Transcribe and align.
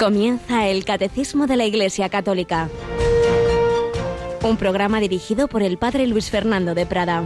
Comienza 0.00 0.66
el 0.66 0.86
Catecismo 0.86 1.46
de 1.46 1.58
la 1.58 1.66
Iglesia 1.66 2.08
Católica, 2.08 2.70
un 4.42 4.56
programa 4.56 4.98
dirigido 4.98 5.46
por 5.46 5.62
el 5.62 5.76
Padre 5.76 6.06
Luis 6.06 6.30
Fernando 6.30 6.74
de 6.74 6.86
Prada. 6.86 7.22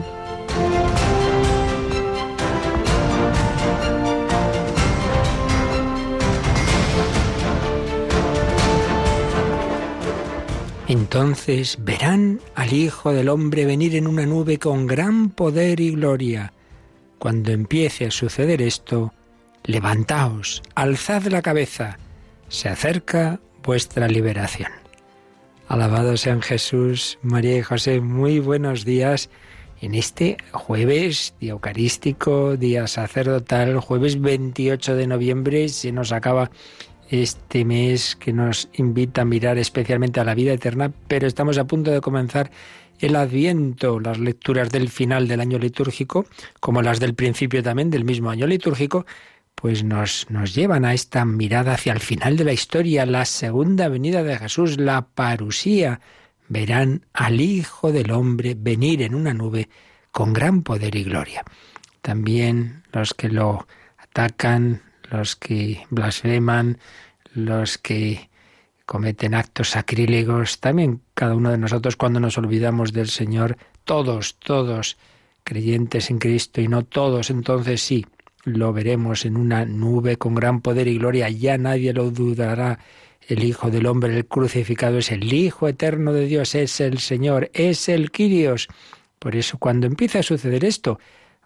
Entonces 10.89 11.79
verán 11.81 12.41
al 12.57 12.73
Hijo 12.73 13.13
del 13.13 13.29
Hombre 13.29 13.67
venir 13.67 13.95
en 13.95 14.09
una 14.09 14.27
nube 14.27 14.59
con 14.59 14.89
gran 14.89 15.31
poder 15.31 15.79
y 15.79 15.93
gloria. 15.93 16.53
Cuando 17.21 17.53
empiece 17.53 18.07
a 18.07 18.11
suceder 18.11 18.61
esto, 18.61 19.15
levantaos, 19.63 20.61
alzad 20.75 21.23
la 21.27 21.41
cabeza, 21.41 21.99
se 22.49 22.69
acerca 22.69 23.41
vuestra 23.63 24.09
liberación. 24.09 24.71
Alabado 25.69 26.17
sean 26.17 26.43
Jesús, 26.43 27.19
María 27.23 27.57
y 27.57 27.63
José, 27.63 28.01
muy 28.01 28.39
buenos 28.39 28.85
días 28.85 29.31
en 29.81 29.95
este 29.95 30.37
jueves, 30.53 31.35
día 31.41 31.53
eucarístico, 31.53 32.57
día 32.57 32.87
sacerdotal, 32.87 33.81
jueves 33.81 34.21
28 34.21 34.95
de 34.95 35.07
noviembre, 35.07 35.69
se 35.69 35.93
nos 35.93 36.13
acaba 36.13 36.51
este 37.11 37.65
mes 37.65 38.17
que 38.17 38.33
nos 38.33 38.69
invita 38.75 39.23
a 39.23 39.25
mirar 39.25 39.59
especialmente 39.59 40.21
a 40.21 40.25
la 40.25 40.35
vida 40.35 40.53
eterna, 40.53 40.93
pero 41.09 41.27
estamos 41.27 41.59
a 41.59 41.67
punto 41.67 41.91
de 41.91 42.01
comenzar 42.01 42.51
el 43.01 43.17
Adviento, 43.17 44.01
las 44.01 44.19
lecturas 44.19 44.71
del 44.71 44.89
final 44.89 45.29
del 45.29 45.41
año 45.41 45.59
litúrgico, 45.59 46.27
como 46.61 46.81
las 46.81 47.01
del 47.01 47.15
principio 47.15 47.63
también 47.63 47.91
del 47.91 48.05
mismo 48.05 48.31
año 48.31 48.47
litúrgico, 48.47 49.05
pues 49.55 49.85
nos, 49.85 50.31
nos 50.31 50.55
llevan 50.55 50.85
a 50.85 50.95
esta 50.95 51.25
mirada 51.25 51.75
hacia 51.75 51.93
el 51.93 52.01
final 52.01 52.37
de 52.37 52.45
la 52.45 52.53
historia, 52.53 53.07
la 53.07 53.25
segunda 53.25 53.89
venida 53.89 54.23
de 54.23 54.39
Jesús, 54.39 54.79
la 54.79 55.03
parusía. 55.03 56.01
Verán 56.49 57.07
al 57.13 57.41
Hijo 57.41 57.91
del 57.91 58.11
Hombre 58.11 58.55
venir 58.57 59.03
en 59.03 59.15
una 59.15 59.33
nube 59.33 59.69
con 60.11 60.33
gran 60.33 60.63
poder 60.63 60.95
y 60.95 61.05
gloria. 61.05 61.43
También 62.03 62.83
los 62.93 63.15
que 63.15 63.29
lo 63.29 63.67
atacan, 63.97 64.83
los 65.11 65.37
que 65.37 65.87
blasfeman, 65.91 66.79
los 67.33 67.79
que 67.79 68.29
cometen 68.87 69.35
actos 69.35 69.71
sacrílegos, 69.71 70.61
también 70.61 71.01
cada 71.15 71.35
uno 71.35 71.51
de 71.51 71.59
nosotros 71.59 71.97
cuando 71.97 72.21
nos 72.21 72.37
olvidamos 72.37 72.93
del 72.93 73.09
Señor, 73.09 73.57
todos, 73.85 74.37
todos 74.39 74.99
creyentes 75.43 76.11
en 76.11 76.19
Cristo 76.19 76.61
y 76.61 76.69
no 76.69 76.85
todos, 76.85 77.31
entonces 77.31 77.83
sí, 77.83 78.07
lo 78.45 78.73
veremos 78.73 79.25
en 79.25 79.37
una 79.37 79.65
nube 79.65 80.17
con 80.17 80.35
gran 80.35 80.61
poder 80.61 80.89
y 80.89 80.99
gloria, 80.99 81.29
ya 81.31 81.59
nadie 81.59 81.93
lo 81.93 82.11
dudará. 82.11 82.79
El 83.27 83.43
Hijo 83.43 83.71
del 83.71 83.87
Hombre, 83.87 84.15
el 84.15 84.27
crucificado, 84.27 84.99
es 84.99 85.11
el 85.11 85.33
Hijo 85.33 85.67
eterno 85.67 86.13
de 86.13 86.27
Dios, 86.27 86.55
es 86.55 86.81
el 86.81 86.99
Señor, 86.99 87.51
es 87.55 87.89
el 87.89 88.11
Quirios. 88.11 88.69
Por 89.19 89.35
eso 89.35 89.57
cuando 89.59 89.87
empieza 89.87 90.19
a 90.19 90.23
suceder 90.23 90.65
esto, 90.65 90.99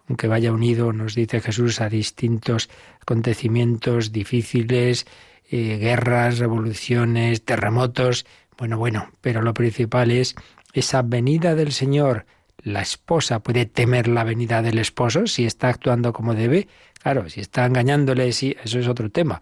aunque 0.07 0.27
vaya 0.27 0.51
unido, 0.51 0.91
nos 0.91 1.15
dice 1.15 1.39
Jesús, 1.39 1.79
a 1.79 1.87
distintos 1.87 2.69
acontecimientos 2.99 4.11
difíciles, 4.11 5.05
eh, 5.49 5.77
guerras, 5.77 6.39
revoluciones, 6.39 7.45
terremotos, 7.45 8.25
bueno, 8.57 8.77
bueno, 8.77 9.09
pero 9.21 9.41
lo 9.41 9.53
principal 9.53 10.11
es 10.11 10.35
esa 10.73 11.01
venida 11.01 11.55
del 11.55 11.71
Señor. 11.71 12.25
La 12.61 12.81
esposa 12.81 13.39
puede 13.39 13.65
temer 13.65 14.07
la 14.09 14.25
venida 14.25 14.61
del 14.61 14.79
esposo 14.79 15.27
si 15.27 15.45
está 15.45 15.69
actuando 15.69 16.11
como 16.11 16.35
debe, 16.35 16.67
Claro, 17.01 17.29
si 17.29 17.39
está 17.39 17.65
engañándole, 17.65 18.31
sí, 18.33 18.55
eso 18.63 18.79
es 18.79 18.87
otro 18.87 19.09
tema. 19.09 19.41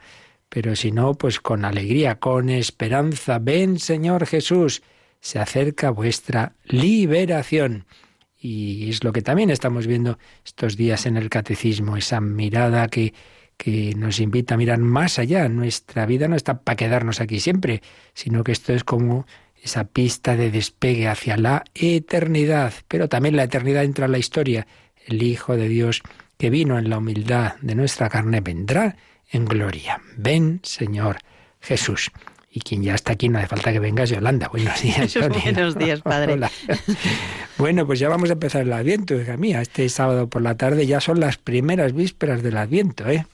Pero 0.50 0.76
si 0.76 0.92
no, 0.92 1.16
pues 1.16 1.40
con 1.40 1.66
alegría, 1.66 2.20
con 2.20 2.50
esperanza, 2.50 3.40
ven 3.40 3.80
Señor 3.80 4.26
Jesús, 4.26 4.82
se 5.20 5.40
acerca 5.40 5.90
vuestra 5.90 6.54
liberación. 6.66 7.86
Y 8.40 8.90
es 8.90 9.04
lo 9.04 9.12
que 9.12 9.22
también 9.22 9.50
estamos 9.50 9.88
viendo 9.88 10.20
estos 10.46 10.78
días 10.78 11.06
en 11.06 11.18
el 11.18 11.30
catecismo, 11.30 11.98
esa 11.98 12.22
mirada 12.22 12.88
que, 12.88 13.14
que 13.58 13.94
nos 13.96 14.20
invita 14.20 14.54
a 14.54 14.58
mirar 14.58 14.78
más 14.78 15.20
allá. 15.20 15.50
Nuestra 15.50 16.06
vida 16.06 16.28
no 16.28 16.36
está 16.36 16.62
para 16.62 16.76
quedarnos 16.76 17.20
aquí 17.20 17.40
siempre, 17.40 17.82
sino 18.14 18.44
que 18.44 18.52
esto 18.52 18.74
es 18.74 18.84
como 18.84 19.26
esa 19.62 19.86
pista 19.86 20.38
de 20.38 20.52
despegue 20.52 21.08
hacia 21.08 21.36
la 21.36 21.64
eternidad. 21.74 22.74
Pero 22.88 23.10
también 23.10 23.36
la 23.36 23.44
eternidad 23.44 23.84
entra 23.84 24.06
en 24.06 24.12
la 24.12 24.20
historia. 24.20 24.68
El 25.08 25.24
Hijo 25.24 25.58
de 25.58 25.68
Dios 25.68 26.04
que 26.38 26.50
vino 26.50 26.78
en 26.78 26.90
la 26.90 26.98
humildad 26.98 27.56
de 27.62 27.76
nuestra 27.76 28.10
carne, 28.10 28.42
vendrá 28.42 28.96
en 29.32 29.46
gloria. 29.46 30.02
Ven, 30.18 30.60
Señor 30.64 31.18
Jesús. 31.60 32.12
Y 32.50 32.62
quien 32.62 32.82
ya 32.82 32.96
está 32.96 33.14
aquí, 33.14 33.30
no 33.30 33.38
hace 33.38 33.48
falta 33.48 33.72
que 33.72 33.80
vengas, 33.80 34.10
Yolanda. 34.10 34.48
Buenos 34.48 34.82
días, 34.82 35.16
Buenos 35.44 35.78
días, 35.78 36.02
Padre. 36.02 36.40
Bueno, 37.58 37.86
pues 37.86 38.00
ya 38.00 38.08
vamos 38.08 38.30
a 38.30 38.34
empezar 38.34 38.62
el 38.62 38.74
Adviento, 38.74 39.20
hija 39.20 39.36
mía. 39.36 39.62
Este 39.62 39.90
sábado 39.90 40.28
por 40.28 40.42
la 40.42 40.58
tarde 40.58 40.86
ya 40.86 41.02
son 41.02 41.20
las 41.20 41.38
primeras 41.38 41.94
vísperas 41.94 42.42
del 42.42 42.58
Adviento, 42.58 43.08
¿eh? 43.10 43.26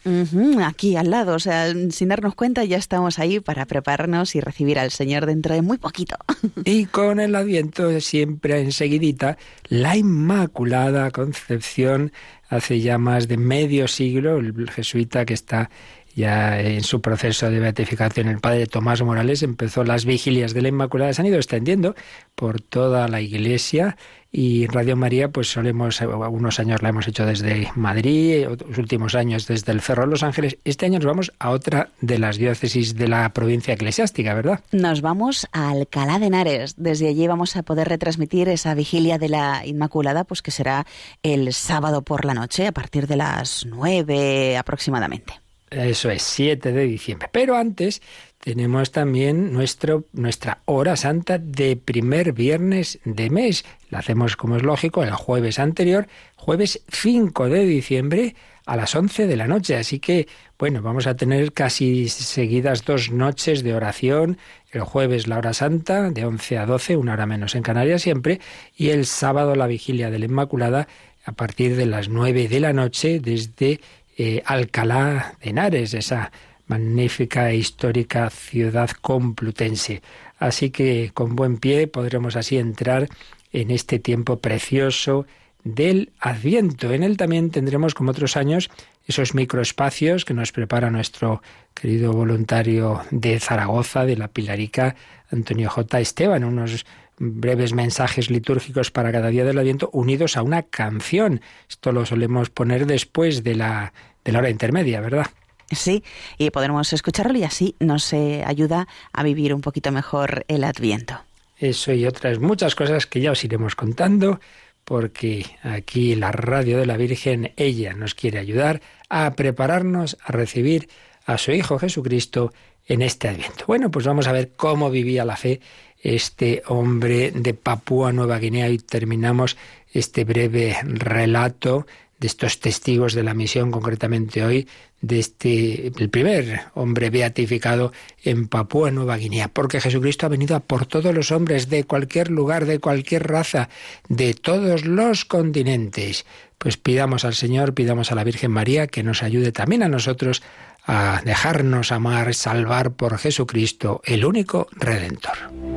aquí 0.65 0.95
al 0.95 1.09
lado, 1.09 1.35
o 1.35 1.39
sea, 1.39 1.73
sin 1.89 2.09
darnos 2.09 2.33
cuenta 2.35 2.63
ya 2.63 2.77
estamos 2.77 3.19
ahí 3.19 3.39
para 3.39 3.65
prepararnos 3.65 4.35
y 4.35 4.41
recibir 4.41 4.79
al 4.79 4.91
Señor 4.91 5.25
dentro 5.25 5.53
de 5.55 5.61
muy 5.61 5.77
poquito. 5.77 6.15
Y 6.65 6.85
con 6.85 7.19
el 7.19 7.35
Adviento 7.35 7.99
siempre 7.99 8.61
enseguidita 8.61 9.37
la 9.67 9.95
Inmaculada 9.97 11.11
Concepción 11.11 12.11
hace 12.55 12.79
ya 12.79 12.97
más 12.97 13.27
de 13.27 13.37
medio 13.37 13.87
siglo, 13.87 14.37
el 14.37 14.69
jesuita 14.69 15.25
que 15.25 15.33
está 15.33 15.69
ya 16.15 16.59
en 16.59 16.83
su 16.83 17.01
proceso 17.01 17.49
de 17.49 17.59
beatificación, 17.59 18.27
el 18.27 18.39
padre 18.39 18.67
Tomás 18.67 19.01
Morales 19.01 19.43
empezó 19.43 19.83
las 19.83 20.05
vigilias 20.05 20.53
de 20.53 20.61
la 20.61 20.67
Inmaculada, 20.69 21.13
se 21.13 21.21
han 21.21 21.27
ido 21.27 21.37
extendiendo 21.37 21.95
por 22.35 22.61
toda 22.61 23.07
la 23.07 23.21
iglesia 23.21 23.97
y 24.35 24.65
Radio 24.65 24.95
María, 24.95 25.29
pues 25.29 25.47
solemos, 25.51 26.01
algunos 26.01 26.59
años 26.59 26.81
la 26.81 26.89
hemos 26.89 27.07
hecho 27.07 27.23
desde 27.23 27.71
Madrid, 27.75 28.49
otros 28.49 28.79
últimos 28.79 29.13
años 29.13 29.45
desde 29.45 29.71
el 29.71 29.79
Cerro 29.79 30.03
de 30.03 30.09
Los 30.09 30.23
Ángeles. 30.23 30.57
Este 30.65 30.87
año 30.87 30.97
nos 30.97 31.05
vamos 31.05 31.31
a 31.37 31.51
otra 31.51 31.89
de 32.01 32.17
las 32.17 32.37
diócesis 32.37 32.95
de 32.95 33.07
la 33.07 33.31
provincia 33.31 33.75
eclesiástica, 33.75 34.33
¿verdad? 34.33 34.61
Nos 34.71 35.01
vamos 35.01 35.47
a 35.51 35.69
Alcalá 35.69 36.17
de 36.17 36.25
Henares. 36.25 36.73
Desde 36.77 37.09
allí 37.09 37.27
vamos 37.27 37.55
a 37.55 37.61
poder 37.61 37.87
retransmitir 37.87 38.49
esa 38.49 38.73
vigilia 38.73 39.19
de 39.19 39.29
la 39.29 39.67
Inmaculada, 39.67 40.23
pues 40.23 40.41
que 40.41 40.49
será 40.49 40.87
el 41.21 41.53
sábado 41.53 42.01
por 42.01 42.25
la 42.25 42.33
noche, 42.33 42.65
a 42.65 42.71
partir 42.71 43.05
de 43.05 43.17
las 43.17 43.67
nueve 43.67 44.57
aproximadamente. 44.57 45.42
Eso 45.73 46.11
es, 46.11 46.21
7 46.23 46.71
de 46.71 46.83
diciembre. 46.83 47.29
Pero 47.31 47.55
antes 47.55 48.01
tenemos 48.39 48.91
también 48.91 49.53
nuestro, 49.53 50.05
nuestra 50.13 50.59
hora 50.65 50.95
santa 50.95 51.37
de 51.39 51.75
primer 51.77 52.33
viernes 52.33 52.99
de 53.05 53.29
mes. 53.29 53.65
La 53.89 53.99
hacemos 53.99 54.35
como 54.35 54.55
es 54.55 54.63
lógico 54.63 55.03
el 55.03 55.11
jueves 55.11 55.59
anterior, 55.59 56.07
jueves 56.35 56.83
5 56.91 57.49
de 57.49 57.65
diciembre 57.65 58.35
a 58.65 58.75
las 58.75 58.93
11 58.95 59.25
de 59.25 59.35
la 59.35 59.47
noche. 59.47 59.75
Así 59.75 59.99
que, 59.99 60.27
bueno, 60.59 60.81
vamos 60.81 61.07
a 61.07 61.15
tener 61.15 61.53
casi 61.53 62.07
seguidas 62.07 62.85
dos 62.85 63.11
noches 63.11 63.63
de 63.63 63.73
oración. 63.73 64.37
El 64.71 64.81
jueves 64.81 65.27
la 65.27 65.37
hora 65.37 65.53
santa 65.53 66.11
de 66.11 66.25
11 66.25 66.57
a 66.59 66.65
12, 66.67 66.97
una 66.97 67.13
hora 67.13 67.25
menos 67.25 67.55
en 67.55 67.63
Canarias 67.63 68.03
siempre, 68.03 68.39
y 68.75 68.89
el 68.89 69.05
sábado 69.05 69.55
la 69.55 69.67
vigilia 69.67 70.11
de 70.11 70.19
la 70.19 70.25
Inmaculada 70.25 70.87
a 71.25 71.31
partir 71.31 71.75
de 71.75 71.85
las 71.85 72.09
9 72.09 72.47
de 72.47 72.59
la 72.59 72.73
noche 72.73 73.19
desde 73.19 73.79
eh, 74.17 74.41
Alcalá 74.45 75.35
de 75.41 75.49
Henares, 75.49 75.93
esa 75.93 76.31
magnífica 76.67 77.51
e 77.51 77.57
histórica 77.57 78.29
ciudad 78.29 78.89
complutense. 79.01 80.01
Así 80.39 80.69
que 80.69 81.11
con 81.13 81.35
buen 81.35 81.57
pie 81.57 81.87
podremos 81.87 82.35
así 82.35 82.57
entrar 82.57 83.09
en 83.51 83.71
este 83.71 83.99
tiempo 83.99 84.39
precioso 84.39 85.25
del 85.63 86.11
Adviento. 86.19 86.91
En 86.91 87.03
él 87.03 87.17
también 87.17 87.49
tendremos, 87.49 87.93
como 87.93 88.11
otros 88.11 88.35
años, 88.35 88.69
esos 89.07 89.33
microespacios 89.33 90.25
que 90.25 90.33
nos 90.33 90.51
prepara 90.51 90.89
nuestro 90.89 91.41
querido 91.73 92.13
voluntario 92.13 93.01
de 93.11 93.39
Zaragoza, 93.39 94.05
de 94.05 94.17
la 94.17 94.27
Pilarica, 94.27 94.95
Antonio 95.31 95.69
J. 95.69 95.99
Esteban, 95.99 96.43
unos 96.43 96.85
breves 97.17 97.73
mensajes 97.73 98.29
litúrgicos 98.29 98.91
para 98.91 99.11
cada 99.11 99.29
día 99.29 99.45
del 99.45 99.57
Adviento 99.57 99.89
unidos 99.93 100.37
a 100.37 100.43
una 100.43 100.63
canción. 100.63 101.41
Esto 101.69 101.91
lo 101.91 102.05
solemos 102.05 102.49
poner 102.49 102.85
después 102.85 103.43
de 103.43 103.55
la, 103.55 103.93
de 104.23 104.31
la 104.31 104.39
hora 104.39 104.49
intermedia, 104.49 105.01
¿verdad? 105.01 105.27
Sí, 105.71 106.03
y 106.37 106.49
podremos 106.51 106.91
escucharlo 106.93 107.37
y 107.37 107.43
así 107.43 107.75
nos 107.79 108.11
eh, 108.13 108.43
ayuda 108.45 108.87
a 109.11 109.23
vivir 109.23 109.53
un 109.53 109.61
poquito 109.61 109.91
mejor 109.91 110.45
el 110.47 110.63
Adviento. 110.63 111.19
Eso 111.57 111.93
y 111.93 112.05
otras 112.05 112.39
muchas 112.39 112.75
cosas 112.75 113.07
que 113.07 113.21
ya 113.21 113.31
os 113.31 113.43
iremos 113.43 113.75
contando, 113.75 114.39
porque 114.83 115.45
aquí 115.63 116.15
la 116.15 116.31
radio 116.31 116.77
de 116.77 116.85
la 116.85 116.97
Virgen, 116.97 117.53
ella 117.55 117.93
nos 117.93 118.15
quiere 118.15 118.39
ayudar 118.39 118.81
a 119.09 119.33
prepararnos 119.35 120.17
a 120.23 120.31
recibir 120.31 120.89
a 121.25 121.37
su 121.37 121.51
Hijo 121.51 121.79
Jesucristo 121.79 122.51
en 122.85 123.01
este 123.01 123.29
Adviento. 123.29 123.65
Bueno, 123.65 123.89
pues 123.91 124.05
vamos 124.05 124.27
a 124.27 124.31
ver 124.31 124.51
cómo 124.55 124.89
vivía 124.89 125.25
la 125.25 125.37
fe 125.37 125.61
este 126.03 126.61
hombre 126.67 127.31
de 127.31 127.53
Papúa 127.53 128.11
Nueva 128.11 128.37
Guinea 128.37 128.69
y 128.69 128.77
terminamos 128.77 129.57
este 129.91 130.25
breve 130.25 130.77
relato 130.83 131.87
de 132.19 132.27
estos 132.27 132.59
testigos 132.59 133.13
de 133.13 133.23
la 133.23 133.33
misión, 133.33 133.71
concretamente 133.71 134.45
hoy, 134.45 134.67
de 135.01 135.19
este, 135.19 135.87
el 135.87 136.09
primer 136.09 136.61
hombre 136.73 137.09
beatificado 137.09 137.91
en 138.23 138.47
Papúa 138.47 138.91
Nueva 138.91 139.17
Guinea, 139.17 139.49
porque 139.49 139.81
Jesucristo 139.81 140.25
ha 140.25 140.29
venido 140.29 140.55
a 140.55 140.61
por 140.61 140.85
todos 140.85 141.13
los 141.13 141.31
hombres 141.31 141.69
de 141.69 141.83
cualquier 141.83 142.31
lugar, 142.31 142.65
de 142.65 142.79
cualquier 142.79 143.27
raza, 143.27 143.67
de 144.07 144.33
todos 144.33 144.85
los 144.85 145.25
continentes. 145.25 146.25
Pues 146.57 146.77
pidamos 146.77 147.25
al 147.25 147.33
Señor, 147.33 147.73
pidamos 147.73 148.13
a 148.13 148.15
la 148.15 148.23
Virgen 148.23 148.51
María 148.51 148.87
que 148.87 149.03
nos 149.03 149.21
ayude 149.23 149.51
también 149.51 149.83
a 149.83 149.89
nosotros 149.89 150.41
a 150.85 151.21
dejarnos 151.25 151.91
amar, 151.91 152.33
salvar 152.33 152.91
por 152.91 153.17
Jesucristo, 153.17 154.01
el 154.05 154.23
único 154.23 154.67
Redentor. 154.71 155.72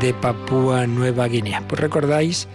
de 0.00 0.14
Papúa 0.14 0.86
Nueva 0.86 1.26
Guinea. 1.26 1.64
Pues 1.66 1.80
recordáis 1.80 2.46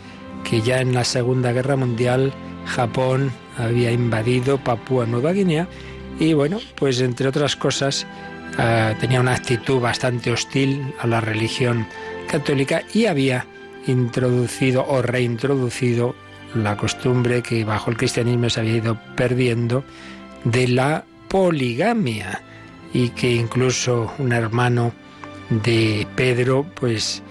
que 0.50 0.62
ya 0.62 0.80
en 0.80 0.94
la 0.94 1.04
Segunda 1.04 1.52
Guerra 1.52 1.76
Mundial 1.76 2.32
Japón 2.66 3.34
había 3.58 3.92
invadido 3.92 4.64
Papúa 4.64 5.06
Nueva 5.08 5.34
Guinea 5.34 5.68
y 6.22 6.34
bueno, 6.34 6.62
pues 6.76 7.02
entre 7.02 7.28
otras 7.28 7.58
cosas 7.58 8.08
eh, 8.58 8.96
tenía 9.02 9.20
una 9.20 9.34
actitud 9.34 9.82
bastante 9.82 10.32
hostil 10.32 10.94
a 11.02 11.08
la 11.08 11.20
religión 11.20 11.86
católica 12.30 12.84
y 12.94 13.08
había 13.08 13.46
introducido 13.88 14.86
o 14.88 15.02
reintroducido 15.02 16.16
la 16.56 16.78
costumbre 16.78 17.42
que 17.42 17.64
bajo 17.64 17.92
el 17.92 17.98
cristianismo 17.98 18.50
se 18.50 18.62
había 18.62 18.78
ido 18.78 18.98
perdiendo 19.16 19.84
de 20.44 20.68
la 20.68 21.04
poligamia 21.28 22.42
y 22.94 23.10
que 23.10 23.32
incluso 23.32 24.14
un 24.20 24.32
hermano 24.32 24.94
de 25.50 26.08
Pedro 26.16 26.66
pues 26.76 27.22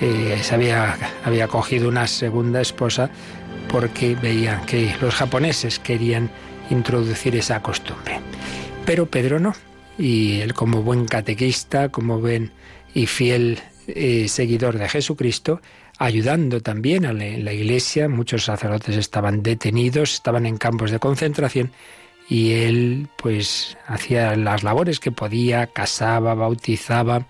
eh, 0.00 0.38
se 0.42 0.54
había, 0.54 0.96
había 1.24 1.46
cogido 1.46 1.88
una 1.88 2.06
segunda 2.06 2.60
esposa 2.60 3.10
porque 3.70 4.16
veían 4.16 4.64
que 4.66 4.94
los 5.00 5.14
japoneses 5.14 5.78
querían 5.78 6.30
introducir 6.70 7.36
esa 7.36 7.62
costumbre. 7.62 8.20
Pero 8.86 9.06
Pedro 9.06 9.38
no, 9.38 9.54
y 9.98 10.40
él 10.40 10.54
como 10.54 10.82
buen 10.82 11.04
catequista, 11.06 11.90
como 11.90 12.18
buen 12.18 12.50
y 12.94 13.06
fiel 13.06 13.60
eh, 13.86 14.26
seguidor 14.28 14.78
de 14.78 14.88
Jesucristo, 14.88 15.60
ayudando 16.00 16.60
también 16.60 17.04
a 17.04 17.12
la 17.12 17.52
iglesia. 17.52 18.08
Muchos 18.08 18.44
sacerdotes 18.44 18.96
estaban 18.96 19.42
detenidos, 19.42 20.14
estaban 20.14 20.46
en 20.46 20.56
campos 20.56 20.90
de 20.90 20.98
concentración 20.98 21.70
y 22.28 22.52
él 22.52 23.08
pues 23.16 23.76
hacía 23.86 24.34
las 24.34 24.62
labores 24.62 24.98
que 24.98 25.12
podía, 25.12 25.66
casaba, 25.66 26.34
bautizaba, 26.34 27.26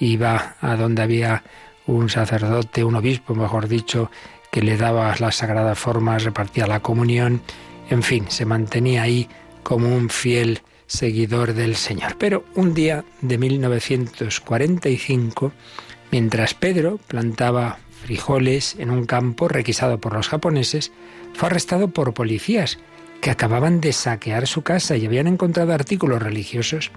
iba 0.00 0.56
a 0.60 0.74
donde 0.74 1.02
había 1.02 1.44
un 1.86 2.08
sacerdote, 2.08 2.82
un 2.82 2.96
obispo, 2.96 3.36
mejor 3.36 3.68
dicho, 3.68 4.10
que 4.50 4.62
le 4.62 4.76
daba 4.76 5.14
las 5.20 5.36
sagradas 5.36 5.78
formas, 5.78 6.24
repartía 6.24 6.66
la 6.66 6.80
comunión, 6.80 7.40
en 7.88 8.02
fin, 8.02 8.24
se 8.28 8.44
mantenía 8.44 9.02
ahí 9.02 9.28
como 9.62 9.94
un 9.94 10.10
fiel 10.10 10.62
seguidor 10.86 11.54
del 11.54 11.76
Señor. 11.76 12.16
Pero 12.18 12.44
un 12.56 12.74
día 12.74 13.04
de 13.20 13.38
1945, 13.38 15.52
mientras 16.10 16.54
Pedro 16.54 16.98
plantaba 17.08 17.78
frijoles 18.02 18.76
en 18.78 18.90
un 18.90 19.06
campo 19.06 19.48
requisado 19.48 19.98
por 19.98 20.14
los 20.14 20.28
japoneses, 20.28 20.92
fue 21.34 21.48
arrestado 21.48 21.88
por 21.88 22.14
policías 22.14 22.78
que 23.20 23.30
acababan 23.30 23.80
de 23.80 23.92
saquear 23.92 24.46
su 24.46 24.62
casa 24.62 24.96
y 24.96 25.06
habían 25.06 25.26
encontrado 25.26 25.72
artículos 25.72 26.22
religiosos. 26.22 26.90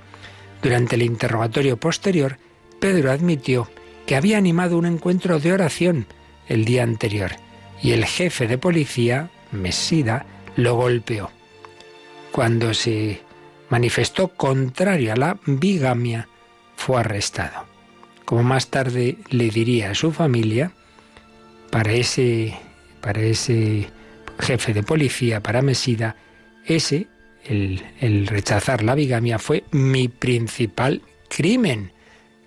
Durante 0.61 0.95
el 0.95 1.01
interrogatorio 1.01 1.77
posterior, 1.77 2.37
Pedro 2.79 3.11
admitió 3.11 3.69
que 4.05 4.15
había 4.15 4.37
animado 4.37 4.77
un 4.77 4.85
encuentro 4.85 5.39
de 5.39 5.53
oración 5.53 6.05
el 6.47 6.65
día 6.65 6.83
anterior 6.83 7.31
y 7.81 7.91
el 7.91 8.05
jefe 8.05 8.47
de 8.47 8.57
policía, 8.57 9.29
Mesida, 9.51 10.25
lo 10.55 10.75
golpeó. 10.75 11.31
Cuando 12.31 12.73
se 12.73 13.21
manifestó 13.69 14.29
contrario 14.29 15.13
a 15.13 15.15
la 15.15 15.37
bigamia, 15.45 16.27
fue 16.75 16.99
arrestado. 16.99 17.70
Como 18.31 18.43
más 18.43 18.67
tarde 18.67 19.17
le 19.29 19.49
diría 19.49 19.91
a 19.91 19.93
su 19.93 20.13
familia, 20.13 20.71
para 21.69 21.91
ese, 21.91 22.57
para 23.01 23.19
ese 23.19 23.89
jefe 24.39 24.73
de 24.73 24.83
policía, 24.83 25.43
para 25.43 25.61
Mesida, 25.61 26.15
ese, 26.65 27.07
el, 27.43 28.27
rechazar 28.27 28.83
la 28.83 28.95
bigamia, 28.95 29.37
fue 29.37 29.65
mi 29.71 30.07
principal 30.07 31.01
crimen. 31.27 31.91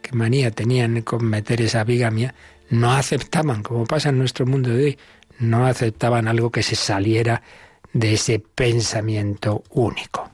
Qué 0.01 0.17
manía 0.17 0.51
tenían 0.51 1.03
cometer 1.03 1.61
esa 1.61 1.85
bigamia. 1.85 2.35
No 2.71 2.93
aceptaban, 2.93 3.63
como 3.63 3.85
pasa 3.85 4.09
en 4.09 4.17
nuestro 4.17 4.47
mundo 4.47 4.71
de 4.71 4.85
hoy, 4.85 4.99
no 5.39 5.67
aceptaban 5.67 6.29
algo 6.29 6.51
que 6.51 6.63
se 6.63 6.77
saliera 6.77 7.43
de 7.93 8.15
ese 8.15 8.39
pensamiento 8.39 9.63
único. 9.69 10.34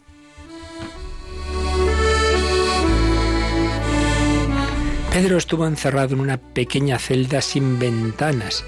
Pedro 5.12 5.38
estuvo 5.38 5.66
encerrado 5.66 6.14
en 6.14 6.20
una 6.20 6.36
pequeña 6.36 6.96
celda 6.96 7.40
sin 7.40 7.80
ventanas 7.80 8.64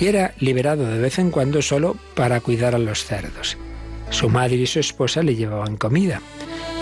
y 0.00 0.06
era 0.06 0.32
liberado 0.38 0.86
de 0.86 0.98
vez 0.98 1.18
en 1.18 1.30
cuando 1.30 1.60
solo 1.60 1.96
para 2.14 2.40
cuidar 2.40 2.74
a 2.74 2.78
los 2.78 3.04
cerdos. 3.04 3.58
Su 4.08 4.30
madre 4.30 4.56
y 4.56 4.66
su 4.66 4.80
esposa 4.80 5.22
le 5.22 5.36
llevaban 5.36 5.76
comida. 5.76 6.22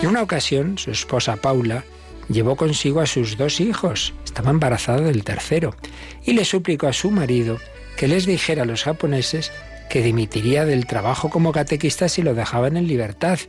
En 0.01 0.07
una 0.07 0.21
ocasión, 0.21 0.77
su 0.77 0.89
esposa 0.89 1.35
Paula 1.35 1.83
llevó 2.29 2.55
consigo 2.55 3.01
a 3.01 3.05
sus 3.05 3.37
dos 3.37 3.59
hijos, 3.59 4.13
estaba 4.23 4.51
embarazada 4.51 5.01
del 5.01 5.25
tercero, 5.25 5.75
y 6.23 6.31
le 6.31 6.45
suplicó 6.45 6.87
a 6.87 6.93
su 6.93 7.11
marido 7.11 7.59
que 7.97 8.07
les 8.07 8.25
dijera 8.25 8.63
a 8.63 8.65
los 8.65 8.83
japoneses 8.83 9.51
que 9.89 10.01
dimitiría 10.01 10.65
del 10.65 10.87
trabajo 10.87 11.29
como 11.29 11.51
catequista 11.51 12.07
si 12.07 12.21
lo 12.21 12.35
dejaban 12.35 12.77
en 12.77 12.87
libertad. 12.87 13.39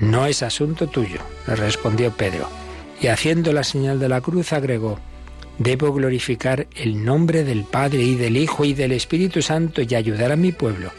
No 0.00 0.26
es 0.26 0.42
asunto 0.42 0.88
tuyo, 0.88 1.20
le 1.46 1.54
respondió 1.54 2.10
Pedro, 2.10 2.48
y 3.00 3.08
haciendo 3.08 3.52
la 3.52 3.64
señal 3.64 3.98
de 3.98 4.08
la 4.08 4.20
cruz 4.20 4.52
agregó, 4.52 4.98
Debo 5.58 5.92
glorificar 5.92 6.66
el 6.74 7.04
nombre 7.04 7.44
del 7.44 7.64
Padre 7.64 8.02
y 8.02 8.16
del 8.16 8.36
Hijo 8.36 8.64
y 8.64 8.74
del 8.74 8.92
Espíritu 8.92 9.40
Santo 9.40 9.82
y 9.82 9.94
ayudar 9.94 10.32
a 10.32 10.36
mi 10.36 10.50
pueblo. 10.50 10.90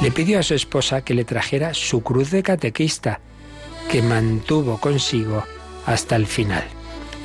Le 0.00 0.10
pidió 0.10 0.38
a 0.38 0.42
su 0.42 0.54
esposa 0.54 1.02
que 1.02 1.14
le 1.14 1.24
trajera 1.24 1.74
su 1.74 2.02
cruz 2.02 2.30
de 2.30 2.42
catequista, 2.42 3.20
que 3.90 4.00
mantuvo 4.00 4.80
consigo 4.80 5.44
hasta 5.84 6.16
el 6.16 6.26
final. 6.26 6.64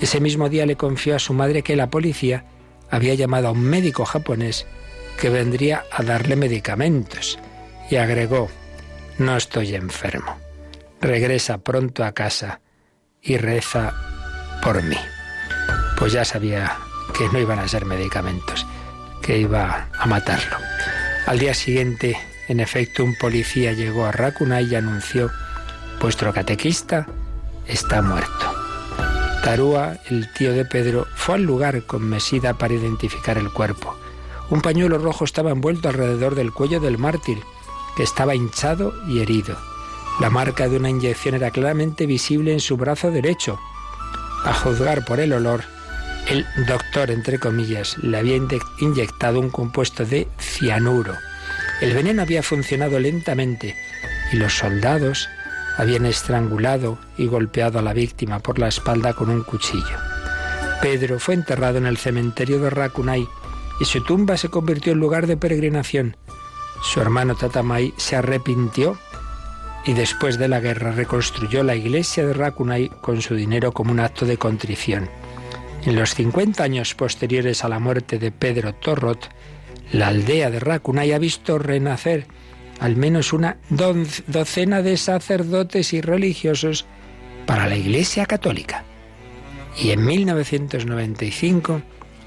Ese 0.01 0.19
mismo 0.19 0.49
día 0.49 0.65
le 0.65 0.75
confió 0.75 1.15
a 1.15 1.19
su 1.19 1.33
madre 1.33 1.63
que 1.63 1.77
la 1.77 1.89
policía 1.89 2.45
había 2.91 3.13
llamado 3.13 3.47
a 3.47 3.51
un 3.51 3.61
médico 3.61 4.03
japonés 4.03 4.65
que 5.19 5.29
vendría 5.29 5.85
a 5.91 6.03
darle 6.03 6.35
medicamentos 6.35 7.39
y 7.89 7.95
agregó, 7.95 8.49
no 9.17 9.37
estoy 9.37 9.75
enfermo, 9.75 10.37
regresa 11.01 11.59
pronto 11.59 12.03
a 12.03 12.13
casa 12.13 12.61
y 13.21 13.37
reza 13.37 13.93
por 14.63 14.81
mí 14.83 14.97
pues 15.99 16.13
ya 16.13 16.23
sabía 16.23 16.77
que 17.13 17.27
no 17.27 17.39
iban 17.39 17.59
a 17.59 17.67
ser 17.67 17.85
medicamentos, 17.85 18.65
que 19.21 19.37
iba 19.37 19.89
a 19.99 20.05
matarlo. 20.05 20.55
Al 21.27 21.37
día 21.37 21.53
siguiente, 21.53 22.17
en 22.47 22.61
efecto, 22.61 23.03
un 23.03 23.15
policía 23.15 23.73
llegó 23.73 24.05
a 24.05 24.13
Racuna 24.13 24.61
y 24.61 24.73
anunció, 24.75 25.29
vuestro 25.99 26.33
catequista 26.33 27.05
está 27.67 28.01
muerto. 28.01 28.55
Tarúa, 29.43 29.97
el 30.09 30.31
tío 30.31 30.53
de 30.53 30.63
Pedro, 30.63 31.05
fue 31.15 31.35
al 31.35 31.43
lugar 31.43 31.83
con 31.83 32.07
Mesida 32.07 32.53
para 32.53 32.73
identificar 32.73 33.37
el 33.37 33.51
cuerpo. 33.51 33.97
Un 34.49 34.61
pañuelo 34.61 34.97
rojo 34.97 35.25
estaba 35.25 35.51
envuelto 35.51 35.89
alrededor 35.89 36.35
del 36.35 36.53
cuello 36.53 36.79
del 36.79 36.97
mártir, 36.97 37.39
que 37.97 38.03
estaba 38.03 38.35
hinchado 38.35 38.93
y 39.07 39.19
herido. 39.19 39.57
La 40.19 40.29
marca 40.29 40.67
de 40.67 40.77
una 40.77 40.89
inyección 40.89 41.35
era 41.35 41.49
claramente 41.49 42.05
visible 42.05 42.51
en 42.51 42.59
su 42.59 42.75
brazo 42.75 43.09
derecho. 43.09 43.57
A 44.43 44.53
juzgar 44.53 45.05
por 45.05 45.19
el 45.19 45.31
olor, 45.31 45.63
el 46.27 46.45
doctor, 46.67 47.09
entre 47.09 47.39
comillas, 47.39 47.97
le 47.99 48.17
había 48.17 48.35
inyectado 48.79 49.39
un 49.39 49.49
compuesto 49.49 50.05
de 50.05 50.27
cianuro. 50.37 51.15
El 51.81 51.93
veneno 51.93 52.21
había 52.21 52.43
funcionado 52.43 52.99
lentamente 52.99 53.77
y 54.33 54.35
los 54.35 54.53
soldados 54.53 55.29
habían 55.77 56.05
estrangulado 56.05 56.99
y 57.17 57.27
golpeado 57.27 57.79
a 57.79 57.81
la 57.81 57.93
víctima 57.93 58.39
por 58.39 58.59
la 58.59 58.67
espalda 58.67 59.13
con 59.13 59.29
un 59.29 59.43
cuchillo. 59.43 59.97
Pedro 60.81 61.19
fue 61.19 61.35
enterrado 61.35 61.77
en 61.77 61.85
el 61.85 61.97
cementerio 61.97 62.59
de 62.59 62.69
Racunay 62.69 63.27
y 63.79 63.85
su 63.85 64.03
tumba 64.03 64.35
se 64.35 64.49
convirtió 64.49 64.91
en 64.91 64.99
lugar 64.99 65.27
de 65.27 65.37
peregrinación. 65.37 66.17
Su 66.83 66.99
hermano 66.99 67.35
Tatamay 67.35 67.93
se 67.97 68.17
arrepintió 68.17 68.97
y 69.85 69.93
después 69.93 70.37
de 70.37 70.47
la 70.47 70.59
guerra 70.59 70.91
reconstruyó 70.91 71.63
la 71.63 71.75
iglesia 71.75 72.25
de 72.25 72.33
Racunay 72.33 72.89
con 73.01 73.21
su 73.21 73.35
dinero 73.35 73.71
como 73.71 73.91
un 73.91 73.99
acto 73.99 74.25
de 74.25 74.37
contrición. 74.37 75.09
En 75.85 75.95
los 75.95 76.13
50 76.15 76.63
años 76.63 76.93
posteriores 76.93 77.63
a 77.63 77.69
la 77.69 77.79
muerte 77.79 78.19
de 78.19 78.31
Pedro 78.31 78.73
Torrot, 78.73 79.29
la 79.91 80.07
aldea 80.07 80.49
de 80.49 80.59
Racunay 80.59 81.13
ha 81.13 81.19
visto 81.19 81.57
renacer 81.57 82.27
al 82.79 82.95
menos 82.95 83.33
una 83.33 83.57
docena 83.69 84.81
de 84.81 84.97
sacerdotes 84.97 85.93
y 85.93 86.01
religiosos 86.01 86.85
para 87.45 87.67
la 87.67 87.75
Iglesia 87.75 88.25
Católica. 88.25 88.83
Y 89.77 89.91
en 89.91 90.05
1995, 90.05 91.81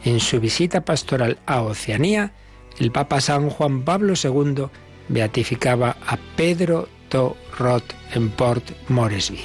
en 0.04 0.20
su 0.20 0.40
visita 0.40 0.84
pastoral 0.84 1.38
a 1.46 1.62
Oceanía, 1.62 2.32
el 2.78 2.90
Papa 2.90 3.20
San 3.20 3.50
Juan 3.50 3.82
Pablo 3.82 4.14
II 4.22 4.66
beatificaba 5.08 5.96
a 6.06 6.16
Pedro 6.36 6.88
Torrot 7.12 7.84
en 8.14 8.30
Port 8.30 8.64
Moresby. 8.88 9.40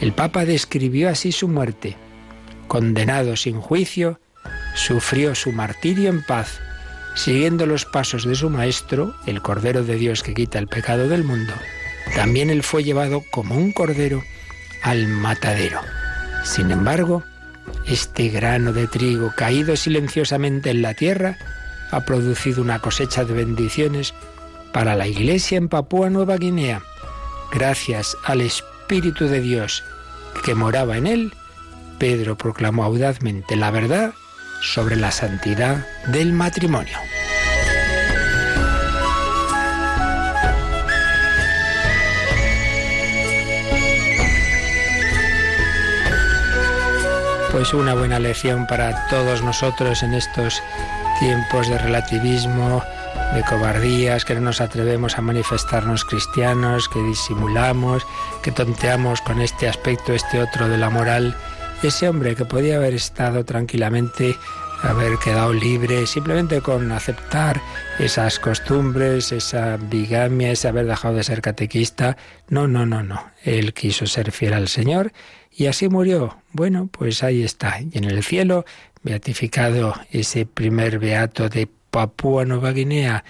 El 0.00 0.12
Papa 0.12 0.46
describió 0.46 1.10
así 1.10 1.32
su 1.32 1.48
muerte. 1.48 1.96
Condenado 2.66 3.36
sin 3.36 3.60
juicio, 3.60 4.18
sufrió 4.74 5.34
su 5.34 5.52
martirio 5.52 6.08
en 6.08 6.24
paz 6.24 6.60
siguiendo 7.14 7.66
los 7.66 7.84
pasos 7.84 8.24
de 8.24 8.34
su 8.34 8.50
Maestro, 8.50 9.14
el 9.26 9.42
Cordero 9.42 9.84
de 9.84 9.96
Dios 9.96 10.22
que 10.22 10.34
quita 10.34 10.58
el 10.58 10.68
pecado 10.68 11.08
del 11.08 11.24
mundo, 11.24 11.52
también 12.14 12.50
él 12.50 12.62
fue 12.62 12.84
llevado 12.84 13.22
como 13.30 13.56
un 13.56 13.72
cordero 13.72 14.22
al 14.82 15.06
matadero. 15.06 15.80
Sin 16.44 16.70
embargo, 16.70 17.22
este 17.86 18.28
grano 18.28 18.72
de 18.72 18.86
trigo 18.86 19.32
caído 19.36 19.76
silenciosamente 19.76 20.70
en 20.70 20.82
la 20.82 20.94
tierra 20.94 21.38
ha 21.90 22.00
producido 22.04 22.62
una 22.62 22.80
cosecha 22.80 23.24
de 23.24 23.34
bendiciones 23.34 24.14
para 24.72 24.96
la 24.96 25.06
iglesia 25.06 25.58
en 25.58 25.68
Papúa 25.68 26.10
Nueva 26.10 26.36
Guinea. 26.36 26.82
Gracias 27.52 28.16
al 28.24 28.40
Espíritu 28.40 29.26
de 29.26 29.40
Dios 29.40 29.84
que 30.44 30.54
moraba 30.54 30.96
en 30.96 31.06
él, 31.06 31.34
Pedro 31.98 32.36
proclamó 32.36 32.82
audazmente 32.82 33.56
la 33.56 33.70
verdad 33.70 34.14
sobre 34.62 34.96
la 34.96 35.10
santidad 35.10 35.86
del 36.06 36.32
matrimonio. 36.32 36.96
Pues 47.52 47.74
una 47.74 47.92
buena 47.92 48.18
lección 48.18 48.66
para 48.66 49.06
todos 49.08 49.42
nosotros 49.42 50.02
en 50.02 50.14
estos 50.14 50.62
tiempos 51.20 51.68
de 51.68 51.76
relativismo, 51.76 52.82
de 53.34 53.42
cobardías, 53.44 54.24
que 54.24 54.34
no 54.34 54.40
nos 54.40 54.60
atrevemos 54.60 55.18
a 55.18 55.22
manifestarnos 55.22 56.04
cristianos, 56.04 56.88
que 56.88 57.02
disimulamos, 57.02 58.06
que 58.42 58.52
tonteamos 58.52 59.20
con 59.22 59.40
este 59.40 59.68
aspecto, 59.68 60.12
este 60.12 60.40
otro 60.40 60.68
de 60.68 60.78
la 60.78 60.90
moral 60.90 61.36
ese 61.82 62.08
hombre 62.08 62.36
que 62.36 62.44
podía 62.44 62.76
haber 62.76 62.94
estado 62.94 63.44
tranquilamente, 63.44 64.36
haber 64.82 65.18
quedado 65.18 65.52
libre, 65.52 66.06
simplemente 66.06 66.60
con 66.60 66.92
aceptar 66.92 67.60
esas 67.98 68.38
costumbres, 68.38 69.32
esa 69.32 69.76
bigamia, 69.78 70.52
ese 70.52 70.68
haber 70.68 70.86
dejado 70.86 71.16
de 71.16 71.24
ser 71.24 71.42
catequista. 71.42 72.16
No, 72.48 72.68
no, 72.68 72.86
no, 72.86 73.02
no. 73.02 73.32
Él 73.42 73.74
quiso 73.74 74.06
ser 74.06 74.30
fiel 74.30 74.52
al 74.52 74.68
Señor 74.68 75.12
y 75.50 75.66
así 75.66 75.88
murió. 75.88 76.38
Bueno, 76.52 76.88
pues 76.90 77.22
ahí 77.24 77.42
está. 77.42 77.80
Y 77.80 77.98
en 77.98 78.04
el 78.04 78.22
cielo, 78.22 78.64
beatificado 79.02 79.94
ese 80.10 80.46
primer 80.46 81.00
beato 81.00 81.48
de 81.48 81.68
Papúa 81.92 82.44
Nueva 82.44 82.72
Guinea 82.72 83.22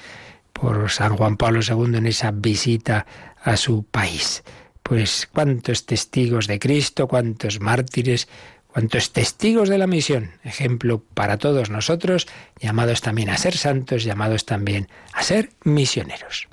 por 0.55 0.91
San 0.91 1.19
Juan 1.19 1.37
Pablo 1.37 1.61
II 1.61 1.99
en 1.99 2.07
esa 2.07 2.31
visita 2.31 3.05
a 3.43 3.59
su 3.59 3.83
país 3.83 4.43
pues 4.83 5.29
cuántos 5.33 5.87
testigos 5.87 6.47
de 6.47 6.59
Cristo, 6.59 7.09
cuántos 7.09 7.61
mártires, 7.61 8.29
cuántos 8.67 9.13
testigos 9.13 9.69
de 9.69 9.79
la 9.79 9.87
misión, 9.87 10.33
ejemplo 10.45 11.03
para 11.15 11.39
todos 11.39 11.71
nosotros, 11.71 12.27
llamados 12.61 13.01
también 13.01 13.31
a 13.31 13.39
ser 13.39 13.57
santos, 13.57 14.05
llamados 14.05 14.45
también 14.45 14.89
a 15.13 15.23
ser 15.23 15.51
misioneros. 15.65 16.49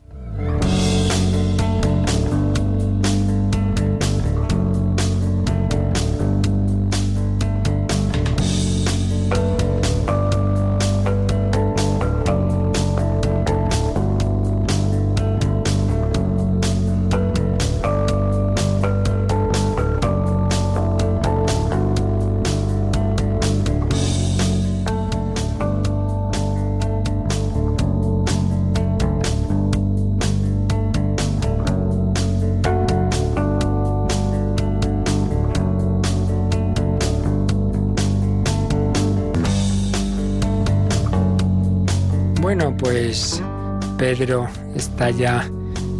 Pedro 43.97 44.47
está 44.75 45.09
ya 45.09 45.49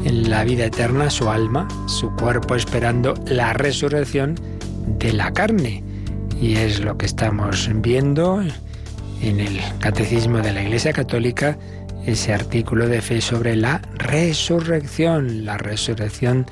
en 0.06 0.30
la 0.30 0.44
vida 0.44 0.66
eterna, 0.66 1.10
su 1.10 1.28
alma, 1.28 1.68
su 1.88 2.16
cuerpo 2.16 2.56
esperando 2.56 3.16
la 3.26 3.54
resurrección 3.54 4.36
de 5.00 5.14
la 5.14 5.34
carne. 5.34 5.84
Y 6.40 6.58
es 6.58 6.82
lo 6.82 6.98
que 6.98 7.08
estamos 7.08 7.68
viendo 7.82 8.42
en 9.22 9.40
el 9.40 9.60
Catecismo 9.80 10.38
de 10.38 10.54
la 10.54 10.62
Iglesia 10.62 10.94
Católica, 10.94 11.58
ese 12.06 12.32
artículo 12.32 12.88
de 12.88 13.02
fe 13.02 13.22
sobre 13.22 13.56
la 13.56 13.82
resurrección, 13.96 15.46
la 15.46 15.58
resurrección 15.58 16.46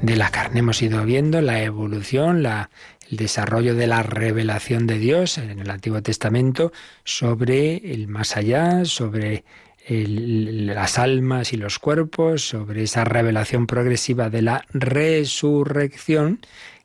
de 0.00 0.14
la 0.14 0.30
carne. 0.30 0.60
Hemos 0.60 0.80
ido 0.80 1.04
viendo 1.04 1.40
la 1.40 1.60
evolución, 1.62 2.44
la, 2.44 2.70
el 3.10 3.16
desarrollo 3.16 3.74
de 3.74 3.88
la 3.88 4.04
revelación 4.04 4.86
de 4.86 4.98
Dios 4.98 5.38
en 5.38 5.58
el 5.58 5.70
Antiguo 5.70 6.02
Testamento 6.02 6.72
sobre 7.02 7.92
el 7.92 8.06
más 8.06 8.36
allá, 8.36 8.84
sobre 8.84 9.44
las 9.88 10.98
almas 10.98 11.52
y 11.52 11.56
los 11.56 11.78
cuerpos, 11.78 12.48
sobre 12.48 12.84
esa 12.84 13.04
revelación 13.04 13.66
progresiva 13.66 14.30
de 14.30 14.42
la 14.42 14.64
resurrección 14.72 16.40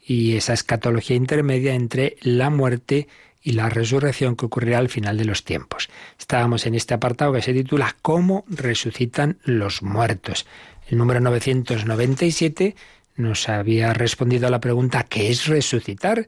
y 0.05 0.35
esa 0.35 0.53
escatología 0.53 1.15
intermedia 1.15 1.73
entre 1.73 2.17
la 2.21 2.49
muerte 2.49 3.07
y 3.41 3.53
la 3.53 3.69
resurrección 3.69 4.35
que 4.35 4.45
ocurrirá 4.45 4.79
al 4.79 4.89
final 4.89 5.17
de 5.17 5.25
los 5.25 5.43
tiempos. 5.45 5.89
Estábamos 6.19 6.65
en 6.65 6.75
este 6.75 6.93
apartado 6.93 7.33
que 7.33 7.41
se 7.41 7.53
titula 7.53 7.95
¿Cómo 8.01 8.43
resucitan 8.47 9.37
los 9.43 9.81
muertos? 9.81 10.45
El 10.87 10.97
número 10.97 11.19
997 11.21 12.75
nos 13.15 13.47
había 13.47 13.93
respondido 13.93 14.47
a 14.47 14.51
la 14.51 14.59
pregunta 14.59 15.03
¿qué 15.03 15.29
es 15.29 15.47
resucitar? 15.47 16.27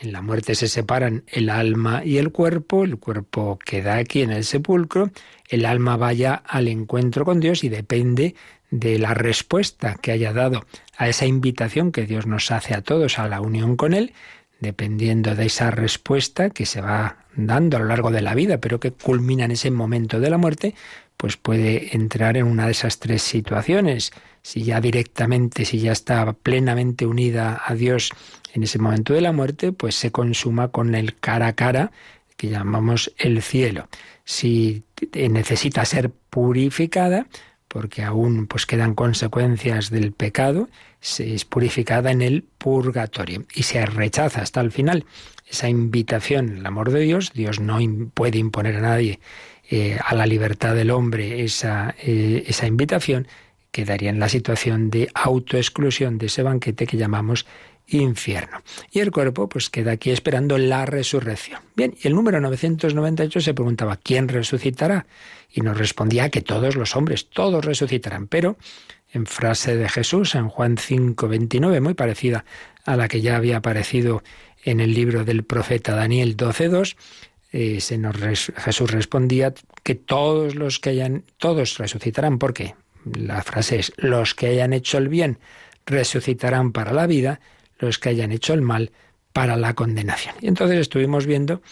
En 0.00 0.12
la 0.12 0.22
muerte 0.22 0.54
se 0.54 0.68
separan 0.68 1.24
el 1.26 1.50
alma 1.50 2.04
y 2.04 2.18
el 2.18 2.30
cuerpo, 2.30 2.84
el 2.84 2.98
cuerpo 2.98 3.58
queda 3.64 3.96
aquí 3.96 4.22
en 4.22 4.30
el 4.30 4.44
sepulcro, 4.44 5.10
el 5.48 5.64
alma 5.64 5.96
vaya 5.96 6.34
al 6.34 6.68
encuentro 6.68 7.24
con 7.24 7.40
Dios 7.40 7.64
y 7.64 7.68
depende 7.68 8.36
de 8.70 8.98
la 9.00 9.14
respuesta 9.14 9.96
que 9.96 10.12
haya 10.12 10.32
dado 10.32 10.66
a 10.96 11.08
esa 11.08 11.26
invitación 11.26 11.90
que 11.90 12.06
Dios 12.06 12.26
nos 12.26 12.52
hace 12.52 12.74
a 12.74 12.82
todos 12.82 13.18
a 13.18 13.26
la 13.26 13.40
unión 13.40 13.76
con 13.76 13.92
Él, 13.92 14.12
dependiendo 14.60 15.34
de 15.34 15.46
esa 15.46 15.72
respuesta 15.72 16.50
que 16.50 16.64
se 16.64 16.80
va 16.80 17.24
dando 17.34 17.76
a 17.76 17.80
lo 17.80 17.86
largo 17.86 18.12
de 18.12 18.22
la 18.22 18.34
vida, 18.34 18.58
pero 18.58 18.78
que 18.78 18.92
culmina 18.92 19.46
en 19.46 19.52
ese 19.52 19.72
momento 19.72 20.20
de 20.20 20.30
la 20.30 20.38
muerte, 20.38 20.74
pues 21.18 21.36
puede 21.36 21.94
entrar 21.94 22.38
en 22.38 22.46
una 22.46 22.64
de 22.64 22.72
esas 22.72 23.00
tres 23.00 23.22
situaciones. 23.22 24.12
Si 24.40 24.62
ya 24.62 24.80
directamente, 24.80 25.66
si 25.66 25.80
ya 25.80 25.92
está 25.92 26.32
plenamente 26.32 27.04
unida 27.04 27.60
a 27.66 27.74
Dios 27.74 28.10
en 28.54 28.62
ese 28.62 28.78
momento 28.78 29.12
de 29.12 29.20
la 29.20 29.32
muerte, 29.32 29.72
pues 29.72 29.96
se 29.96 30.12
consuma 30.12 30.68
con 30.68 30.94
el 30.94 31.16
cara 31.16 31.48
a 31.48 31.52
cara 31.52 31.90
que 32.36 32.48
llamamos 32.48 33.12
el 33.18 33.42
cielo. 33.42 33.88
Si 34.24 34.84
necesita 35.12 35.84
ser 35.84 36.10
purificada, 36.10 37.26
porque 37.66 38.04
aún 38.04 38.46
pues 38.46 38.64
quedan 38.64 38.94
consecuencias 38.94 39.90
del 39.90 40.12
pecado, 40.12 40.68
se 41.00 41.34
es 41.34 41.44
purificada 41.44 42.12
en 42.12 42.22
el 42.22 42.44
purgatorio 42.44 43.44
y 43.54 43.64
se 43.64 43.84
rechaza 43.84 44.40
hasta 44.40 44.60
el 44.60 44.70
final 44.70 45.04
esa 45.50 45.68
invitación, 45.68 46.58
el 46.58 46.66
amor 46.66 46.90
de 46.92 47.00
Dios, 47.00 47.32
Dios 47.32 47.58
no 47.58 47.78
puede 48.14 48.38
imponer 48.38 48.76
a 48.76 48.80
nadie 48.80 49.18
eh, 49.70 49.98
a 50.04 50.14
la 50.14 50.26
libertad 50.26 50.74
del 50.74 50.90
hombre 50.90 51.44
esa, 51.44 51.94
eh, 52.02 52.44
esa 52.46 52.66
invitación, 52.66 53.28
quedaría 53.70 54.10
en 54.10 54.18
la 54.18 54.28
situación 54.28 54.90
de 54.90 55.10
autoexclusión 55.14 56.18
de 56.18 56.26
ese 56.26 56.42
banquete 56.42 56.86
que 56.86 56.96
llamamos 56.96 57.46
infierno. 57.86 58.62
Y 58.90 59.00
el 59.00 59.10
cuerpo 59.10 59.48
pues 59.48 59.70
queda 59.70 59.92
aquí 59.92 60.10
esperando 60.10 60.58
la 60.58 60.86
resurrección. 60.86 61.60
Bien, 61.74 61.94
y 62.02 62.06
el 62.06 62.14
número 62.14 62.40
998 62.40 63.40
se 63.40 63.54
preguntaba, 63.54 63.96
¿quién 63.96 64.28
resucitará? 64.28 65.06
Y 65.50 65.62
nos 65.62 65.78
respondía 65.78 66.28
que 66.28 66.42
todos 66.42 66.76
los 66.76 66.96
hombres, 66.96 67.28
todos 67.30 67.64
resucitarán, 67.64 68.26
pero 68.26 68.56
en 69.12 69.26
frase 69.26 69.76
de 69.76 69.88
Jesús 69.88 70.34
en 70.34 70.48
Juan 70.48 70.76
5, 70.76 71.28
29, 71.28 71.80
muy 71.80 71.94
parecida 71.94 72.44
a 72.84 72.96
la 72.96 73.08
que 73.08 73.20
ya 73.20 73.36
había 73.36 73.58
aparecido 73.58 74.22
en 74.64 74.80
el 74.80 74.92
libro 74.92 75.24
del 75.24 75.44
profeta 75.44 75.94
Daniel 75.94 76.36
12, 76.36 76.68
2. 76.68 76.96
Eh, 77.50 77.80
se 77.80 77.96
nos 77.96 78.16
Jesús 78.16 78.90
respondía 78.90 79.54
que 79.82 79.94
todos 79.94 80.54
los 80.54 80.78
que 80.78 80.90
hayan, 80.90 81.24
todos 81.38 81.78
resucitarán. 81.78 82.38
¿Por 82.38 82.52
qué? 82.52 82.74
La 83.04 83.42
frase 83.42 83.78
es, 83.78 83.92
los 83.96 84.34
que 84.34 84.48
hayan 84.48 84.72
hecho 84.72 84.98
el 84.98 85.08
bien 85.08 85.38
resucitarán 85.86 86.72
para 86.72 86.92
la 86.92 87.06
vida, 87.06 87.40
los 87.78 87.98
que 87.98 88.10
hayan 88.10 88.32
hecho 88.32 88.52
el 88.52 88.62
mal 88.62 88.92
para 89.32 89.56
la 89.56 89.74
condenación. 89.74 90.34
Y 90.40 90.48
entonces 90.48 90.78
estuvimos 90.78 91.26
viendo, 91.26 91.62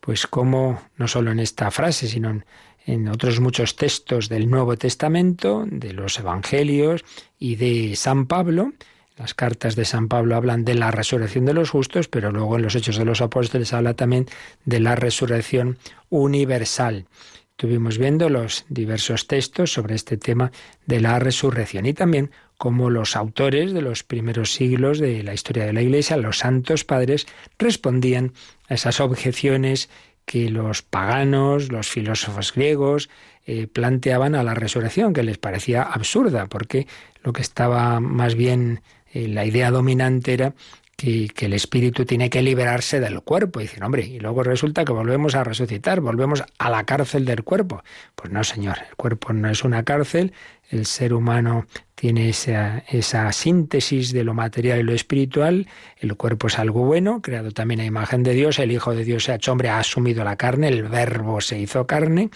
pues 0.00 0.26
cómo, 0.26 0.82
no 0.96 1.08
solo 1.08 1.30
en 1.30 1.40
esta 1.40 1.70
frase, 1.70 2.08
sino 2.08 2.42
en 2.84 3.08
otros 3.08 3.40
muchos 3.40 3.76
textos 3.76 4.28
del 4.28 4.50
Nuevo 4.50 4.76
Testamento, 4.76 5.64
de 5.66 5.92
los 5.92 6.18
Evangelios 6.18 7.04
y 7.38 7.56
de 7.56 7.96
San 7.96 8.26
Pablo, 8.26 8.72
las 9.22 9.34
cartas 9.34 9.76
de 9.76 9.84
San 9.84 10.08
Pablo 10.08 10.34
hablan 10.34 10.64
de 10.64 10.74
la 10.74 10.90
resurrección 10.90 11.44
de 11.44 11.54
los 11.54 11.70
justos, 11.70 12.08
pero 12.08 12.32
luego 12.32 12.56
en 12.56 12.62
los 12.62 12.74
Hechos 12.74 12.96
de 12.96 13.04
los 13.04 13.20
Apóstoles 13.20 13.72
habla 13.72 13.94
también 13.94 14.26
de 14.64 14.80
la 14.80 14.96
resurrección 14.96 15.78
universal. 16.10 17.06
Estuvimos 17.52 17.98
viendo 17.98 18.28
los 18.28 18.64
diversos 18.68 19.28
textos 19.28 19.72
sobre 19.72 19.94
este 19.94 20.16
tema 20.16 20.50
de 20.86 21.00
la 21.00 21.20
resurrección 21.20 21.86
y 21.86 21.92
también 21.92 22.32
cómo 22.58 22.90
los 22.90 23.14
autores 23.14 23.72
de 23.72 23.82
los 23.82 24.02
primeros 24.02 24.54
siglos 24.54 24.98
de 24.98 25.22
la 25.22 25.34
historia 25.34 25.66
de 25.66 25.72
la 25.72 25.82
Iglesia, 25.82 26.16
los 26.16 26.38
santos 26.38 26.82
padres, 26.82 27.28
respondían 27.60 28.32
a 28.68 28.74
esas 28.74 28.98
objeciones 28.98 29.88
que 30.24 30.50
los 30.50 30.82
paganos, 30.82 31.70
los 31.70 31.88
filósofos 31.88 32.52
griegos, 32.52 33.08
eh, 33.46 33.68
planteaban 33.68 34.34
a 34.34 34.42
la 34.42 34.54
resurrección, 34.54 35.12
que 35.12 35.22
les 35.22 35.38
parecía 35.38 35.82
absurda, 35.82 36.46
porque 36.46 36.88
lo 37.22 37.32
que 37.32 37.42
estaba 37.42 38.00
más 38.00 38.34
bien 38.34 38.82
eh, 39.12 39.28
la 39.28 39.44
idea 39.44 39.70
dominante 39.70 40.32
era 40.32 40.54
que, 40.96 41.46
el 41.46 41.52
espíritu 41.52 42.04
tiene 42.04 42.30
que 42.30 42.42
liberarse 42.42 43.00
del 43.00 43.20
cuerpo. 43.22 43.60
Y 43.60 43.64
dicen, 43.64 43.82
hombre, 43.82 44.04
y 44.06 44.20
luego 44.20 44.42
resulta 44.42 44.84
que 44.84 44.92
volvemos 44.92 45.34
a 45.34 45.44
resucitar, 45.44 46.00
volvemos 46.00 46.44
a 46.58 46.70
la 46.70 46.84
cárcel 46.84 47.24
del 47.24 47.42
cuerpo. 47.42 47.82
Pues 48.14 48.32
no, 48.32 48.44
señor, 48.44 48.78
el 48.88 48.96
cuerpo 48.96 49.32
no 49.32 49.48
es 49.50 49.64
una 49.64 49.82
cárcel, 49.82 50.32
el 50.70 50.86
ser 50.86 51.12
humano 51.12 51.66
tiene 51.94 52.28
esa, 52.28 52.84
esa 52.88 53.30
síntesis 53.32 54.12
de 54.12 54.24
lo 54.24 54.34
material 54.34 54.80
y 54.80 54.82
lo 54.82 54.92
espiritual, 54.92 55.68
el 55.98 56.16
cuerpo 56.16 56.46
es 56.46 56.58
algo 56.58 56.84
bueno, 56.84 57.20
creado 57.20 57.52
también 57.52 57.80
a 57.80 57.84
imagen 57.84 58.22
de 58.22 58.32
Dios, 58.32 58.58
el 58.58 58.72
Hijo 58.72 58.94
de 58.94 59.04
Dios 59.04 59.24
se 59.24 59.32
ha 59.32 59.36
hecho 59.36 59.52
hombre, 59.52 59.68
ha 59.68 59.78
asumido 59.78 60.24
la 60.24 60.36
carne, 60.36 60.68
el 60.68 60.84
verbo 60.84 61.40
se 61.40 61.58
hizo 61.58 61.86
carne, 61.86 62.30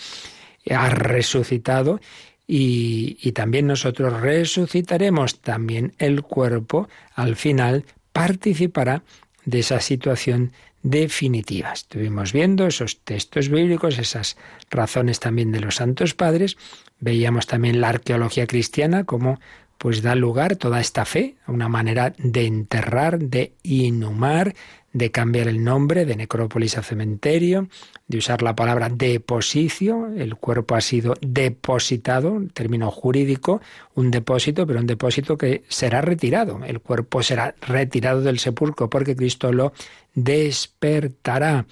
ha 0.71 0.89
resucitado 0.91 2.01
y, 2.47 3.33
también 3.33 3.67
nosotros 3.67 4.21
resucitaremos, 4.21 5.41
también 5.41 5.95
el 5.99 6.23
cuerpo 6.23 6.89
al 7.15 7.37
final 7.37 7.85
participará 8.13 9.03
de 9.45 9.61
esa 9.61 9.81
situación 9.81 10.53
definitiva. 10.83 11.73
Estuvimos 11.73 12.33
viendo 12.33 12.67
esos 12.67 13.01
textos 13.01 13.49
bíblicos, 13.49 13.99
esas 13.99 14.37
razones 14.71 15.19
también 15.19 15.51
de 15.51 15.61
los 15.61 15.77
santos 15.77 16.15
padres, 16.15 16.57
veíamos 17.01 17.47
también 17.47 17.81
la 17.81 17.89
arqueología 17.89 18.47
cristiana 18.47 19.05
como 19.05 19.41
pues 19.79 20.03
da 20.03 20.15
lugar 20.15 20.57
toda 20.57 20.81
esta 20.81 21.05
fe 21.05 21.37
a 21.45 21.53
una 21.53 21.69
manera 21.69 22.15
de 22.17 22.47
enterrar, 22.47 23.19
de 23.19 23.53
inhumar, 23.63 24.55
de 24.97 25.11
cambiar 25.11 25.47
el 25.47 25.63
nombre 25.63 26.07
de 26.07 26.17
necrópolis 26.17 26.79
a 26.79 26.83
cementerio, 26.83 27.69
de 28.09 28.17
usar 28.17 28.41
la 28.41 28.57
palabra 28.57 28.89
deposicio, 28.89 30.09
el 30.17 30.37
cuerpo 30.37 30.75
ha 30.75 30.81
sido 30.81 31.13
depositado, 31.21 32.41
término 32.55 32.91
jurídico, 32.91 33.61
un 33.95 34.11
depósito, 34.11 34.67
pero 34.67 34.81
un 34.81 34.87
depósito 34.87 35.37
que 35.37 35.65
será 35.69 36.01
retirado, 36.01 36.65
el 36.65 36.81
cuerpo 36.81 37.23
será 37.23 37.55
retirado 37.61 38.23
del 38.23 38.39
sepulcro 38.39 38.89
porque 38.89 39.15
Cristo 39.15 39.53
lo 39.53 39.75
despertará. 40.15 41.67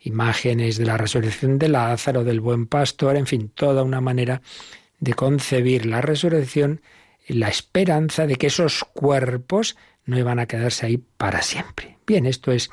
Imágenes 0.00 0.76
de 0.76 0.84
la 0.84 0.96
resurrección 0.96 1.60
de 1.60 1.68
Lázaro, 1.68 2.24
del 2.24 2.40
buen 2.40 2.66
pastor, 2.66 3.16
en 3.16 3.26
fin, 3.26 3.52
toda 3.54 3.84
una 3.84 4.00
manera 4.00 4.42
de 4.98 5.14
concebir 5.14 5.86
la 5.86 6.00
resurrección, 6.00 6.80
la 7.28 7.48
esperanza 7.48 8.26
de 8.26 8.34
que 8.34 8.48
esos 8.48 8.84
cuerpos 8.92 9.76
no 10.06 10.18
iban 10.18 10.40
a 10.40 10.46
quedarse 10.46 10.86
ahí 10.86 10.98
para 10.98 11.40
siempre. 11.40 11.93
Bien, 12.06 12.26
esto 12.26 12.52
es 12.52 12.70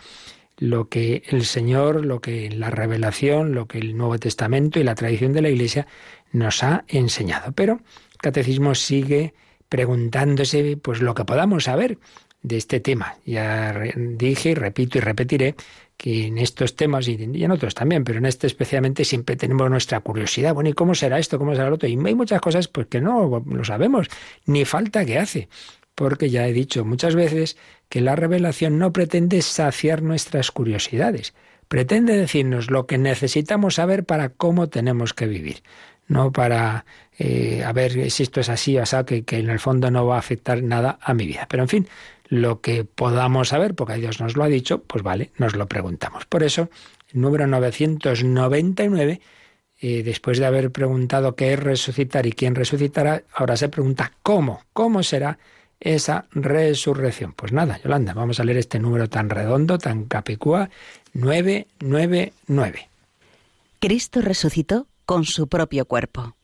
lo 0.57 0.89
que 0.89 1.23
el 1.27 1.45
Señor, 1.45 2.05
lo 2.05 2.21
que 2.21 2.49
la 2.51 2.69
revelación, 2.69 3.53
lo 3.53 3.67
que 3.67 3.79
el 3.79 3.97
Nuevo 3.97 4.19
Testamento 4.19 4.79
y 4.79 4.83
la 4.83 4.95
tradición 4.95 5.33
de 5.33 5.41
la 5.41 5.49
Iglesia 5.49 5.87
nos 6.31 6.63
ha 6.63 6.85
enseñado. 6.87 7.51
Pero 7.53 7.73
el 8.11 8.17
catecismo 8.17 8.75
sigue 8.75 9.33
preguntándose 9.69 10.77
pues 10.77 11.01
lo 11.01 11.15
que 11.15 11.25
podamos 11.25 11.63
saber 11.63 11.97
de 12.43 12.57
este 12.57 12.79
tema. 12.79 13.15
Ya 13.25 13.73
dije 13.95 14.53
repito 14.53 14.97
y 14.97 15.01
repetiré 15.01 15.55
que 15.97 16.27
en 16.27 16.37
estos 16.37 16.75
temas 16.75 17.07
y 17.07 17.13
en 17.13 17.51
otros 17.51 17.75
también, 17.75 18.03
pero 18.03 18.17
en 18.17 18.25
este 18.25 18.47
especialmente 18.47 19.05
siempre 19.05 19.35
tenemos 19.35 19.69
nuestra 19.69 19.99
curiosidad. 19.99 20.53
Bueno, 20.53 20.69
¿y 20.69 20.73
cómo 20.73 20.95
será 20.95 21.19
esto? 21.19 21.37
¿Cómo 21.37 21.53
será 21.53 21.69
lo 21.69 21.75
otro? 21.75 21.87
Y 21.87 21.93
hay 21.93 22.15
muchas 22.15 22.41
cosas 22.41 22.67
pues 22.67 22.87
que 22.87 23.01
no 23.01 23.43
lo 23.45 23.63
sabemos, 23.63 24.09
ni 24.45 24.65
falta 24.65 25.05
que 25.05 25.19
hace 25.19 25.47
porque 25.95 26.29
ya 26.29 26.47
he 26.47 26.53
dicho 26.53 26.85
muchas 26.85 27.15
veces 27.15 27.57
que 27.89 28.01
la 28.01 28.15
revelación 28.15 28.77
no 28.79 28.93
pretende 28.93 29.41
saciar 29.41 30.01
nuestras 30.01 30.51
curiosidades, 30.51 31.33
pretende 31.67 32.15
decirnos 32.15 32.71
lo 32.71 32.87
que 32.87 32.97
necesitamos 32.97 33.75
saber 33.75 34.05
para 34.05 34.29
cómo 34.29 34.69
tenemos 34.69 35.13
que 35.13 35.27
vivir, 35.27 35.63
no 36.07 36.31
para 36.31 36.85
eh, 37.17 37.63
a 37.65 37.71
ver 37.73 38.09
si 38.11 38.23
esto 38.23 38.39
es 38.39 38.49
así 38.49 38.77
o 38.77 38.83
así, 38.83 38.97
que, 39.05 39.23
que 39.23 39.39
en 39.39 39.49
el 39.49 39.59
fondo 39.59 39.91
no 39.91 40.05
va 40.05 40.15
a 40.15 40.19
afectar 40.19 40.63
nada 40.63 40.97
a 41.01 41.13
mi 41.13 41.25
vida. 41.25 41.47
Pero 41.49 41.63
en 41.63 41.69
fin, 41.69 41.87
lo 42.27 42.61
que 42.61 42.85
podamos 42.85 43.49
saber, 43.49 43.75
porque 43.75 43.95
Dios 43.95 44.19
nos 44.21 44.35
lo 44.35 44.43
ha 44.43 44.47
dicho, 44.47 44.83
pues 44.83 45.03
vale, 45.03 45.31
nos 45.37 45.55
lo 45.55 45.67
preguntamos. 45.67 46.25
Por 46.25 46.43
eso, 46.43 46.69
el 47.13 47.21
número 47.21 47.45
999 47.47 49.21
eh, 49.83 50.03
después 50.03 50.37
de 50.37 50.45
haber 50.45 50.71
preguntado 50.71 51.35
qué 51.35 51.53
es 51.53 51.59
resucitar 51.59 52.27
y 52.27 52.33
quién 52.33 52.53
resucitará, 52.53 53.23
ahora 53.33 53.57
se 53.57 53.67
pregunta 53.67 54.11
cómo, 54.21 54.61
cómo 54.73 55.01
será 55.01 55.39
esa 55.81 56.25
resurrección. 56.31 57.33
Pues 57.33 57.51
nada, 57.51 57.79
Yolanda, 57.83 58.13
vamos 58.13 58.39
a 58.39 58.43
leer 58.43 58.59
este 58.59 58.79
número 58.79 59.09
tan 59.09 59.29
redondo, 59.29 59.77
tan 59.77 60.05
capicúa, 60.05 60.69
999. 61.13 62.89
Cristo 63.79 64.21
resucitó 64.21 64.87
con 65.05 65.25
su 65.25 65.47
propio 65.47 65.85
cuerpo. 65.85 66.35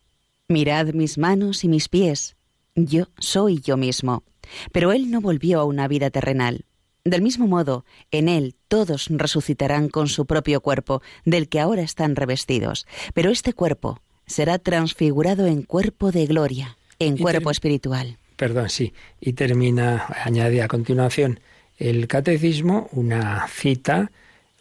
Mirad 0.50 0.88
mis 0.88 1.18
manos 1.18 1.64
y 1.64 1.68
mis 1.68 1.88
pies. 1.88 2.36
Yo 2.76 3.08
soy 3.20 3.62
yo 3.62 3.78
mismo. 3.78 4.24
Pero 4.72 4.92
Él 4.92 5.12
no 5.12 5.22
volvió 5.22 5.60
a 5.60 5.66
una 5.66 5.88
vida 5.88 6.10
terrenal. 6.10 6.66
Del 7.04 7.22
mismo 7.22 7.48
modo, 7.48 7.86
en 8.12 8.28
Él 8.28 8.56
todos 8.68 9.08
resucitarán 9.10 9.88
con 9.88 10.08
su 10.08 10.26
propio 10.26 10.62
cuerpo, 10.62 11.02
del 11.26 11.48
que 11.48 11.60
ahora 11.60 11.84
están 11.84 12.16
revestidos. 12.16 12.88
Pero 13.14 13.30
este 13.30 13.54
cuerpo 13.54 14.02
será 14.26 14.58
transfigurado 14.58 15.46
en 15.46 15.62
cuerpo 15.64 16.12
de 16.12 16.26
gloria, 16.26 16.78
en 17.00 17.18
cuerpo 17.18 17.52
espiritual 17.52 18.18
perdón, 18.38 18.70
sí, 18.70 18.94
y 19.20 19.34
termina, 19.34 20.06
añade 20.24 20.62
a 20.62 20.70
continuación 20.70 21.42
el 21.78 22.08
catecismo 22.08 22.90
una 22.92 23.48
cita, 23.48 24.12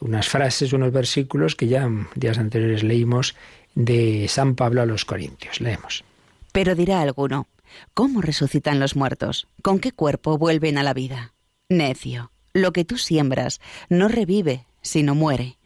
unas 0.00 0.28
frases, 0.28 0.72
unos 0.72 0.92
versículos 0.92 1.56
que 1.56 1.68
ya 1.68 1.88
días 2.14 2.38
anteriores 2.38 2.82
leímos 2.82 3.34
de 3.74 4.26
San 4.28 4.54
Pablo 4.54 4.82
a 4.82 4.86
los 4.86 5.04
Corintios. 5.04 5.60
Leemos. 5.60 6.04
Pero 6.52 6.74
dirá 6.74 7.00
alguno, 7.00 7.46
¿cómo 7.94 8.20
resucitan 8.20 8.80
los 8.80 8.96
muertos? 8.96 9.48
¿Con 9.62 9.78
qué 9.78 9.92
cuerpo 9.92 10.38
vuelven 10.38 10.78
a 10.78 10.82
la 10.82 10.94
vida? 10.94 11.34
Necio, 11.68 12.32
lo 12.52 12.72
que 12.72 12.84
tú 12.84 12.98
siembras 12.98 13.60
no 13.88 14.08
revive, 14.08 14.66
sino 14.82 15.14
muere. 15.14 15.58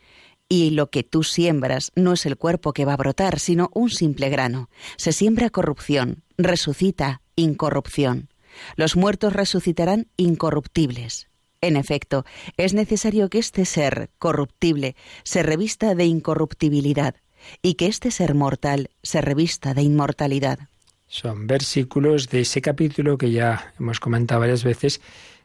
Y 0.49 0.70
lo 0.70 0.90
que 0.90 1.05
tú 1.05 1.23
siembras 1.23 1.92
no 1.94 2.12
es 2.12 2.27
el 2.27 2.37
cuerpo 2.37 2.73
que 2.73 2.85
va 2.85 2.94
a 2.94 2.96
brotar, 2.96 3.38
sino 3.38 3.70
un 3.73 3.90
simple 3.90 4.31
grano. 4.31 4.68
Se 4.96 5.12
siembra 5.12 5.51
corrupción, 5.51 6.25
resucita 6.37 7.20
incorrupción. 7.40 8.29
Los 8.76 8.96
muertos 8.96 9.33
resucitarán 9.33 10.09
incorruptibles. 10.16 11.29
En 11.61 11.76
efecto, 11.76 12.24
es 12.57 12.72
necesario 12.72 13.29
que 13.29 13.38
este 13.38 13.64
ser 13.64 14.11
corruptible 14.18 14.96
se 15.24 15.42
revista 15.42 15.94
de 15.94 16.07
incorruptibilidad 16.07 17.16
y 17.62 17.74
que 17.74 17.87
este 17.87 18.11
ser 18.11 18.35
mortal 18.35 18.90
se 19.03 19.20
revista 19.20 19.74
de 19.74 19.83
inmortalidad. 19.83 20.59
Son 21.07 21.46
versículos 21.46 22.29
de 22.29 22.42
ese 22.42 22.62
capítulo 22.62 23.18
que 23.18 23.31
ya 23.31 23.74
hemos 23.79 24.00
comentado 24.00 24.40
varias 24.40 24.64
veces, 24.64 25.00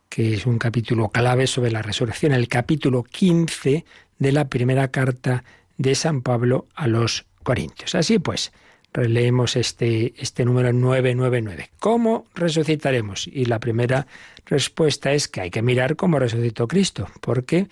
que 0.08 0.36
es 0.36 0.46
un 0.46 0.58
capítulo 0.58 1.10
clave 1.10 1.48
sobre 1.48 1.72
la 1.72 1.82
resurrección, 1.82 2.32
el 2.34 2.48
capítulo 2.48 3.04
15 3.04 3.84
de 4.20 4.32
la 4.32 4.48
primera 4.48 4.90
carta 4.90 5.44
de 5.78 5.96
San 5.96 6.22
Pablo 6.22 6.68
a 6.76 6.88
los 6.88 7.26
Corintios. 7.44 7.96
Así 7.96 8.20
pues, 8.20 8.54
releemos 8.96 9.56
este, 9.56 10.14
este 10.18 10.46
número 10.46 10.72
999. 10.74 11.70
¿Cómo 11.80 12.26
resucitaremos? 12.34 13.28
Y 13.28 13.46
la 13.46 13.60
primera 13.60 14.08
respuesta 14.46 15.12
es 15.12 15.28
que 15.28 15.42
hay 15.42 15.52
que 15.52 15.62
mirar 15.62 15.96
cómo 15.96 16.18
resucitó 16.18 16.68
Cristo, 16.68 17.08
porque 17.22 17.68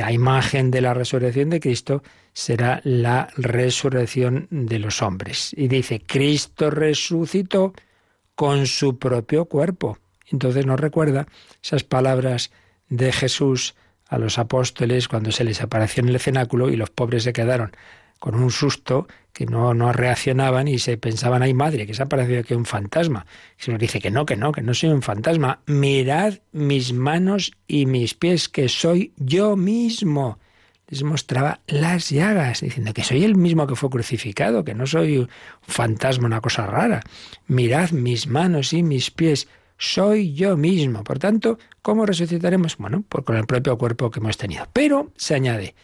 a 0.00 0.12
imagen 0.12 0.70
de 0.70 0.80
la 0.80 0.94
resurrección 0.94 1.50
de 1.50 1.60
Cristo 1.60 2.02
será 2.32 2.80
la 2.84 3.28
resurrección 3.36 4.46
de 4.50 4.78
los 4.78 5.02
hombres. 5.02 5.52
Y 5.56 5.66
dice, 5.66 6.00
Cristo 6.06 6.70
resucitó 6.70 7.74
con 8.36 8.66
su 8.66 8.98
propio 8.98 9.46
cuerpo. 9.46 9.98
Entonces 10.28 10.64
nos 10.64 10.78
recuerda 10.78 11.26
esas 11.62 11.82
palabras 11.82 12.52
de 12.88 13.10
Jesús 13.12 13.74
a 14.06 14.18
los 14.18 14.38
apóstoles 14.38 15.08
cuando 15.08 15.32
se 15.32 15.44
les 15.44 15.60
apareció 15.60 16.02
en 16.02 16.10
el 16.10 16.20
cenáculo 16.20 16.70
y 16.70 16.76
los 16.76 16.90
pobres 16.90 17.24
se 17.24 17.32
quedaron 17.32 17.72
con 18.20 18.36
un 18.36 18.50
susto 18.52 19.08
que 19.32 19.46
no, 19.46 19.74
no 19.74 19.92
reaccionaban 19.92 20.68
y 20.68 20.78
se 20.78 20.98
pensaban, 20.98 21.42
ay 21.42 21.54
madre, 21.54 21.86
que 21.86 21.94
se 21.94 22.02
ha 22.02 22.06
parecido 22.06 22.44
que 22.44 22.54
un 22.54 22.66
fantasma. 22.66 23.26
Se 23.56 23.72
nos 23.72 23.80
dice 23.80 24.00
que 24.00 24.10
no, 24.10 24.26
que 24.26 24.36
no, 24.36 24.52
que 24.52 24.62
no 24.62 24.74
soy 24.74 24.90
un 24.90 25.02
fantasma. 25.02 25.60
Mirad 25.66 26.34
mis 26.52 26.92
manos 26.92 27.52
y 27.66 27.86
mis 27.86 28.14
pies, 28.14 28.48
que 28.48 28.68
soy 28.68 29.14
yo 29.16 29.56
mismo. 29.56 30.38
Les 30.88 31.02
mostraba 31.02 31.60
las 31.66 32.10
llagas, 32.10 32.60
diciendo 32.60 32.92
que 32.92 33.04
soy 33.04 33.24
el 33.24 33.36
mismo 33.36 33.66
que 33.66 33.76
fue 33.76 33.88
crucificado, 33.88 34.64
que 34.64 34.74
no 34.74 34.86
soy 34.86 35.18
un 35.18 35.28
fantasma, 35.62 36.26
una 36.26 36.42
cosa 36.42 36.66
rara. 36.66 37.00
Mirad 37.46 37.92
mis 37.92 38.26
manos 38.26 38.74
y 38.74 38.82
mis 38.82 39.10
pies, 39.10 39.48
soy 39.78 40.34
yo 40.34 40.58
mismo. 40.58 41.02
Por 41.04 41.18
tanto, 41.18 41.58
¿cómo 41.80 42.04
resucitaremos? 42.04 42.76
Bueno, 42.76 43.02
pues 43.08 43.24
con 43.24 43.36
el 43.36 43.46
propio 43.46 43.78
cuerpo 43.78 44.10
que 44.10 44.20
hemos 44.20 44.36
tenido. 44.36 44.66
Pero, 44.74 45.12
se 45.16 45.34
añade, 45.34 45.74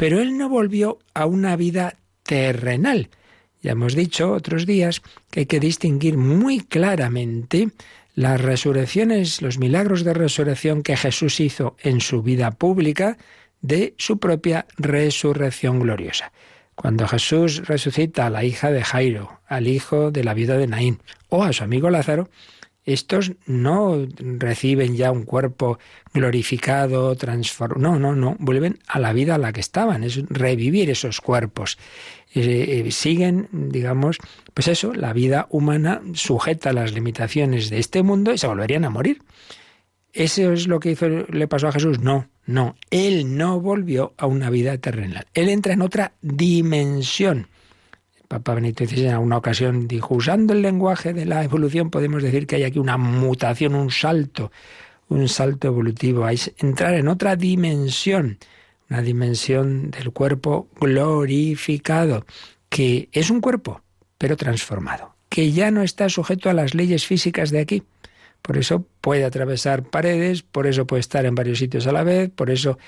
pero 0.00 0.18
él 0.18 0.38
no 0.38 0.48
volvió 0.48 0.98
a 1.12 1.26
una 1.26 1.56
vida 1.56 1.96
terrenal. 2.22 3.10
Ya 3.60 3.72
hemos 3.72 3.94
dicho 3.94 4.32
otros 4.32 4.64
días 4.64 5.02
que 5.30 5.40
hay 5.40 5.46
que 5.46 5.60
distinguir 5.60 6.16
muy 6.16 6.60
claramente 6.60 7.68
las 8.14 8.40
resurrecciones, 8.40 9.42
los 9.42 9.58
milagros 9.58 10.02
de 10.02 10.14
resurrección 10.14 10.82
que 10.82 10.96
Jesús 10.96 11.38
hizo 11.38 11.76
en 11.82 12.00
su 12.00 12.22
vida 12.22 12.50
pública 12.50 13.18
de 13.60 13.92
su 13.98 14.18
propia 14.18 14.64
resurrección 14.78 15.80
gloriosa. 15.80 16.32
Cuando 16.74 17.06
Jesús 17.06 17.68
resucita 17.68 18.24
a 18.24 18.30
la 18.30 18.42
hija 18.42 18.70
de 18.70 18.82
Jairo, 18.82 19.40
al 19.46 19.68
hijo 19.68 20.10
de 20.10 20.24
la 20.24 20.32
viuda 20.32 20.56
de 20.56 20.66
Naín 20.66 21.02
o 21.28 21.44
a 21.44 21.52
su 21.52 21.62
amigo 21.62 21.90
Lázaro, 21.90 22.30
estos 22.84 23.32
no 23.46 24.06
reciben 24.18 24.96
ya 24.96 25.12
un 25.12 25.24
cuerpo 25.24 25.78
glorificado, 26.14 27.14
transformado. 27.14 27.80
No, 27.80 27.98
no, 27.98 28.14
no. 28.14 28.36
Vuelven 28.38 28.78
a 28.86 28.98
la 28.98 29.12
vida 29.12 29.34
a 29.34 29.38
la 29.38 29.52
que 29.52 29.60
estaban. 29.60 30.02
Es 30.02 30.22
revivir 30.28 30.90
esos 30.90 31.20
cuerpos. 31.20 31.78
Eh, 32.34 32.84
eh, 32.86 32.90
siguen, 32.90 33.48
digamos, 33.52 34.18
pues 34.54 34.68
eso, 34.68 34.94
la 34.94 35.12
vida 35.12 35.46
humana 35.50 36.00
sujeta 36.14 36.70
a 36.70 36.72
las 36.72 36.92
limitaciones 36.92 37.70
de 37.70 37.78
este 37.78 38.02
mundo 38.02 38.32
y 38.32 38.38
se 38.38 38.46
volverían 38.46 38.84
a 38.84 38.90
morir. 38.90 39.22
¿Eso 40.12 40.52
es 40.52 40.66
lo 40.66 40.80
que 40.80 41.26
le 41.30 41.48
pasó 41.48 41.68
a 41.68 41.72
Jesús? 41.72 42.00
No, 42.00 42.28
no. 42.46 42.76
Él 42.90 43.36
no 43.36 43.60
volvió 43.60 44.14
a 44.16 44.26
una 44.26 44.50
vida 44.50 44.76
terrenal. 44.78 45.26
Él 45.34 45.48
entra 45.48 45.74
en 45.74 45.82
otra 45.82 46.14
dimensión. 46.22 47.48
Papa 48.30 48.54
Benito 48.54 48.86
XVI 48.86 49.06
en 49.06 49.14
alguna 49.14 49.38
ocasión 49.38 49.88
dijo, 49.88 50.14
usando 50.14 50.52
el 50.52 50.62
lenguaje 50.62 51.12
de 51.12 51.24
la 51.24 51.42
evolución 51.42 51.90
podemos 51.90 52.22
decir 52.22 52.46
que 52.46 52.54
hay 52.54 52.62
aquí 52.62 52.78
una 52.78 52.96
mutación, 52.96 53.74
un 53.74 53.90
salto, 53.90 54.52
un 55.08 55.28
salto 55.28 55.66
evolutivo, 55.66 56.24
hay 56.24 56.38
entrar 56.58 56.94
en 56.94 57.08
otra 57.08 57.34
dimensión, 57.34 58.38
una 58.88 59.02
dimensión 59.02 59.90
del 59.90 60.12
cuerpo 60.12 60.68
glorificado, 60.80 62.24
que 62.68 63.08
es 63.10 63.30
un 63.30 63.40
cuerpo, 63.40 63.82
pero 64.16 64.36
transformado, 64.36 65.16
que 65.28 65.50
ya 65.50 65.72
no 65.72 65.82
está 65.82 66.08
sujeto 66.08 66.48
a 66.48 66.54
las 66.54 66.72
leyes 66.72 67.06
físicas 67.06 67.50
de 67.50 67.58
aquí. 67.58 67.82
Por 68.42 68.58
eso 68.58 68.86
puede 69.00 69.24
atravesar 69.24 69.82
paredes, 69.82 70.42
por 70.42 70.68
eso 70.68 70.86
puede 70.86 71.00
estar 71.00 71.26
en 71.26 71.34
varios 71.34 71.58
sitios 71.58 71.88
a 71.88 71.92
la 71.92 72.04
vez, 72.04 72.30
por 72.30 72.50
eso 72.50 72.78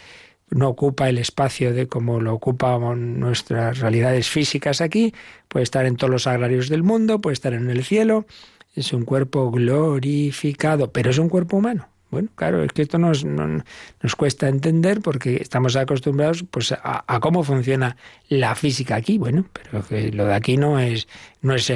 no 0.55 0.69
ocupa 0.69 1.09
el 1.09 1.19
espacio 1.19 1.73
de 1.73 1.88
como 1.88 2.21
lo 2.21 2.35
ocupan 2.35 3.19
nuestras 3.19 3.79
realidades 3.79 4.29
físicas 4.29 4.81
aquí, 4.81 5.15
puede 5.49 5.65
estar 5.65 5.87
en 5.87 5.97
todos 5.97 6.11
los 6.11 6.27
agrarios 6.27 6.69
del 6.69 6.83
mundo, 6.83 7.21
puede 7.21 7.35
estar 7.35 7.55
en 7.55 7.71
el 7.71 7.85
cielo, 7.85 8.27
es 8.75 8.93
un 8.93 9.05
cuerpo 9.05 9.51
glorificado, 9.51 10.93
pero 10.93 11.11
es 11.11 11.19
un 11.19 11.29
cuerpo 11.29 11.57
humano. 11.57 11.88
Bueno, 12.11 12.29
claro, 12.35 12.62
es 12.62 12.73
que 12.73 12.83
esto 12.83 12.99
nos, 12.99 13.25
nos 13.25 14.17
cuesta 14.17 14.47
entender 14.47 15.01
porque 15.01 15.37
estamos 15.37 15.77
acostumbrados 15.77 16.45
pues, 16.51 16.73
a, 16.73 17.21
cómo 17.21 17.43
funciona 17.43 17.97
la 18.29 18.55
física 18.55 18.97
aquí. 18.97 19.17
Bueno, 19.17 19.47
pero 19.55 19.83
que 19.83 20.12
lo 20.12 20.27
de 20.27 20.35
aquí 20.35 20.59
no 20.59 20.79
es, 20.79 21.09
no 21.41 21.55
es 21.55 21.73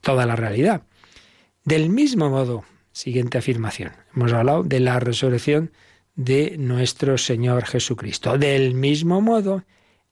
toda 0.00 0.26
la 0.26 0.34
realidad. 0.34 0.82
Del 1.64 1.90
mismo 1.90 2.28
modo, 2.28 2.64
siguiente 2.90 3.38
afirmación, 3.38 3.92
hemos 4.16 4.32
hablado 4.32 4.64
de 4.64 4.80
la 4.80 4.98
resurrección 4.98 5.70
de 6.20 6.56
nuestro 6.58 7.16
Señor 7.16 7.64
Jesucristo. 7.64 8.36
Del 8.36 8.74
mismo 8.74 9.22
modo, 9.22 9.64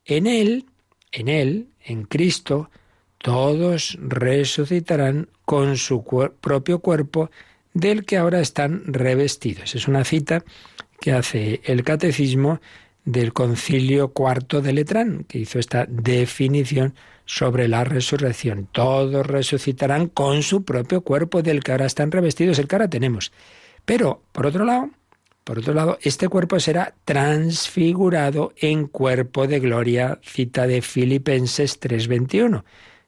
en 0.06 0.26
Él, 0.26 0.64
en 1.12 1.28
Él, 1.28 1.68
en 1.84 2.04
Cristo, 2.04 2.70
todos 3.18 3.98
resucitarán 4.00 5.28
con 5.44 5.76
su 5.76 6.02
propio 6.40 6.78
cuerpo 6.78 7.30
del 7.74 8.06
que 8.06 8.16
ahora 8.16 8.40
están 8.40 8.84
revestidos. 8.86 9.74
Es 9.74 9.86
una 9.86 10.02
cita 10.02 10.44
que 10.98 11.12
hace 11.12 11.60
el 11.64 11.84
catecismo 11.84 12.60
del 13.04 13.34
concilio 13.34 14.14
cuarto 14.14 14.62
de 14.62 14.72
Letrán, 14.72 15.24
que 15.28 15.40
hizo 15.40 15.58
esta 15.58 15.84
definición 15.86 16.94
sobre 17.26 17.68
la 17.68 17.84
resurrección. 17.84 18.66
Todos 18.72 19.26
resucitarán 19.26 20.08
con 20.08 20.42
su 20.42 20.64
propio 20.64 21.02
cuerpo 21.02 21.42
del 21.42 21.62
que 21.62 21.72
ahora 21.72 21.86
están 21.86 22.10
revestidos, 22.10 22.58
el 22.58 22.66
que 22.66 22.76
ahora 22.76 22.88
tenemos. 22.88 23.30
Pero, 23.84 24.22
por 24.32 24.46
otro 24.46 24.64
lado, 24.64 24.90
por 25.48 25.60
otro 25.60 25.72
lado, 25.72 25.96
este 26.02 26.28
cuerpo 26.28 26.60
será 26.60 26.94
transfigurado 27.06 28.52
en 28.58 28.86
cuerpo 28.86 29.46
de 29.46 29.60
gloria, 29.60 30.20
cita 30.22 30.66
de 30.66 30.82
Filipenses 30.82 31.80
3:21, 31.80 32.66